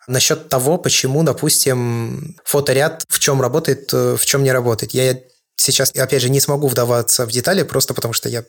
насчет 0.06 0.48
того, 0.48 0.78
почему, 0.78 1.22
допустим, 1.22 2.36
фоторяд 2.44 3.04
в 3.08 3.18
чем 3.18 3.42
работает, 3.42 3.92
в 3.92 4.24
чем 4.24 4.42
не 4.42 4.50
работает. 4.50 4.94
Я 4.94 5.20
сейчас, 5.56 5.92
опять 5.94 6.22
же, 6.22 6.30
не 6.30 6.40
смогу 6.40 6.68
вдаваться 6.68 7.26
в 7.26 7.30
детали, 7.30 7.64
просто 7.64 7.92
потому 7.92 8.14
что 8.14 8.28
я, 8.30 8.44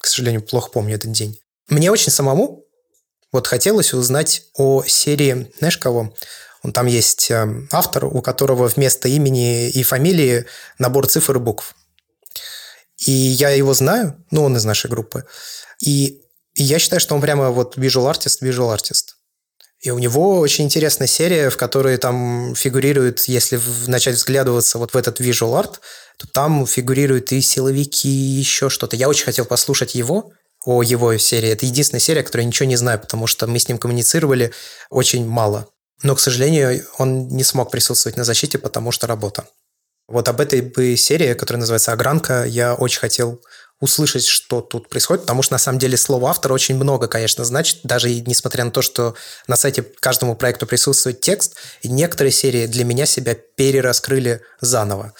к 0.00 0.06
сожалению, 0.06 0.42
плохо 0.42 0.70
помню 0.70 0.96
этот 0.96 1.12
день. 1.12 1.38
Мне 1.68 1.90
очень 1.90 2.12
самому 2.12 2.64
вот 3.32 3.46
хотелось 3.46 3.92
узнать 3.92 4.42
о 4.54 4.82
серии, 4.84 5.52
знаешь 5.58 5.78
кого? 5.78 6.14
Он 6.62 6.72
там 6.72 6.86
есть 6.86 7.30
э, 7.30 7.46
автор, 7.70 8.06
у 8.06 8.22
которого 8.22 8.66
вместо 8.68 9.08
имени 9.08 9.68
и 9.68 9.82
фамилии 9.82 10.46
набор 10.78 11.06
цифр 11.06 11.36
и 11.36 11.40
букв. 11.40 11.74
И 12.96 13.10
я 13.10 13.50
его 13.50 13.74
знаю, 13.74 14.16
ну, 14.30 14.44
он 14.44 14.56
из 14.56 14.64
нашей 14.64 14.90
группы. 14.90 15.24
И, 15.80 16.22
и 16.54 16.62
я 16.62 16.78
считаю, 16.78 17.00
что 17.00 17.14
он 17.14 17.20
прямо 17.20 17.50
вот 17.50 17.76
visual 17.76 18.10
artist, 18.10 18.42
visual 18.42 18.74
artist. 18.74 19.16
И 19.80 19.90
у 19.90 19.98
него 19.98 20.38
очень 20.40 20.64
интересная 20.64 21.06
серия, 21.06 21.50
в 21.50 21.56
которой 21.56 21.98
там 21.98 22.54
фигурирует, 22.56 23.20
если 23.28 23.60
начать 23.86 24.16
взглядываться 24.16 24.78
вот 24.78 24.94
в 24.94 24.96
этот 24.96 25.20
visual 25.20 25.62
art, 25.62 25.74
то 26.16 26.26
там 26.26 26.66
фигурируют 26.66 27.30
и 27.32 27.40
силовики, 27.42 28.08
и 28.08 28.38
еще 28.38 28.70
что-то. 28.70 28.96
Я 28.96 29.08
очень 29.08 29.26
хотел 29.26 29.44
послушать 29.44 29.94
его, 29.94 30.32
о 30.66 30.82
его 30.82 31.16
серии. 31.16 31.48
Это 31.48 31.64
единственная 31.64 32.00
серия, 32.00 32.22
которую 32.22 32.44
я 32.44 32.48
ничего 32.48 32.68
не 32.68 32.76
знаю, 32.76 33.00
потому 33.00 33.26
что 33.26 33.46
мы 33.46 33.58
с 33.58 33.68
ним 33.68 33.78
коммуницировали 33.78 34.52
очень 34.90 35.26
мало. 35.26 35.68
Но, 36.02 36.14
к 36.14 36.20
сожалению, 36.20 36.84
он 36.98 37.28
не 37.28 37.44
смог 37.44 37.70
присутствовать 37.70 38.18
на 38.18 38.24
защите, 38.24 38.58
потому 38.58 38.92
что 38.92 39.06
работа. 39.06 39.46
Вот 40.08 40.28
об 40.28 40.40
этой 40.40 40.60
бы 40.60 40.96
серии, 40.96 41.34
которая 41.34 41.60
называется 41.60 41.92
«Огранка», 41.92 42.44
я 42.44 42.74
очень 42.74 43.00
хотел 43.00 43.40
услышать, 43.80 44.24
что 44.24 44.60
тут 44.60 44.88
происходит, 44.88 45.22
потому 45.22 45.42
что, 45.42 45.54
на 45.54 45.58
самом 45.58 45.78
деле, 45.78 45.96
слово 45.96 46.30
автора 46.30 46.54
очень 46.54 46.76
много, 46.76 47.08
конечно, 47.08 47.44
значит, 47.44 47.80
даже 47.82 48.12
несмотря 48.20 48.64
на 48.64 48.70
то, 48.70 48.82
что 48.82 49.14
на 49.46 49.56
сайте 49.56 49.82
каждому 49.82 50.34
проекту 50.34 50.66
присутствует 50.66 51.20
текст, 51.20 51.56
некоторые 51.84 52.32
серии 52.32 52.66
для 52.66 52.84
меня 52.84 53.06
себя 53.06 53.34
перераскрыли 53.34 54.42
заново. 54.60 55.12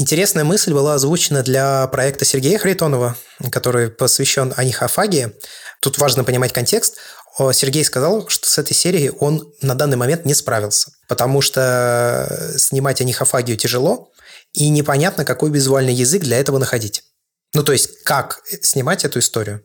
Интересная 0.00 0.44
мысль 0.44 0.72
была 0.72 0.94
озвучена 0.94 1.42
для 1.42 1.86
проекта 1.88 2.24
Сергея 2.24 2.58
Харитонова, 2.58 3.18
который 3.52 3.90
посвящен 3.90 4.54
анихофагии. 4.56 5.34
Тут 5.82 5.98
важно 5.98 6.24
понимать 6.24 6.54
контекст. 6.54 6.96
Сергей 7.52 7.84
сказал, 7.84 8.26
что 8.28 8.48
с 8.48 8.56
этой 8.56 8.72
серией 8.72 9.10
он 9.10 9.52
на 9.60 9.74
данный 9.74 9.98
момент 9.98 10.24
не 10.24 10.32
справился, 10.32 10.92
потому 11.06 11.42
что 11.42 12.54
снимать 12.56 13.02
анихофагию 13.02 13.58
тяжело, 13.58 14.10
и 14.54 14.70
непонятно, 14.70 15.26
какой 15.26 15.50
визуальный 15.50 15.92
язык 15.92 16.22
для 16.22 16.38
этого 16.38 16.56
находить. 16.56 17.04
Ну, 17.52 17.62
то 17.62 17.72
есть, 17.72 18.02
как 18.02 18.40
снимать 18.62 19.04
эту 19.04 19.18
историю. 19.18 19.62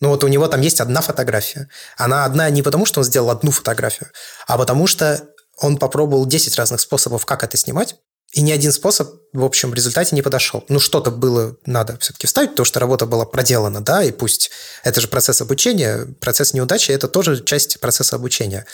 Ну, 0.00 0.08
вот 0.08 0.24
у 0.24 0.28
него 0.28 0.48
там 0.48 0.62
есть 0.62 0.80
одна 0.80 1.02
фотография. 1.02 1.68
Она 1.98 2.24
одна 2.24 2.48
не 2.48 2.62
потому, 2.62 2.86
что 2.86 3.00
он 3.00 3.04
сделал 3.04 3.28
одну 3.28 3.50
фотографию, 3.50 4.08
а 4.46 4.56
потому 4.56 4.86
что 4.86 5.22
он 5.58 5.76
попробовал 5.76 6.24
10 6.24 6.56
разных 6.56 6.80
способов, 6.80 7.26
как 7.26 7.44
это 7.44 7.58
снимать, 7.58 7.96
и 8.32 8.42
ни 8.42 8.52
один 8.52 8.70
способ, 8.70 9.12
в 9.32 9.44
общем, 9.44 9.70
в 9.70 9.74
результате 9.74 10.14
не 10.14 10.22
подошел. 10.22 10.64
Ну, 10.68 10.78
что-то 10.78 11.10
было 11.10 11.56
надо 11.66 11.98
все-таки 11.98 12.26
вставить, 12.26 12.50
потому 12.50 12.64
что 12.64 12.78
работа 12.78 13.06
была 13.06 13.24
проделана, 13.24 13.80
да, 13.80 14.04
и 14.04 14.12
пусть 14.12 14.50
это 14.84 15.00
же 15.00 15.08
процесс 15.08 15.40
обучения, 15.40 16.06
процесс 16.20 16.54
неудачи– 16.54 16.90
это 16.92 17.08
тоже 17.08 17.42
часть 17.42 17.80
процесса 17.80 18.16
обучения. 18.16 18.66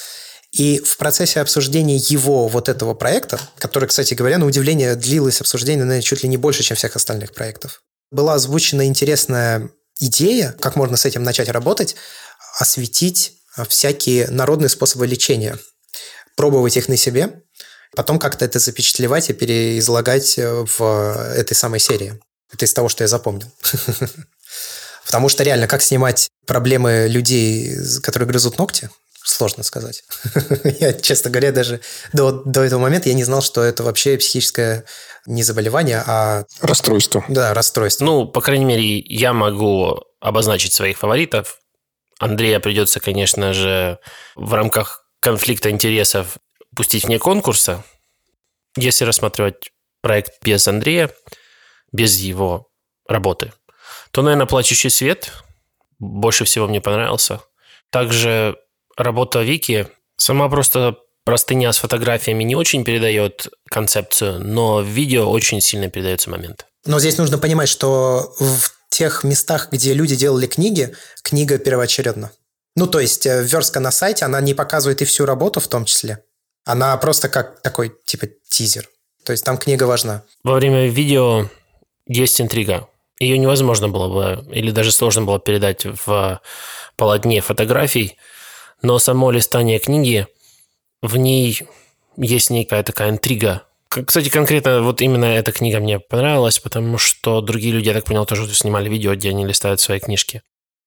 И 0.53 0.79
в 0.79 0.97
процессе 0.99 1.41
обсуждения 1.41 1.97
его 1.97 2.49
вот 2.49 2.69
этого 2.69 2.95
проекта, 2.95 3.41
который, 3.59 3.89
кстати 3.89 4.15
говоря, 4.15 4.39
на 4.39 4.47
удивление 4.47 4.95
длилось 4.95 5.41
обсуждение, 5.41 5.85
наверное, 5.85 6.03
чуть 6.03 6.23
ли 6.23 6.29
не 6.29 6.37
больше, 6.37 6.63
чем 6.63 6.77
всех 6.77 6.95
остальных 6.97 7.33
проектов, 7.33 7.83
была 8.11 8.35
озвучена 8.35 8.87
интересная 8.87 9.71
идея, 9.99 10.55
как 10.61 10.77
можно 10.77 10.97
с 10.97 11.05
этим 11.07 11.23
начать 11.23 11.49
работать, 11.49 11.97
осветить 12.59 13.33
всякие 13.69 14.29
народные 14.29 14.69
способы 14.69 15.07
лечения, 15.07 15.59
пробовать 16.37 16.77
их 16.77 16.89
на 16.89 16.97
себе, 16.97 17.43
потом 17.97 18.19
как-то 18.19 18.45
это 18.45 18.59
запечатлевать 18.61 19.31
и 19.31 19.33
переизлагать 19.33 20.39
э, 20.39 20.65
в 20.79 20.83
этой 21.35 21.55
самой 21.55 21.81
серии. 21.81 22.21
Это 22.53 22.65
из 22.65 22.73
того, 22.73 22.89
что 22.89 23.03
я 23.03 23.09
запомнил. 23.09 23.51
Потому 25.05 25.29
что 25.29 25.43
реально, 25.43 25.67
как 25.67 25.83
снимать 25.83 26.29
проблемы 26.47 27.07
людей, 27.09 27.75
которые 28.03 28.29
грызут 28.29 28.59
ногти, 28.59 28.91
сложно 29.25 29.63
сказать. 29.63 30.05
я, 30.81 30.93
честно 30.93 31.31
говоря, 31.31 31.53
даже 31.53 31.81
до, 32.13 32.43
до 32.45 32.63
этого 32.63 32.81
момента 32.81 33.09
я 33.09 33.15
не 33.15 33.25
знал, 33.25 33.43
что 33.43 33.63
это 33.63 33.83
вообще 33.83 34.19
психическое 34.19 34.85
не 35.27 35.43
заболевание, 35.43 36.03
а... 36.07 36.45
Расстройство. 36.61 37.25
Да, 37.29 37.55
расстройство. 37.55 38.05
Ну, 38.05 38.27
по 38.27 38.41
крайней 38.41 38.65
мере, 38.65 38.99
я 38.99 39.33
могу 39.33 40.03
обозначить 40.21 40.73
своих 40.73 40.99
фаворитов. 40.99 41.59
Андрея 42.19 42.61
придется, 42.61 43.01
конечно 43.01 43.53
же, 43.53 43.99
в 44.37 44.53
рамках 44.55 45.05
конфликта 45.21 45.71
интересов 45.71 46.39
пустить 46.77 47.05
вне 47.05 47.19
конкурса. 47.19 47.83
Если 48.77 49.05
рассматривать 49.05 49.73
проект 50.03 50.35
без 50.43 50.69
Андрея, 50.69 51.11
без 51.93 52.19
его 52.19 52.69
работы, 53.09 53.53
то, 54.13 54.23
наверное, 54.23 54.47
«Плачущий 54.47 54.91
свет» 54.91 55.33
больше 55.99 56.45
всего 56.45 56.69
мне 56.69 56.81
понравился. 56.81 57.41
Также 57.91 58.57
работа 58.97 59.43
Вики, 59.43 59.89
сама 60.17 60.49
просто 60.49 60.97
простыня 61.25 61.73
с 61.73 61.79
фотографиями 61.79 62.45
не 62.45 62.55
очень 62.55 62.85
передает 62.85 63.49
концепцию, 63.69 64.41
но 64.41 64.79
в 64.79 64.87
видео 64.87 65.29
очень 65.31 65.61
сильно 65.61 65.89
передается 65.89 66.31
момент. 66.31 66.67
Но 66.85 67.01
здесь 67.01 67.19
нужно 67.19 67.39
понимать, 67.39 67.69
что 67.69 68.35
в 68.39 68.71
тех 68.91 69.25
местах, 69.25 69.69
где 69.73 69.93
люди 69.93 70.15
делали 70.15 70.47
книги, 70.47 70.95
книга 71.23 71.59
первоочередна. 71.59 72.31
Ну, 72.77 72.87
то 72.87 73.01
есть 73.01 73.27
э, 73.27 73.43
верстка 73.43 73.81
на 73.81 73.91
сайте, 73.91 74.25
она 74.25 74.41
не 74.41 74.55
показывает 74.55 75.03
и 75.03 75.05
всю 75.05 75.25
работу 75.25 75.61
в 75.61 75.69
том 75.69 75.85
числе. 75.85 76.23
Она 76.67 76.97
просто 76.97 77.29
как 77.29 77.63
такой, 77.63 77.93
типа, 78.05 78.27
тизер. 78.49 78.89
То 79.25 79.31
есть 79.33 79.45
там 79.45 79.57
книга 79.57 79.85
важна. 79.85 80.25
Во 80.43 80.55
время 80.55 80.89
видео 80.89 81.49
есть 82.07 82.41
интрига. 82.41 82.89
Ее 83.21 83.39
невозможно 83.39 83.89
было 83.89 84.09
бы, 84.09 84.53
или 84.53 84.73
даже 84.73 84.93
сложно 84.93 85.23
было 85.23 85.39
передать 85.39 85.87
в 86.05 86.43
полотне 86.97 87.41
фотографий, 87.41 88.19
но 88.83 88.99
само 88.99 89.31
листание 89.31 89.79
книги, 89.79 90.27
в 91.03 91.17
ней 91.17 91.63
есть 92.17 92.51
некая 92.51 92.83
такая 92.83 93.11
интрига. 93.11 93.63
Кстати, 93.89 94.29
конкретно 94.29 94.83
вот 94.83 95.01
именно 95.01 95.25
эта 95.25 95.53
книга 95.53 95.79
мне 95.79 96.01
понравилась, 96.01 96.59
потому 96.59 96.99
что 96.99 97.41
другие 97.41 97.73
люди, 97.73 97.89
я 97.89 97.95
так 97.95 98.05
понял, 98.05 98.27
тоже 98.27 98.53
снимали 98.53 98.89
видео, 98.91 99.15
где 99.15 99.31
они 99.31 99.47
листают 99.47 99.81
свои 99.81 100.01
книжки. 100.01 100.43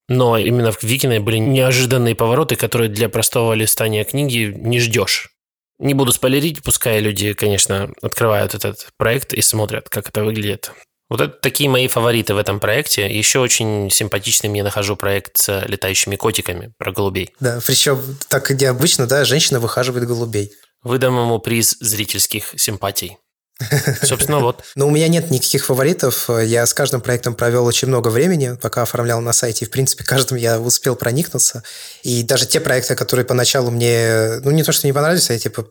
Но 0.09 0.37
именно 0.37 0.71
в 0.71 0.83
Викине 0.83 1.19
были 1.19 1.37
неожиданные 1.37 2.15
повороты, 2.15 2.57
которые 2.57 2.89
для 2.89 3.09
простого 3.09 3.53
листания 3.53 4.03
книги 4.03 4.53
не 4.55 4.79
ждешь. 4.79 5.31
Не 5.79 5.93
буду 5.93 6.11
спойлерить, 6.11 6.61
пускай 6.61 6.99
люди, 6.99 7.33
конечно, 7.33 7.89
открывают 8.01 8.53
этот 8.53 8.89
проект 8.97 9.33
и 9.33 9.41
смотрят, 9.41 9.89
как 9.89 10.09
это 10.09 10.23
выглядит. 10.23 10.71
Вот 11.09 11.21
это 11.21 11.33
такие 11.33 11.69
мои 11.69 11.87
фавориты 11.87 12.35
в 12.35 12.37
этом 12.37 12.59
проекте. 12.59 13.07
Еще 13.11 13.39
очень 13.39 13.89
симпатичным 13.89 14.53
я 14.53 14.63
нахожу 14.63 14.95
проект 14.95 15.37
с 15.37 15.65
летающими 15.65 16.17
котиками 16.17 16.73
про 16.77 16.91
голубей. 16.91 17.33
Да, 17.39 17.59
причем 17.65 17.99
так 18.27 18.51
необычно, 18.51 19.07
да, 19.07 19.25
женщина 19.25 19.59
выхаживает 19.59 20.05
голубей. 20.05 20.51
Выдам 20.83 21.17
ему 21.17 21.39
приз 21.39 21.77
зрительских 21.79 22.53
симпатий. 22.57 23.17
Собственно, 24.03 24.39
вот. 24.39 24.63
Но 24.75 24.87
у 24.87 24.89
меня 24.89 25.07
нет 25.07 25.31
никаких 25.31 25.65
фаворитов. 25.65 26.29
Я 26.29 26.65
с 26.65 26.73
каждым 26.73 27.01
проектом 27.01 27.35
провел 27.35 27.65
очень 27.65 27.87
много 27.87 28.07
времени, 28.07 28.57
пока 28.61 28.83
оформлял 28.83 29.19
на 29.21 29.33
сайте. 29.33 29.65
И, 29.65 29.67
в 29.67 29.71
принципе, 29.71 30.03
каждым 30.03 30.37
я 30.37 30.59
успел 30.59 30.95
проникнуться. 30.95 31.63
И 32.03 32.23
даже 32.23 32.45
те 32.45 32.59
проекты, 32.61 32.95
которые 32.95 33.25
поначалу 33.25 33.69
мне, 33.69 34.39
ну, 34.43 34.51
не 34.51 34.63
то, 34.63 34.71
что 34.71 34.87
не 34.87 34.93
понравились, 34.93 35.29
а 35.29 35.33
я, 35.33 35.39
типа, 35.39 35.67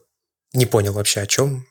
не 0.52 0.66
понял 0.66 0.92
вообще, 0.92 1.20
о 1.20 1.26
чем, 1.26 1.66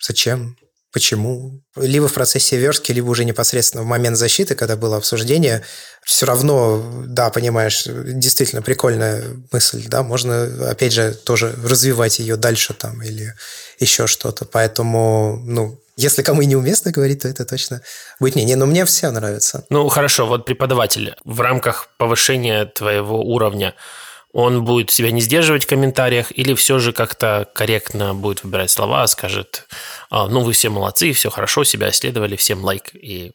зачем, 0.00 0.56
почему. 0.92 1.62
Либо 1.76 2.08
в 2.08 2.14
процессе 2.14 2.56
верстки, 2.56 2.92
либо 2.92 3.08
уже 3.08 3.24
непосредственно 3.24 3.82
в 3.82 3.86
момент 3.86 4.16
защиты, 4.16 4.54
когда 4.54 4.76
было 4.76 4.96
обсуждение, 4.96 5.64
все 6.04 6.24
равно, 6.24 7.04
да, 7.06 7.28
понимаешь, 7.28 7.84
действительно 7.86 8.62
прикольная 8.62 9.22
мысль, 9.52 9.84
да, 9.86 10.02
можно, 10.02 10.70
опять 10.70 10.92
же, 10.92 11.12
тоже 11.12 11.54
развивать 11.62 12.18
ее 12.18 12.36
дальше 12.36 12.72
там 12.72 13.02
или 13.02 13.34
еще 13.78 14.06
что-то. 14.06 14.44
Поэтому, 14.44 15.40
ну, 15.44 15.80
если 15.96 16.22
кому 16.22 16.42
и 16.42 16.46
неуместно 16.46 16.92
говорить, 16.92 17.22
то 17.22 17.28
это 17.28 17.44
точно 17.44 17.82
будет 18.20 18.36
не. 18.36 18.44
Не, 18.44 18.54
но 18.54 18.66
мне 18.66 18.84
все 18.84 19.10
нравится. 19.10 19.64
Ну, 19.70 19.88
хорошо, 19.88 20.26
вот 20.26 20.44
преподаватель 20.44 21.14
в 21.24 21.40
рамках 21.40 21.88
повышения 21.98 22.66
твоего 22.66 23.22
уровня 23.22 23.74
он 24.32 24.64
будет 24.64 24.90
себя 24.90 25.10
не 25.10 25.20
сдерживать 25.20 25.64
в 25.64 25.68
комментариях 25.68 26.30
или 26.36 26.54
все 26.54 26.78
же 26.78 26.92
как-то 26.92 27.48
корректно 27.54 28.14
будет 28.14 28.44
выбирать 28.44 28.70
слова, 28.70 29.06
скажет, 29.06 29.66
«А, 30.10 30.28
ну, 30.28 30.42
вы 30.42 30.52
все 30.52 30.68
молодцы, 30.68 31.12
все 31.12 31.30
хорошо, 31.30 31.64
себя 31.64 31.90
исследовали, 31.90 32.36
всем 32.36 32.62
лайк 32.62 32.90
и 32.94 33.32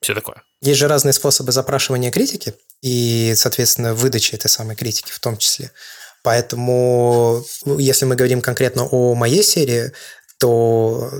все 0.00 0.14
такое. 0.14 0.42
Есть 0.60 0.80
же 0.80 0.88
разные 0.88 1.12
способы 1.12 1.52
запрашивания 1.52 2.10
критики 2.10 2.54
и, 2.82 3.34
соответственно, 3.36 3.94
выдачи 3.94 4.34
этой 4.34 4.48
самой 4.48 4.74
критики 4.74 5.12
в 5.12 5.20
том 5.20 5.36
числе. 5.36 5.70
Поэтому, 6.22 7.44
если 7.64 8.04
мы 8.04 8.14
говорим 8.14 8.40
конкретно 8.40 8.84
о 8.84 9.14
моей 9.14 9.42
серии, 9.42 9.92
то 10.38 11.10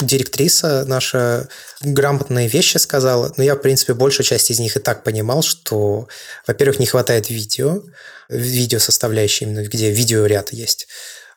директриса 0.00 0.84
наша 0.86 1.48
грамотные 1.80 2.48
вещи 2.48 2.78
сказала, 2.78 3.32
но 3.36 3.44
я, 3.44 3.54
в 3.54 3.60
принципе, 3.60 3.94
большую 3.94 4.24
часть 4.24 4.50
из 4.50 4.58
них 4.58 4.76
и 4.76 4.80
так 4.80 5.04
понимал, 5.04 5.42
что, 5.42 6.08
во-первых, 6.46 6.78
не 6.78 6.86
хватает 6.86 7.28
видео, 7.30 7.82
видео 8.28 8.78
составляющей 8.78 9.44
именно, 9.44 9.64
где 9.64 9.90
видеоряд 9.90 10.52
есть. 10.52 10.88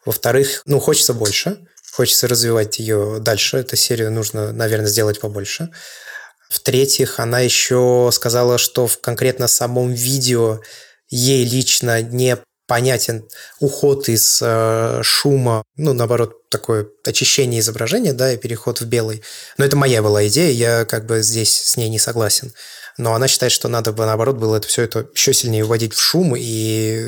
Во-вторых, 0.05 0.61
ну, 0.65 0.79
хочется 0.79 1.13
больше, 1.13 1.59
хочется 1.91 2.27
развивать 2.27 2.79
ее 2.79 3.17
дальше, 3.19 3.57
эту 3.57 3.75
серию 3.75 4.11
нужно, 4.11 4.51
наверное, 4.51 4.87
сделать 4.87 5.19
побольше. 5.19 5.69
В-третьих, 6.49 7.19
она 7.19 7.39
еще 7.39 8.09
сказала, 8.13 8.57
что 8.57 8.87
в 8.87 9.01
конкретно 9.01 9.47
самом 9.47 9.91
видео 9.91 10.61
ей 11.09 11.43
лично 11.43 12.01
не 12.01 12.37
понятен 12.67 13.25
уход 13.59 14.09
из 14.09 14.39
э, 14.41 15.01
шума, 15.03 15.63
ну, 15.77 15.93
наоборот, 15.93 16.49
такое 16.49 16.87
очищение 17.05 17.59
изображения, 17.59 18.13
да, 18.13 18.33
и 18.33 18.37
переход 18.37 18.81
в 18.81 18.85
белый. 18.85 19.23
Но 19.57 19.65
это 19.65 19.75
моя 19.75 20.01
была 20.01 20.27
идея, 20.27 20.51
я 20.51 20.85
как 20.85 21.05
бы 21.05 21.21
здесь 21.21 21.55
с 21.55 21.77
ней 21.77 21.89
не 21.89 21.99
согласен. 21.99 22.53
Но 22.97 23.13
она 23.13 23.27
считает, 23.27 23.51
что 23.51 23.67
надо 23.67 23.91
бы, 23.91 24.05
наоборот, 24.05 24.37
было 24.37 24.55
это 24.55 24.67
все 24.67 24.83
это 24.83 25.07
еще 25.13 25.33
сильнее 25.33 25.65
вводить 25.65 25.93
в 25.93 25.99
шум 25.99 26.35
и, 26.37 27.05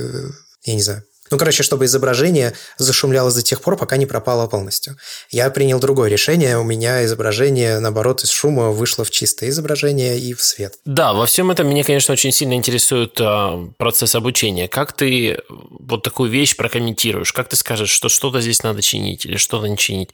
я 0.63 0.73
не 0.73 0.81
знаю, 0.81 1.03
ну, 1.31 1.37
короче, 1.37 1.63
чтобы 1.63 1.85
изображение 1.85 2.53
зашумляло 2.77 3.31
до 3.31 3.41
тех 3.41 3.61
пор, 3.61 3.77
пока 3.77 3.97
не 3.97 4.05
пропало 4.05 4.47
полностью. 4.47 4.97
Я 5.29 5.49
принял 5.49 5.79
другое 5.79 6.09
решение. 6.09 6.57
У 6.57 6.63
меня 6.63 7.03
изображение, 7.05 7.79
наоборот, 7.79 8.23
из 8.23 8.29
шума 8.29 8.71
вышло 8.71 9.03
в 9.03 9.11
чистое 9.11 9.49
изображение 9.49 10.19
и 10.19 10.33
в 10.33 10.41
свет. 10.41 10.75
Да, 10.85 11.13
во 11.13 11.25
всем 11.25 11.51
этом 11.51 11.69
меня, 11.69 11.83
конечно, 11.83 12.13
очень 12.13 12.31
сильно 12.31 12.53
интересует 12.53 13.19
э, 13.19 13.67
процесс 13.77 14.15
обучения. 14.15 14.67
Как 14.67 14.93
ты 14.93 15.39
вот 15.49 16.03
такую 16.03 16.29
вещь 16.29 16.55
прокомментируешь? 16.55 17.33
Как 17.33 17.49
ты 17.49 17.55
скажешь, 17.55 17.89
что 17.89 18.09
что-то 18.09 18.41
здесь 18.41 18.63
надо 18.63 18.81
чинить 18.81 19.25
или 19.25 19.37
что-то 19.37 19.67
не 19.67 19.77
чинить? 19.77 20.11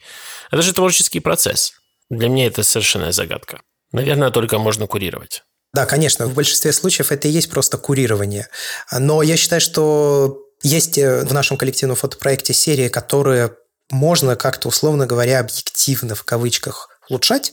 Это 0.50 0.62
же 0.62 0.72
творческий 0.72 1.20
процесс. 1.20 1.74
Для 2.10 2.28
меня 2.28 2.46
это 2.46 2.62
совершенная 2.62 3.12
загадка. 3.12 3.62
Наверное, 3.92 4.30
только 4.30 4.58
можно 4.58 4.86
курировать. 4.86 5.42
Да, 5.74 5.86
конечно, 5.86 6.26
в 6.26 6.34
большинстве 6.34 6.72
случаев 6.72 7.10
это 7.10 7.26
и 7.26 7.32
есть 7.32 7.50
просто 7.50 7.78
курирование. 7.78 8.48
Но 8.92 9.22
я 9.22 9.36
считаю, 9.36 9.60
что 9.60 10.43
есть 10.64 10.98
э, 10.98 11.24
в 11.24 11.32
нашем 11.32 11.56
коллективном 11.56 11.96
фотопроекте 11.96 12.52
серии, 12.52 12.88
которые 12.88 13.52
можно 13.90 14.34
как-то, 14.34 14.68
условно 14.68 15.06
говоря, 15.06 15.40
объективно 15.40 16.14
в 16.14 16.24
кавычках 16.24 16.88
улучшать. 17.08 17.52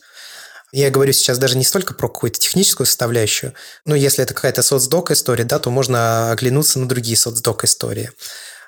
Я 0.72 0.90
говорю 0.90 1.12
сейчас 1.12 1.38
даже 1.38 1.58
не 1.58 1.66
столько 1.66 1.94
про 1.94 2.08
какую-то 2.08 2.40
техническую 2.40 2.88
составляющую, 2.88 3.54
но 3.86 3.94
если 3.94 4.24
это 4.24 4.34
какая-то 4.34 4.64
соцдок 4.64 5.12
история, 5.12 5.44
да, 5.44 5.60
то 5.60 5.70
можно 5.70 6.32
оглянуться 6.32 6.80
на 6.80 6.88
другие 6.88 7.18
соцдок 7.18 7.66
истории 7.66 8.10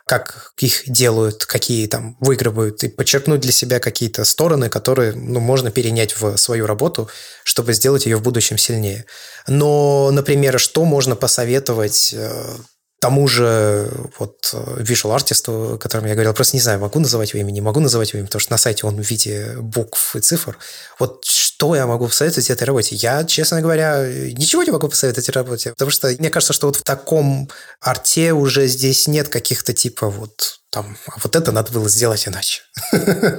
как 0.05 0.51
их 0.57 0.83
делают, 0.85 1.45
какие 1.45 1.87
там 1.87 2.17
выигрывают, 2.19 2.83
и 2.83 2.89
подчеркнуть 2.89 3.39
для 3.39 3.53
себя 3.53 3.79
какие-то 3.79 4.25
стороны, 4.25 4.67
которые 4.69 5.13
ну, 5.13 5.39
можно 5.39 5.71
перенять 5.71 6.19
в 6.19 6.35
свою 6.37 6.65
работу, 6.65 7.09
чтобы 7.45 7.73
сделать 7.73 8.05
ее 8.05 8.17
в 8.17 8.21
будущем 8.21 8.57
сильнее. 8.57 9.05
Но, 9.47 10.11
например, 10.11 10.59
что 10.59 10.83
можно 10.83 11.15
посоветовать 11.15 12.13
э, 12.13 12.55
тому 13.04 13.28
же 13.28 13.91
вот 14.18 14.51
э, 14.54 14.82
visual 14.82 15.14
артисту, 15.14 15.74
о 15.74 15.78
котором 15.78 16.06
я 16.06 16.14
говорил, 16.14 16.34
просто 16.34 16.56
не 16.56 16.62
знаю, 16.62 16.80
могу 16.80 16.99
называть 16.99 17.34
его 17.34 17.41
имя, 17.41 17.51
не 17.51 17.60
могу 17.60 17.82
называть 17.82 18.14
его 18.14 18.20
имя, 18.20 18.28
потому 18.28 18.39
что 18.39 18.54
на 18.54 18.58
сайте 18.58 18.88
он 18.88 18.95
в 18.95 19.06
виде 19.06 19.58
букв 19.60 20.16
и 20.16 20.22
цифр. 20.22 20.58
Вот 20.99 21.26
что 21.26 21.76
я 21.76 21.86
могу 21.86 22.08
посоветовать 22.08 22.49
этой 22.49 22.64
работе? 22.64 22.95
Я, 22.95 23.26
честно 23.26 23.60
говоря, 23.60 24.08
ничего 24.08 24.64
не 24.64 24.72
могу 24.72 24.88
посоветовать 24.88 25.28
этой 25.28 25.36
работе, 25.36 25.72
потому 25.72 25.91
что 25.91 26.08
мне 26.18 26.30
кажется, 26.30 26.54
что 26.54 26.68
вот 26.68 26.78
в 26.78 26.84
таком 26.84 27.49
арте 27.82 28.32
уже 28.32 28.68
здесь 28.68 29.06
нет 29.10 29.28
каких-то 29.28 29.74
типа 29.74 30.08
вот 30.08 30.62
там, 30.74 30.97
а 31.05 31.19
вот 31.24 31.36
это 31.36 31.51
надо 31.51 31.71
было 31.71 31.88
сделать 31.88 32.28
иначе. 32.28 32.63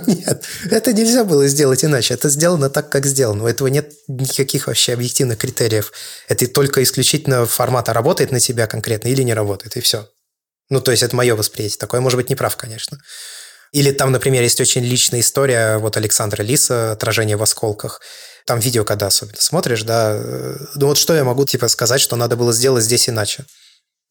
Нет, 0.07 0.45
это 0.71 0.93
нельзя 0.93 1.25
было 1.25 1.49
сделать 1.49 1.85
иначе. 1.85 2.15
Это 2.15 2.29
сделано 2.29 2.71
так, 2.71 2.91
как 2.91 3.07
сделано. 3.07 3.43
У 3.43 3.47
этого 3.49 3.67
нет 3.67 3.91
никаких 4.07 4.69
вообще 4.69 4.93
объективных 4.93 5.39
критериев. 5.39 5.93
Это 6.29 6.47
только 6.47 6.81
исключительно 6.85 7.45
формата 7.45 7.93
работает 7.93 8.31
на 8.31 8.39
тебя 8.39 8.69
конкретно 8.69 9.09
или 9.09 9.23
не 9.23 9.35
работает, 9.35 9.77
и 9.77 9.81
все. 9.81 10.09
Ну, 10.71 10.81
то 10.81 10.93
есть 10.93 11.03
это 11.03 11.17
мое 11.17 11.35
восприятие. 11.35 11.79
Такое 11.79 12.01
может 12.01 12.19
быть 12.19 12.31
неправ, 12.31 12.57
конечно. 12.57 13.01
Или 13.73 13.91
там, 13.91 14.13
например, 14.13 14.45
есть 14.45 14.61
очень 14.61 14.85
личная 14.85 15.19
история 15.19 15.79
вот 15.79 15.97
Александра 15.97 16.41
Лиса 16.45 16.93
«Отражение 16.93 17.37
в 17.37 17.43
осколках». 17.43 18.01
Там 18.47 18.61
видео, 18.61 18.85
когда 18.85 19.09
особенно 19.09 19.41
смотришь, 19.41 19.83
да, 19.83 20.13
э, 20.15 20.57
ну 20.77 20.87
вот 20.87 20.99
что 20.99 21.17
я 21.17 21.25
могу 21.25 21.45
типа 21.45 21.67
сказать, 21.67 22.01
что 22.01 22.15
надо 22.15 22.37
было 22.37 22.53
сделать 22.53 22.85
здесь 22.85 23.09
иначе? 23.09 23.45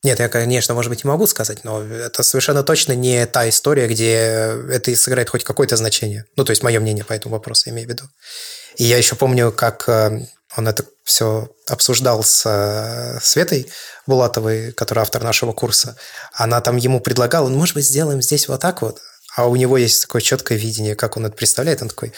Нет, 0.03 0.19
я, 0.19 0.27
конечно, 0.27 0.73
может 0.73 0.89
быть, 0.89 1.05
и 1.05 1.07
могу 1.07 1.27
сказать, 1.27 1.63
но 1.63 1.81
это 1.81 2.23
совершенно 2.23 2.61
точно 2.63 2.91
не 2.91 3.25
та 3.25 3.47
история, 3.47 3.87
где 3.87 4.11
это 4.69 4.93
сыграет 4.97 5.29
хоть 5.29 5.45
какое-то 5.45 5.77
значение. 5.77 6.25
Ну, 6.35 6.43
то 6.43 6.51
есть, 6.51 6.61
мое 6.61 6.81
мнение 6.81 7.05
по 7.05 7.13
этому 7.13 7.35
вопросу, 7.35 7.69
имею 7.69 7.87
в 7.87 7.91
виду. 7.91 8.03
И 8.75 8.83
я 8.83 8.97
еще 8.97 9.15
помню, 9.15 9.53
как 9.53 9.87
э, 9.87 10.25
он 10.57 10.67
это 10.67 10.83
все 11.05 11.49
обсуждал 11.67 12.21
с 12.21 12.43
э, 12.45 13.19
Светой 13.21 13.71
Булатовой, 14.05 14.73
которая 14.73 15.03
автор 15.03 15.23
нашего 15.23 15.53
курса. 15.53 15.95
Она 16.33 16.59
там 16.59 16.75
ему 16.75 16.99
предлагала, 16.99 17.47
ну, 17.47 17.57
может 17.57 17.75
быть, 17.75 17.85
сделаем 17.85 18.21
здесь 18.21 18.49
вот 18.49 18.59
так 18.59 18.81
вот. 18.81 18.99
А 19.35 19.47
у 19.47 19.55
него 19.55 19.77
есть 19.77 20.01
такое 20.01 20.21
четкое 20.21 20.57
видение, 20.57 20.95
как 20.95 21.15
он 21.15 21.25
это 21.25 21.35
представляет. 21.35 21.81
Он 21.81 21.87
такой, 21.87 22.11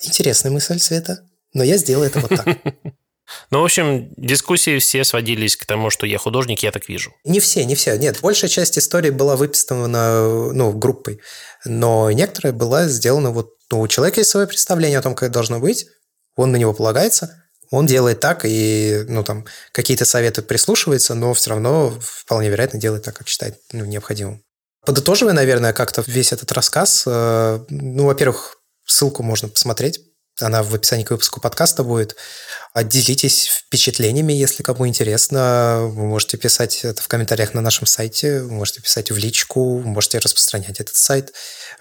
интересная 0.00 0.52
мысль, 0.52 0.78
Света, 0.78 1.20
но 1.52 1.64
я 1.64 1.76
сделаю 1.76 2.08
это 2.08 2.20
вот 2.20 2.30
так. 2.30 2.46
Ну, 3.50 3.60
в 3.60 3.64
общем, 3.64 4.12
дискуссии 4.16 4.78
все 4.78 5.04
сводились 5.04 5.56
к 5.56 5.66
тому, 5.66 5.90
что 5.90 6.06
я 6.06 6.18
художник, 6.18 6.62
я 6.62 6.72
так 6.72 6.88
вижу. 6.88 7.12
Не 7.24 7.40
все, 7.40 7.64
не 7.64 7.74
все. 7.74 7.96
Нет, 7.96 8.18
большая 8.22 8.50
часть 8.50 8.78
истории 8.78 9.10
была 9.10 9.36
выписана 9.36 10.52
ну, 10.52 10.72
группой, 10.72 11.20
но 11.64 12.10
некоторая 12.10 12.52
была 12.52 12.88
сделана 12.88 13.30
вот... 13.30 13.54
Ну, 13.70 13.80
у 13.80 13.88
человека 13.88 14.20
есть 14.20 14.30
свое 14.30 14.46
представление 14.46 14.98
о 14.98 15.02
том, 15.02 15.14
как 15.14 15.28
это 15.28 15.34
должно 15.34 15.58
быть, 15.58 15.86
он 16.36 16.52
на 16.52 16.56
него 16.56 16.74
полагается, 16.74 17.42
он 17.70 17.86
делает 17.86 18.20
так, 18.20 18.42
и 18.44 19.04
ну, 19.08 19.24
там 19.24 19.46
какие-то 19.72 20.04
советы 20.04 20.42
прислушивается, 20.42 21.14
но 21.14 21.32
все 21.32 21.50
равно 21.50 21.98
вполне 22.00 22.50
вероятно 22.50 22.78
делает 22.78 23.04
так, 23.04 23.16
как 23.16 23.28
считает 23.28 23.58
ну, 23.72 23.84
необходимым. 23.86 24.42
Подытоживая, 24.84 25.32
наверное, 25.32 25.72
как-то 25.72 26.02
весь 26.06 26.32
этот 26.32 26.52
рассказ, 26.52 27.04
э, 27.06 27.64
ну, 27.70 28.04
во-первых, 28.04 28.58
ссылку 28.84 29.22
можно 29.22 29.48
посмотреть, 29.48 30.00
она 30.40 30.62
в 30.62 30.74
описании 30.74 31.04
к 31.04 31.10
выпуску 31.10 31.40
подкаста 31.40 31.84
будет. 31.84 32.16
Делитесь 32.74 33.46
впечатлениями, 33.46 34.32
если 34.32 34.62
кому 34.62 34.86
интересно. 34.86 35.82
Вы 35.82 36.06
можете 36.06 36.36
писать 36.36 36.84
это 36.84 37.02
в 37.02 37.08
комментариях 37.08 37.54
на 37.54 37.60
нашем 37.60 37.86
сайте, 37.86 38.42
можете 38.42 38.80
писать 38.80 39.10
в 39.10 39.18
личку, 39.18 39.80
можете 39.80 40.18
распространять 40.18 40.80
этот 40.80 40.96
сайт. 40.96 41.32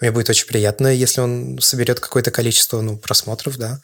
Мне 0.01 0.11
будет 0.11 0.29
очень 0.29 0.47
приятно, 0.47 0.87
если 0.87 1.21
он 1.21 1.59
соберет 1.61 1.99
какое-то 1.99 2.31
количество 2.31 2.81
ну, 2.81 2.97
просмотров, 2.97 3.57
да. 3.57 3.79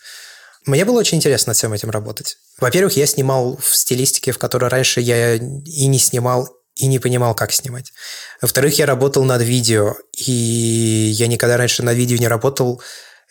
Мне 0.65 0.83
было 0.83 0.99
очень 0.99 1.17
интересно 1.17 1.51
над 1.51 1.57
всем 1.57 1.71
этим 1.71 1.89
работать. 1.89 2.37
Во-первых, 2.59 2.97
я 2.97 3.05
снимал 3.05 3.57
в 3.57 3.73
стилистике, 3.73 4.33
в 4.33 4.37
которой 4.37 4.69
раньше 4.69 4.99
я 4.99 5.35
и 5.35 5.87
не 5.87 5.97
снимал, 5.97 6.49
и 6.75 6.87
не 6.87 6.99
понимал, 6.99 7.35
как 7.35 7.53
снимать. 7.53 7.93
Во-вторых, 8.41 8.77
я 8.77 8.85
работал 8.85 9.23
над 9.23 9.41
видео, 9.41 9.95
и 10.13 10.31
я 10.31 11.27
никогда 11.27 11.55
раньше 11.55 11.83
над 11.83 11.95
видео 11.95 12.17
не 12.17 12.27
работал, 12.27 12.81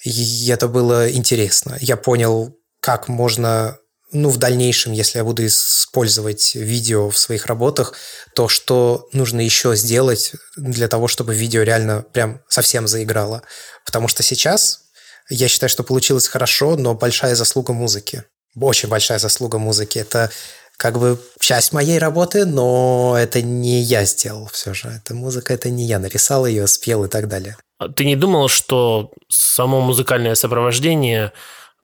и 0.05 0.49
это 0.49 0.69
было 0.69 1.11
интересно. 1.11 1.77
Я 1.81 1.97
понял, 1.97 2.57
как 2.81 3.09
можно 3.09 3.79
ну, 4.13 4.31
в 4.31 4.37
дальнейшем, 4.39 4.93
если 4.93 5.19
я 5.19 5.25
буду 5.25 5.45
использовать 5.47 6.55
видео 6.55 7.11
в 7.11 7.19
своих 7.19 7.47
работах, 7.47 7.95
то 8.35 8.49
что 8.49 9.09
нужно 9.13 9.41
еще 9.41 9.75
сделать 9.75 10.33
для 10.57 10.89
того, 10.89 11.09
чтобы 11.09 11.35
видео 11.35 11.63
реально 11.63 12.03
прям 12.13 12.41
совсем 12.49 12.87
заиграло. 12.87 13.43
Потому 13.85 14.09
что 14.09 14.23
сейчас 14.23 14.83
я 15.29 15.49
считаю, 15.49 15.71
что 15.71 15.83
получилось 15.83 16.29
хорошо, 16.29 16.77
но 16.77 16.95
большая 16.95 17.35
заслуга 17.35 17.73
музыки. 17.73 18.25
Очень 18.59 18.89
большая 18.89 19.19
заслуга 19.19 19.59
музыки. 19.59 19.99
Это 19.99 20.31
как 20.77 20.99
бы 20.99 21.21
часть 21.41 21.73
моей 21.73 21.99
работы, 21.99 22.45
но 22.45 23.17
это 23.19 23.43
не 23.43 23.81
я 23.81 24.05
сделал 24.05 24.49
все 24.53 24.73
же. 24.73 24.89
Это 24.89 25.15
музыка, 25.15 25.53
это 25.53 25.69
не 25.69 25.85
я 25.85 25.99
написал 25.99 26.47
ее, 26.47 26.67
спел 26.67 27.05
и 27.05 27.09
так 27.09 27.29
далее. 27.29 27.57
А 27.79 27.89
ты 27.89 28.05
не 28.05 28.17
думал, 28.17 28.49
что 28.49 29.13
само 29.29 29.81
музыкальное 29.81 30.35
сопровождение 30.35 31.33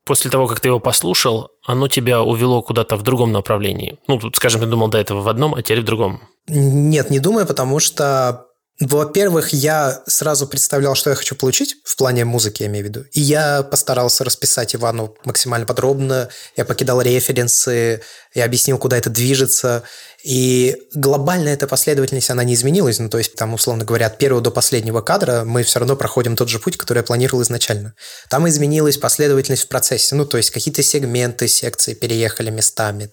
после 0.04 0.30
того, 0.30 0.46
как 0.46 0.60
ты 0.60 0.68
его 0.68 0.80
послушал, 0.80 1.50
оно 1.66 1.88
тебя 1.88 2.22
увело 2.22 2.62
куда-то 2.62 2.96
в 2.96 3.02
другом 3.02 3.32
направлении? 3.32 3.98
Ну, 4.08 4.18
тут, 4.18 4.36
скажем, 4.36 4.60
ты 4.60 4.66
думал 4.66 4.88
до 4.88 4.98
этого 4.98 5.20
в 5.20 5.28
одном, 5.28 5.54
а 5.54 5.62
теперь 5.62 5.82
в 5.82 5.84
другом. 5.84 6.22
Нет, 6.48 7.10
не 7.10 7.18
думаю, 7.18 7.46
потому 7.46 7.78
что 7.78 8.46
во-первых, 8.80 9.52
я 9.52 10.02
сразу 10.06 10.46
представлял, 10.46 10.94
что 10.94 11.10
я 11.10 11.16
хочу 11.16 11.36
получить 11.36 11.76
в 11.84 11.94
плане 11.96 12.24
музыки, 12.24 12.62
я 12.62 12.68
имею 12.68 12.86
в 12.86 12.88
виду. 12.88 13.04
И 13.12 13.20
я 13.20 13.62
постарался 13.62 14.24
расписать 14.24 14.74
Ивану 14.74 15.14
максимально 15.24 15.66
подробно. 15.66 16.28
Я 16.56 16.64
покидал 16.64 17.00
референсы, 17.00 18.00
я 18.34 18.44
объяснил, 18.44 18.78
куда 18.78 18.96
это 18.96 19.10
движется. 19.10 19.84
И 20.24 20.76
глобально 20.94 21.50
эта 21.50 21.66
последовательность, 21.66 22.30
она 22.30 22.44
не 22.44 22.54
изменилась. 22.54 22.98
Ну, 22.98 23.08
то 23.08 23.18
есть, 23.18 23.34
там, 23.34 23.54
условно 23.54 23.84
говоря, 23.84 24.06
от 24.06 24.18
первого 24.18 24.40
до 24.42 24.50
последнего 24.50 25.00
кадра 25.00 25.44
мы 25.44 25.64
все 25.64 25.78
равно 25.78 25.94
проходим 25.94 26.34
тот 26.34 26.48
же 26.48 26.58
путь, 26.58 26.76
который 26.76 26.98
я 26.98 27.04
планировал 27.04 27.42
изначально. 27.42 27.94
Там 28.30 28.48
изменилась 28.48 28.96
последовательность 28.96 29.64
в 29.64 29.68
процессе. 29.68 30.14
Ну, 30.14 30.24
то 30.24 30.38
есть, 30.38 30.50
какие-то 30.50 30.82
сегменты, 30.82 31.46
секции 31.46 31.94
переехали 31.94 32.50
местами, 32.50 33.10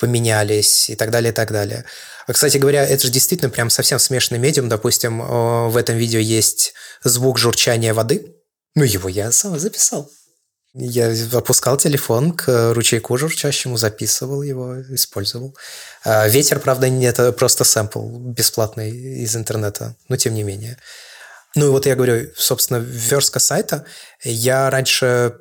поменялись 0.00 0.88
и 0.88 0.96
так 0.96 1.10
далее, 1.10 1.32
и 1.32 1.34
так 1.34 1.52
далее. 1.52 1.84
А, 2.26 2.32
кстати 2.32 2.58
говоря, 2.58 2.86
это 2.86 3.06
же 3.06 3.12
действительно 3.12 3.50
прям 3.50 3.70
совсем 3.70 3.98
смешанный 3.98 4.38
медиум. 4.40 4.68
Допустим, 4.68 5.22
э, 5.22 5.68
в 5.68 5.76
этом 5.76 5.96
видео 5.96 6.20
есть 6.20 6.74
звук 7.02 7.38
журчания 7.38 7.94
воды. 7.94 8.34
Ну, 8.74 8.84
его 8.84 9.08
я 9.08 9.32
сам 9.32 9.58
записал. 9.58 10.10
Я 10.74 11.12
опускал 11.36 11.76
телефон 11.76 12.32
к 12.32 12.72
ручейку 12.72 13.18
журчащему, 13.18 13.76
записывал 13.76 14.42
его, 14.42 14.80
использовал. 14.94 15.54
А, 16.02 16.26
ветер, 16.28 16.60
правда, 16.60 16.86
это 16.86 17.32
просто 17.32 17.64
сэмпл 17.64 18.30
бесплатный 18.30 18.90
из 18.90 19.36
интернета, 19.36 19.96
но 20.08 20.16
тем 20.16 20.32
не 20.32 20.42
менее. 20.42 20.78
Ну 21.54 21.66
и 21.66 21.70
вот 21.70 21.84
я 21.84 21.94
говорю, 21.94 22.30
собственно, 22.36 22.78
верстка 22.78 23.38
сайта. 23.38 23.84
Я 24.24 24.70
раньше, 24.70 25.36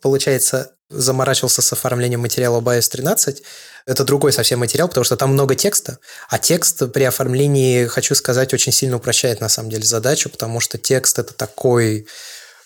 получается, 0.00 0.75
заморачивался 0.90 1.62
с 1.62 1.72
оформлением 1.72 2.20
материала 2.20 2.60
BIOS 2.60 2.90
13, 2.90 3.42
это 3.86 4.04
другой 4.04 4.32
совсем 4.32 4.60
материал, 4.60 4.88
потому 4.88 5.04
что 5.04 5.16
там 5.16 5.32
много 5.32 5.54
текста, 5.54 5.98
а 6.28 6.38
текст 6.38 6.92
при 6.92 7.04
оформлении, 7.04 7.86
хочу 7.86 8.14
сказать, 8.14 8.52
очень 8.54 8.72
сильно 8.72 8.96
упрощает 8.96 9.40
на 9.40 9.48
самом 9.48 9.70
деле 9.70 9.84
задачу, 9.84 10.28
потому 10.28 10.60
что 10.60 10.78
текст– 10.78 11.18
это 11.20 11.34
такой 11.34 12.06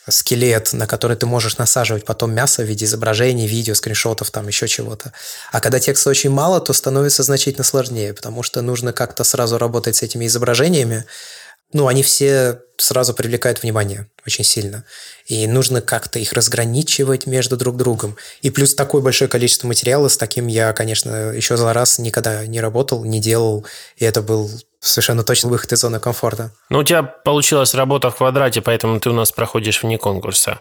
скелет, 0.09 0.73
на 0.73 0.87
который 0.87 1.16
ты 1.16 1.27
можешь 1.27 1.59
насаживать 1.59 2.05
потом 2.05 2.33
мясо 2.33 2.62
в 2.62 2.66
виде 2.66 2.85
изображений, 2.85 3.47
видео, 3.47 3.75
скриншотов, 3.75 4.31
там 4.31 4.49
еще 4.49 4.66
чего-то. 4.66 5.12
А 5.53 5.61
когда 5.61 5.79
текста 5.79 6.11
очень 6.11 6.31
мало, 6.31 6.61
то 6.61 6.73
становится 6.73 7.23
значительно 7.23 7.64
сложнее, 7.64 8.14
потому 8.14 8.43
что 8.43 8.62
нужно 8.62 8.93
как-то 8.93 9.25
сразу 9.25 9.59
работать 9.59 9.97
с 9.97 10.03
этими 10.03 10.27
изображениями, 10.27 11.05
ну, 11.73 11.87
они 11.87 12.03
все 12.03 12.61
сразу 12.77 13.14
привлекают 13.14 13.62
внимание 13.62 14.09
очень 14.27 14.45
сильно. 14.45 14.85
И 15.27 15.47
нужно 15.47 15.81
как-то 15.81 16.18
их 16.18 16.33
разграничивать 16.33 17.27
между 17.27 17.57
друг 17.57 17.77
другом. 17.77 18.16
И 18.43 18.51
плюс 18.51 18.75
такое 18.75 19.03
большое 19.03 19.29
количество 19.29 19.66
материала, 19.66 20.09
с 20.09 20.16
таким 20.16 20.47
я, 20.47 20.73
конечно, 20.73 21.33
еще 21.33 21.57
за 21.57 21.73
раз 21.73 21.99
никогда 21.99 22.47
не 22.47 22.61
работал, 22.61 23.05
не 23.05 23.21
делал. 23.21 23.66
И 23.97 24.05
это 24.05 24.23
был 24.23 24.51
совершенно 24.81 25.23
точно 25.23 25.51
выход 25.51 25.73
из 25.73 25.81
зоны 25.81 26.01
комфорта. 26.01 26.53
Ну, 26.71 26.79
у 26.79 26.85
тебя 26.85 27.03
получилась 27.03 27.75
работа 27.75 28.11
в 28.11 28.16
квадрате, 28.16 28.62
поэтому 28.62 28.99
ты 28.99 29.11
у 29.11 29.14
нас 29.14 29.31
проходишь 29.31 29.83
вне 29.83 29.99
конкурса. 29.99 30.61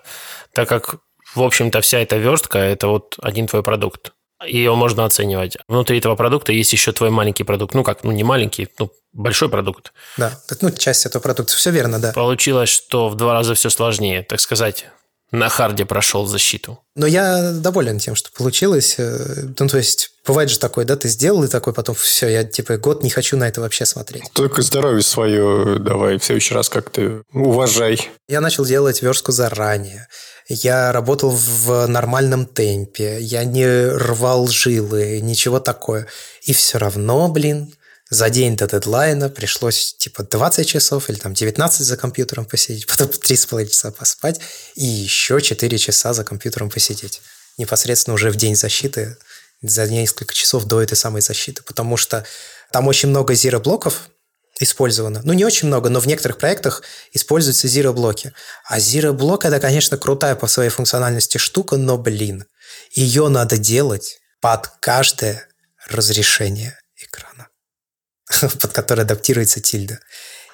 Так 0.53 0.67
как, 0.67 0.95
в 1.33 1.41
общем-то, 1.41 1.81
вся 1.81 1.99
эта 1.99 2.17
верстка– 2.17 2.57
это 2.59 2.87
вот 2.87 3.15
один 3.21 3.47
твой 3.47 3.63
продукт 3.63 4.13
ее 4.45 4.75
можно 4.75 5.05
оценивать. 5.05 5.57
Внутри 5.67 5.97
этого 5.97 6.15
продукта 6.15 6.51
есть 6.51 6.71
еще 6.73 6.91
твой 6.91 7.09
маленький 7.09 7.43
продукт. 7.43 7.73
Ну 7.73 7.83
как, 7.83 8.03
ну 8.03 8.11
не 8.11 8.23
маленький, 8.23 8.69
ну 8.79 8.91
большой 9.13 9.49
продукт. 9.49 9.93
Да, 10.17 10.39
ну 10.61 10.71
часть 10.71 11.05
этого 11.05 11.21
продукта. 11.21 11.55
Все 11.55 11.71
верно, 11.71 11.99
да. 11.99 12.13
Получилось, 12.13 12.69
что 12.69 13.09
в 13.09 13.15
два 13.15 13.33
раза 13.33 13.53
все 13.53 13.69
сложнее, 13.69 14.23
так 14.23 14.39
сказать. 14.39 14.85
На 15.31 15.47
харде 15.47 15.85
прошел 15.85 16.25
защиту. 16.25 16.79
Но 16.95 17.05
я 17.05 17.51
доволен 17.51 17.99
тем, 17.99 18.15
что 18.15 18.31
получилось. 18.31 18.95
Э, 18.97 19.45
ну, 19.59 19.67
то 19.67 19.77
есть, 19.77 20.08
бывает 20.25 20.49
же 20.49 20.59
такое, 20.59 20.85
да, 20.85 20.95
ты 20.95 21.07
сделал 21.07 21.43
и 21.43 21.47
такой, 21.47 21.73
потом 21.73 21.95
все, 21.95 22.27
я 22.27 22.43
типа 22.43 22.77
год 22.77 23.03
не 23.03 23.09
хочу 23.09 23.37
на 23.37 23.47
это 23.47 23.61
вообще 23.61 23.85
смотреть. 23.85 24.23
Только 24.33 24.61
здоровье 24.61 25.01
свое 25.01 25.79
давай 25.79 26.17
в 26.17 26.23
следующий 26.23 26.53
раз 26.53 26.69
как-то 26.69 27.23
уважай. 27.33 28.09
Я 28.27 28.41
начал 28.41 28.65
делать 28.65 29.01
верстку 29.01 29.31
заранее 29.31 30.07
я 30.49 30.91
работал 30.91 31.29
в 31.29 31.85
нормальном 31.85 32.45
темпе, 32.47 33.19
я 33.21 33.43
не 33.43 33.67
рвал 33.67 34.47
жилы, 34.47 35.19
ничего 35.21 35.59
такое. 35.59 36.07
И 36.41 36.53
все 36.53 36.79
равно, 36.79 37.27
блин, 37.29 37.73
за 38.09 38.31
день 38.31 38.57
до 38.57 38.67
дедлайна 38.67 39.29
пришлось 39.29 39.93
типа 39.93 40.23
20 40.23 40.67
часов 40.67 41.09
или 41.09 41.17
там 41.17 41.35
19 41.35 41.85
за 41.85 41.97
компьютером 41.97 42.45
посидеть, 42.45 42.87
потом 42.87 43.07
3,5 43.07 43.67
часа 43.67 43.91
поспать 43.91 44.39
и 44.75 44.85
еще 44.85 45.39
4 45.39 45.77
часа 45.77 46.13
за 46.13 46.23
компьютером 46.23 46.71
посидеть. 46.71 47.21
Непосредственно 47.59 48.15
уже 48.15 48.31
в 48.31 48.35
день 48.35 48.55
защиты, 48.55 49.17
за 49.61 49.87
несколько 49.87 50.33
часов 50.33 50.65
до 50.65 50.81
этой 50.81 50.95
самой 50.95 51.21
защиты, 51.21 51.63
потому 51.63 51.97
что 51.97 52.25
там 52.71 52.87
очень 52.87 53.09
много 53.09 53.33
зиро-блоков, 53.33 54.09
использовано. 54.59 55.21
Ну, 55.23 55.33
не 55.33 55.45
очень 55.45 55.67
много, 55.67 55.89
но 55.89 55.99
в 55.99 56.05
некоторых 56.05 56.37
проектах 56.37 56.83
используются 57.13 57.67
зиро-блоки. 57.67 58.33
А 58.65 58.79
зиро-блок– 58.79 59.45
это, 59.45 59.59
конечно, 59.59 59.97
крутая 59.97 60.35
по 60.35 60.47
своей 60.47 60.69
функциональности 60.69 61.37
штука, 61.37 61.77
но, 61.77 61.97
блин, 61.97 62.45
ее 62.91 63.29
надо 63.29 63.57
делать 63.57 64.19
под 64.41 64.67
каждое 64.81 65.47
разрешение 65.87 66.77
экрана, 66.97 67.47
под 68.61 68.71
которое 68.71 69.03
адаптируется 69.03 69.61
тильда. 69.61 69.99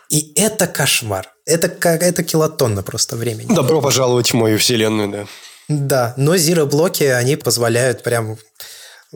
И 0.09 0.33
это 0.39 0.67
кошмар. 0.67 1.31
Это, 1.45 1.67
как, 1.67 2.03
это 2.03 2.23
килотонна 2.23 2.83
просто 2.83 3.15
времени. 3.15 3.53
Добро 3.53 3.81
пожаловать 3.81 4.31
в 4.31 4.35
мою 4.35 4.59
вселенную, 4.59 5.09
да. 5.09 5.27
Да, 5.67 6.13
но 6.15 6.37
зиро-блоки, 6.37 7.03
они 7.05 7.37
позволяют 7.37 8.03
прям 8.03 8.37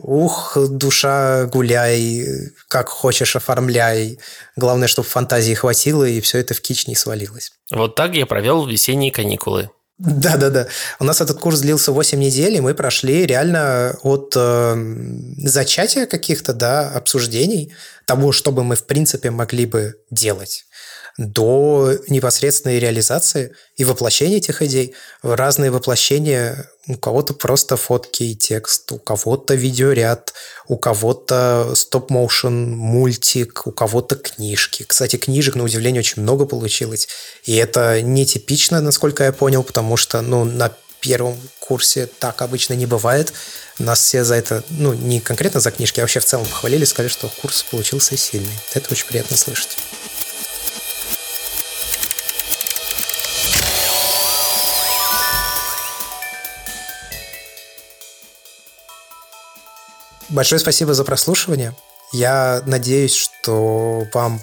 Ух, 0.02 0.56
душа, 0.68 1.46
гуляй, 1.46 2.26
как 2.68 2.88
хочешь, 2.88 3.36
оформляй. 3.36 4.18
Главное, 4.56 4.88
чтобы 4.88 5.08
фантазии 5.08 5.54
хватило, 5.54 6.04
и 6.04 6.20
все 6.20 6.38
это 6.38 6.54
в 6.54 6.60
кич 6.60 6.86
не 6.86 6.94
свалилось. 6.94 7.52
Вот 7.70 7.94
так 7.94 8.14
я 8.14 8.26
провел 8.26 8.66
весенние 8.66 9.12
каникулы. 9.12 9.70
Да-да-да. 9.98 10.66
У 10.98 11.04
нас 11.04 11.20
этот 11.20 11.38
курс 11.38 11.60
длился 11.60 11.92
8 11.92 12.18
недель, 12.18 12.56
и 12.56 12.60
мы 12.60 12.74
прошли 12.74 13.26
реально 13.26 13.98
от 14.02 14.32
э, 14.34 14.74
зачатия 15.44 16.06
каких-то, 16.06 16.54
да, 16.54 16.88
обсуждений 16.88 17.74
того, 18.06 18.32
что 18.32 18.50
бы 18.50 18.64
мы, 18.64 18.76
в 18.76 18.86
принципе, 18.86 19.30
могли 19.30 19.66
бы 19.66 19.96
делать 20.10 20.64
до 21.18 21.92
непосредственной 22.08 22.78
реализации 22.78 23.54
и 23.76 23.84
воплощения 23.84 24.38
этих 24.38 24.62
идей. 24.62 24.94
Разные 25.22 25.70
воплощения, 25.70 26.70
у 26.86 26.96
кого-то 26.96 27.34
просто 27.34 27.76
фотки 27.76 28.22
и 28.22 28.34
текст, 28.34 28.90
у 28.92 28.98
кого-то 28.98 29.54
видеоряд, 29.54 30.32
у 30.68 30.76
кого-то 30.76 31.72
стоп-моушен 31.74 32.70
мультик, 32.76 33.66
у 33.66 33.72
кого-то 33.72 34.16
книжки. 34.16 34.84
Кстати, 34.86 35.16
книжек, 35.16 35.56
на 35.56 35.64
удивление, 35.64 36.00
очень 36.00 36.22
много 36.22 36.46
получилось. 36.46 37.08
И 37.44 37.56
это 37.56 38.00
нетипично, 38.02 38.80
насколько 38.80 39.24
я 39.24 39.32
понял, 39.32 39.62
потому 39.62 39.96
что 39.96 40.20
ну, 40.22 40.44
на 40.44 40.72
первом 41.00 41.36
курсе 41.58 42.06
так 42.06 42.42
обычно 42.42 42.74
не 42.74 42.86
бывает. 42.86 43.32
Нас 43.78 44.00
все 44.00 44.24
за 44.24 44.34
это, 44.34 44.62
ну, 44.70 44.92
не 44.92 45.20
конкретно 45.20 45.60
за 45.60 45.70
книжки, 45.70 46.00
а 46.00 46.02
вообще 46.02 46.20
в 46.20 46.24
целом 46.24 46.46
похвалили, 46.46 46.84
сказали, 46.84 47.10
что 47.10 47.30
курс 47.40 47.62
получился 47.62 48.16
сильный. 48.16 48.52
Это 48.74 48.92
очень 48.92 49.06
приятно 49.06 49.36
слышать. 49.36 49.76
Большое 60.30 60.60
спасибо 60.60 60.94
за 60.94 61.04
прослушивание. 61.04 61.74
Я 62.12 62.62
надеюсь, 62.66 63.14
что 63.14 64.06
вам 64.12 64.40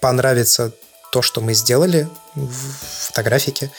понравится 0.00 0.72
то, 1.12 1.22
что 1.22 1.40
мы 1.40 1.54
сделали 1.54 2.08
в 2.34 3.06
фотографике. 3.06 3.70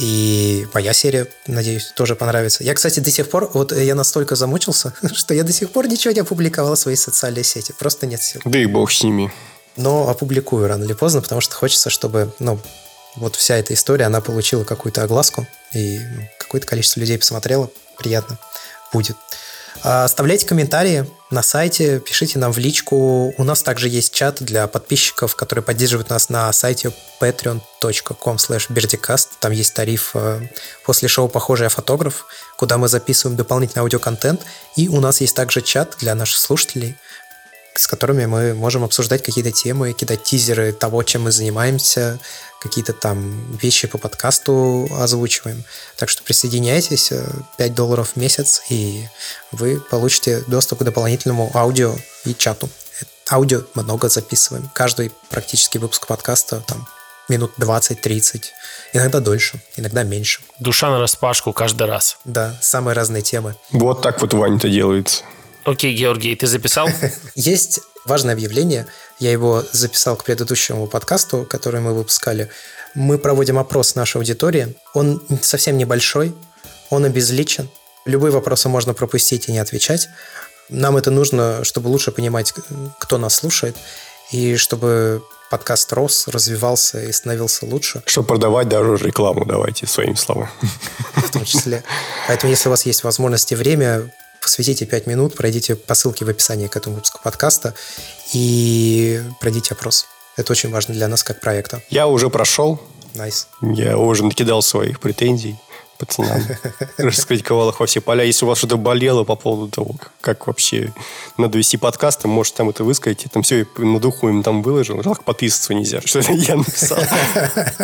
И 0.00 0.66
моя 0.74 0.92
серия, 0.92 1.28
надеюсь, 1.46 1.92
тоже 1.94 2.16
понравится. 2.16 2.64
Я, 2.64 2.74
кстати, 2.74 2.98
до 3.00 3.10
сих 3.10 3.30
пор, 3.30 3.50
вот 3.54 3.72
я 3.72 3.94
настолько 3.94 4.34
замучился, 4.34 4.92
что 5.14 5.34
я 5.34 5.44
до 5.44 5.52
сих 5.52 5.70
пор 5.70 5.86
ничего 5.88 6.12
не 6.12 6.20
опубликовал 6.20 6.74
в 6.74 6.78
свои 6.78 6.96
социальные 6.96 7.44
сети. 7.44 7.72
Просто 7.78 8.06
нет 8.06 8.22
сил. 8.22 8.40
Да 8.44 8.58
и 8.58 8.66
бог 8.66 8.90
с 8.90 9.02
ними. 9.02 9.32
Но 9.76 10.08
опубликую 10.08 10.68
рано 10.68 10.84
или 10.84 10.92
поздно, 10.92 11.22
потому 11.22 11.40
что 11.40 11.54
хочется, 11.54 11.90
чтобы, 11.90 12.32
ну, 12.38 12.58
вот 13.16 13.36
вся 13.36 13.56
эта 13.56 13.74
история, 13.74 14.06
она 14.06 14.20
получила 14.20 14.64
какую-то 14.64 15.02
огласку, 15.02 15.46
и 15.72 16.00
какое-то 16.38 16.66
количество 16.66 17.00
людей 17.00 17.18
посмотрело. 17.18 17.70
Приятно 17.98 18.38
будет. 18.92 19.16
А, 19.82 20.04
оставляйте 20.04 20.46
комментарии 20.46 21.06
на 21.30 21.42
сайте, 21.42 22.00
пишите 22.00 22.38
нам 22.38 22.52
в 22.52 22.58
личку. 22.58 23.34
У 23.36 23.44
нас 23.44 23.62
также 23.62 23.88
есть 23.88 24.14
чат 24.14 24.42
для 24.42 24.66
подписчиков, 24.66 25.34
которые 25.36 25.64
поддерживают 25.64 26.10
нас 26.10 26.28
на 26.28 26.52
сайте 26.52 26.92
patreon.com 27.20 28.36
slash 28.36 29.28
Там 29.40 29.52
есть 29.52 29.74
тариф 29.74 30.10
э, 30.14 30.40
после 30.84 31.08
шоу 31.08 31.28
«Похожий 31.28 31.68
фотограф», 31.68 32.26
куда 32.56 32.78
мы 32.78 32.88
записываем 32.88 33.36
дополнительный 33.36 33.82
аудиоконтент. 33.82 34.42
И 34.76 34.88
у 34.88 35.00
нас 35.00 35.20
есть 35.20 35.34
также 35.34 35.60
чат 35.60 35.96
для 35.98 36.14
наших 36.14 36.38
слушателей, 36.38 36.96
с 37.74 37.86
которыми 37.86 38.26
мы 38.26 38.54
можем 38.54 38.84
обсуждать 38.84 39.22
какие-то 39.22 39.50
темы, 39.50 39.92
кидать 39.92 40.22
тизеры 40.22 40.72
того, 40.72 41.02
чем 41.02 41.22
мы 41.22 41.32
занимаемся, 41.32 42.20
какие-то 42.64 42.94
там 42.94 43.56
вещи 43.56 43.86
по 43.86 43.98
подкасту 43.98 44.88
озвучиваем. 44.98 45.62
Так 45.96 46.08
что 46.08 46.22
присоединяйтесь, 46.22 47.12
5 47.58 47.70
э, 47.70 47.74
долларов 47.74 48.12
в 48.14 48.16
месяц, 48.16 48.62
и 48.70 49.06
вы 49.52 49.78
получите 49.78 50.42
доступ 50.46 50.80
к 50.80 50.82
дополнительному 50.82 51.50
аудио 51.54 51.94
и 52.24 52.34
чату. 52.34 52.70
Аудио 53.30 53.62
много 53.74 54.08
записываем. 54.08 54.70
Каждый 54.74 55.12
практически 55.28 55.76
выпуск 55.76 56.06
подкаста 56.06 56.62
там 56.66 56.88
минут 57.28 57.52
20-30, 57.58 58.44
иногда 58.94 59.20
дольше, 59.20 59.60
иногда 59.76 60.02
меньше. 60.02 60.40
Душа 60.58 60.90
на 60.90 60.98
распашку 60.98 61.52
каждый 61.52 61.86
раз. 61.86 62.16
Да, 62.24 62.56
самые 62.62 62.94
разные 62.94 63.22
темы. 63.22 63.56
Вот 63.72 64.00
так 64.00 64.22
вот 64.22 64.32
Ваня-то 64.32 64.70
делается. 64.70 65.22
Окей, 65.64 65.94
Георгий, 65.94 66.34
ты 66.34 66.46
записал? 66.46 66.88
Есть 67.34 67.80
важное 68.04 68.34
объявление. 68.34 68.86
Я 69.18 69.30
его 69.30 69.64
записал 69.72 70.16
к 70.16 70.24
предыдущему 70.24 70.86
подкасту, 70.86 71.46
который 71.48 71.80
мы 71.80 71.94
выпускали. 71.94 72.50
Мы 72.94 73.18
проводим 73.18 73.58
опрос 73.58 73.94
нашей 73.94 74.18
аудитории. 74.18 74.74
Он 74.92 75.22
совсем 75.42 75.76
небольшой, 75.78 76.34
он 76.90 77.04
обезличен. 77.04 77.68
Любые 78.04 78.32
вопросы 78.32 78.68
можно 78.68 78.94
пропустить 78.94 79.48
и 79.48 79.52
не 79.52 79.58
отвечать. 79.58 80.08
Нам 80.68 80.96
это 80.96 81.10
нужно, 81.10 81.64
чтобы 81.64 81.88
лучше 81.88 82.12
понимать, 82.12 82.52
кто 82.98 83.18
нас 83.18 83.34
слушает, 83.34 83.76
и 84.30 84.56
чтобы 84.56 85.22
подкаст 85.50 85.92
рос, 85.92 86.26
развивался 86.28 87.00
и 87.00 87.12
становился 87.12 87.66
лучше. 87.66 88.02
Чтобы 88.06 88.28
продавать 88.28 88.68
даже 88.68 88.96
рекламу, 88.96 89.44
давайте 89.44 89.86
своими 89.86 90.14
словами. 90.14 90.50
В 91.14 91.30
том 91.30 91.44
числе. 91.44 91.84
Поэтому, 92.26 92.50
если 92.50 92.68
у 92.68 92.70
вас 92.70 92.86
есть 92.86 93.04
возможность 93.04 93.52
и 93.52 93.54
время, 93.54 94.10
посвятите 94.44 94.86
5 94.86 95.06
минут, 95.06 95.34
пройдите 95.34 95.74
по 95.74 95.94
ссылке 95.94 96.24
в 96.24 96.28
описании 96.28 96.68
к 96.68 96.76
этому 96.76 96.96
выпуску 96.96 97.20
подкаста 97.22 97.74
и 98.32 99.20
пройдите 99.40 99.74
опрос. 99.74 100.06
Это 100.36 100.52
очень 100.52 100.70
важно 100.70 100.94
для 100.94 101.08
нас 101.08 101.22
как 101.24 101.40
проекта. 101.40 101.82
Я 101.90 102.06
уже 102.06 102.30
прошел. 102.30 102.80
Nice. 103.14 103.46
Я 103.62 103.96
уже 103.96 104.24
накидал 104.24 104.62
своих 104.62 105.00
претензий 105.00 105.56
пацанам. 106.04 106.42
Раскритиковал 106.96 107.70
их 107.70 107.80
во 107.80 107.86
все 107.86 108.00
поля. 108.00 108.24
Если 108.24 108.44
у 108.44 108.48
вас 108.48 108.58
что-то 108.58 108.76
болело 108.76 109.24
по 109.24 109.36
поводу 109.36 109.70
того, 109.70 109.94
как 110.20 110.46
вообще 110.46 110.92
надо 111.36 111.58
вести 111.58 111.76
подкасты, 111.76 112.28
может, 112.28 112.54
там 112.54 112.68
это 112.70 112.84
высказать. 112.84 113.26
Там 113.32 113.42
все 113.42 113.66
на 113.78 113.98
духу 113.98 114.28
им 114.28 114.42
там 114.42 114.62
выложил. 114.62 115.02
Жалко, 115.02 115.22
подписываться 115.22 115.74
нельзя, 115.74 116.00
что 116.04 116.20
это 116.20 116.32
я 116.32 116.56
написал. 116.56 116.98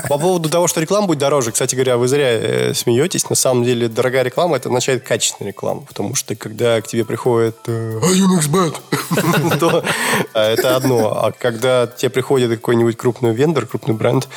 По 0.09 0.19
поводу 0.19 0.49
того, 0.49 0.69
что 0.69 0.81
реклама 0.81 1.07
будет 1.07 1.19
дороже, 1.19 1.53
кстати 1.53 1.75
говоря, 1.75 1.97
вы 1.97 2.09
зря 2.09 2.29
э, 2.31 2.75
смеетесь. 2.75 3.29
На 3.29 3.37
самом 3.37 3.65
деле, 3.65 3.89
дорогая 3.89 4.23
реклама, 4.23 4.57
это 4.57 4.69
означает 4.69 5.03
качественная 5.03 5.53
реклама. 5.53 5.83
Потому 5.83 6.15
что, 6.15 6.35
когда 6.35 6.81
к 6.81 6.87
тебе 6.87 7.05
приходит 7.05 7.57
э, 7.67 7.99
то 9.61 9.85
э, 10.35 10.41
это 10.41 10.77
одно. 10.77 11.25
А 11.25 11.33
когда 11.33 11.87
тебе 11.87 12.11
приходит 12.11 12.51
какой-нибудь 12.51 12.97
крупный 12.97 13.33
вендор, 13.33 13.67
крупный 13.67 13.95
бренд, 13.95 14.29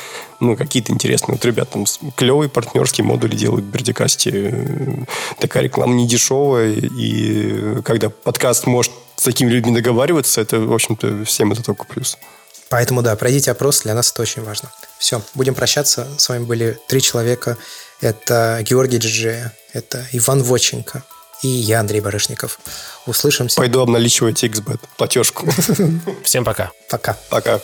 ну, 0.44 0.56
какие-то 0.56 0.92
интересные. 0.92 1.34
Вот 1.34 1.44
ребята 1.44 1.72
там 1.72 1.84
клевые 2.16 2.48
партнерские 2.48 3.04
модули 3.04 3.36
делают 3.36 3.64
в 3.64 3.68
Бердикасте. 3.68 5.06
Такая 5.38 5.64
реклама 5.64 5.94
не 5.94 6.06
дешевая. 6.06 6.72
И 6.72 7.82
когда 7.82 8.10
подкаст 8.10 8.66
может 8.66 8.92
с 9.16 9.22
такими 9.22 9.50
людьми 9.50 9.74
договариваться, 9.74 10.40
это, 10.40 10.60
в 10.60 10.72
общем-то, 10.72 11.24
всем 11.24 11.52
это 11.52 11.62
только 11.62 11.84
плюс. 11.84 12.18
Поэтому, 12.68 13.02
да, 13.02 13.14
пройдите 13.16 13.50
опрос, 13.50 13.82
для 13.82 13.94
нас 13.94 14.10
это 14.10 14.22
очень 14.22 14.42
важно. 14.42 14.70
Все, 14.98 15.22
будем 15.34 15.54
прощаться. 15.54 16.08
С 16.18 16.28
вами 16.28 16.44
были 16.44 16.78
три 16.88 17.00
человека. 17.00 17.56
Это 18.00 18.60
Георгий 18.62 18.98
Джиджея, 18.98 19.52
это 19.72 20.06
Иван 20.12 20.42
Воченко 20.42 21.04
и 21.44 21.48
я, 21.48 21.80
Андрей 21.80 22.00
Барышников. 22.00 22.58
Услышимся. 23.06 23.56
Пойду 23.56 23.80
обналичивать 23.80 24.42
XBET, 24.42 24.80
платежку. 24.96 25.46
Всем 26.22 26.44
пока. 26.44 26.72
Пока. 26.88 27.16
Пока. 27.28 27.60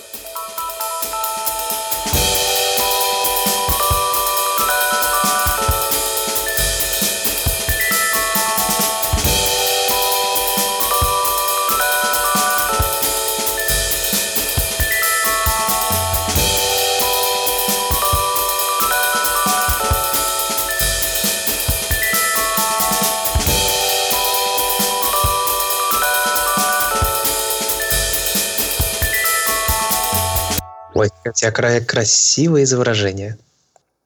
Ой, 31.01 31.09
у 31.25 31.33
тебя 31.33 31.51
кра- 31.51 31.81
красивые 31.81 32.65
изображения. 32.65 33.39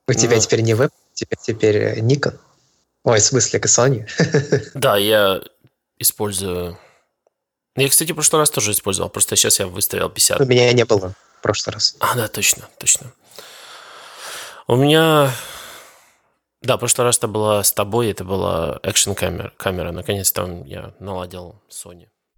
У 0.06 0.12
ну. 0.12 0.18
тебя 0.18 0.38
теперь 0.38 0.60
не 0.60 0.74
веб, 0.74 0.92
у 0.92 1.14
тебя 1.14 1.36
теперь 1.40 1.76
э, 1.76 1.98
Nikon. 1.98 2.38
Ой, 3.02 3.18
в 3.18 3.24
смысле, 3.24 3.58
Sony. 3.58 4.08
Да, 4.74 4.96
я 4.96 5.42
использую... 5.98 6.78
Я, 7.74 7.88
кстати, 7.88 8.12
в 8.12 8.14
прошлый 8.14 8.38
раз 8.42 8.50
тоже 8.50 8.70
использовал, 8.70 9.10
просто 9.10 9.34
сейчас 9.34 9.58
я 9.58 9.66
выставил 9.66 10.08
50. 10.08 10.40
У 10.40 10.44
меня 10.44 10.72
не 10.72 10.84
было 10.84 11.14
в 11.38 11.42
прошлый 11.42 11.74
раз. 11.74 11.96
А, 11.98 12.14
да, 12.14 12.28
точно, 12.28 12.68
точно. 12.78 13.12
У 14.68 14.76
меня... 14.76 15.32
Да, 16.62 16.76
в 16.76 16.78
прошлый 16.78 17.06
раз 17.06 17.18
это 17.18 17.26
была 17.26 17.64
с 17.64 17.72
тобой, 17.72 18.12
это 18.12 18.22
была 18.22 18.78
экшн 18.84 19.14
камера. 19.14 19.52
камера. 19.56 19.90
Наконец-то 19.90 20.62
я 20.64 20.94
наладил 21.00 21.60
Sony. 21.68 22.06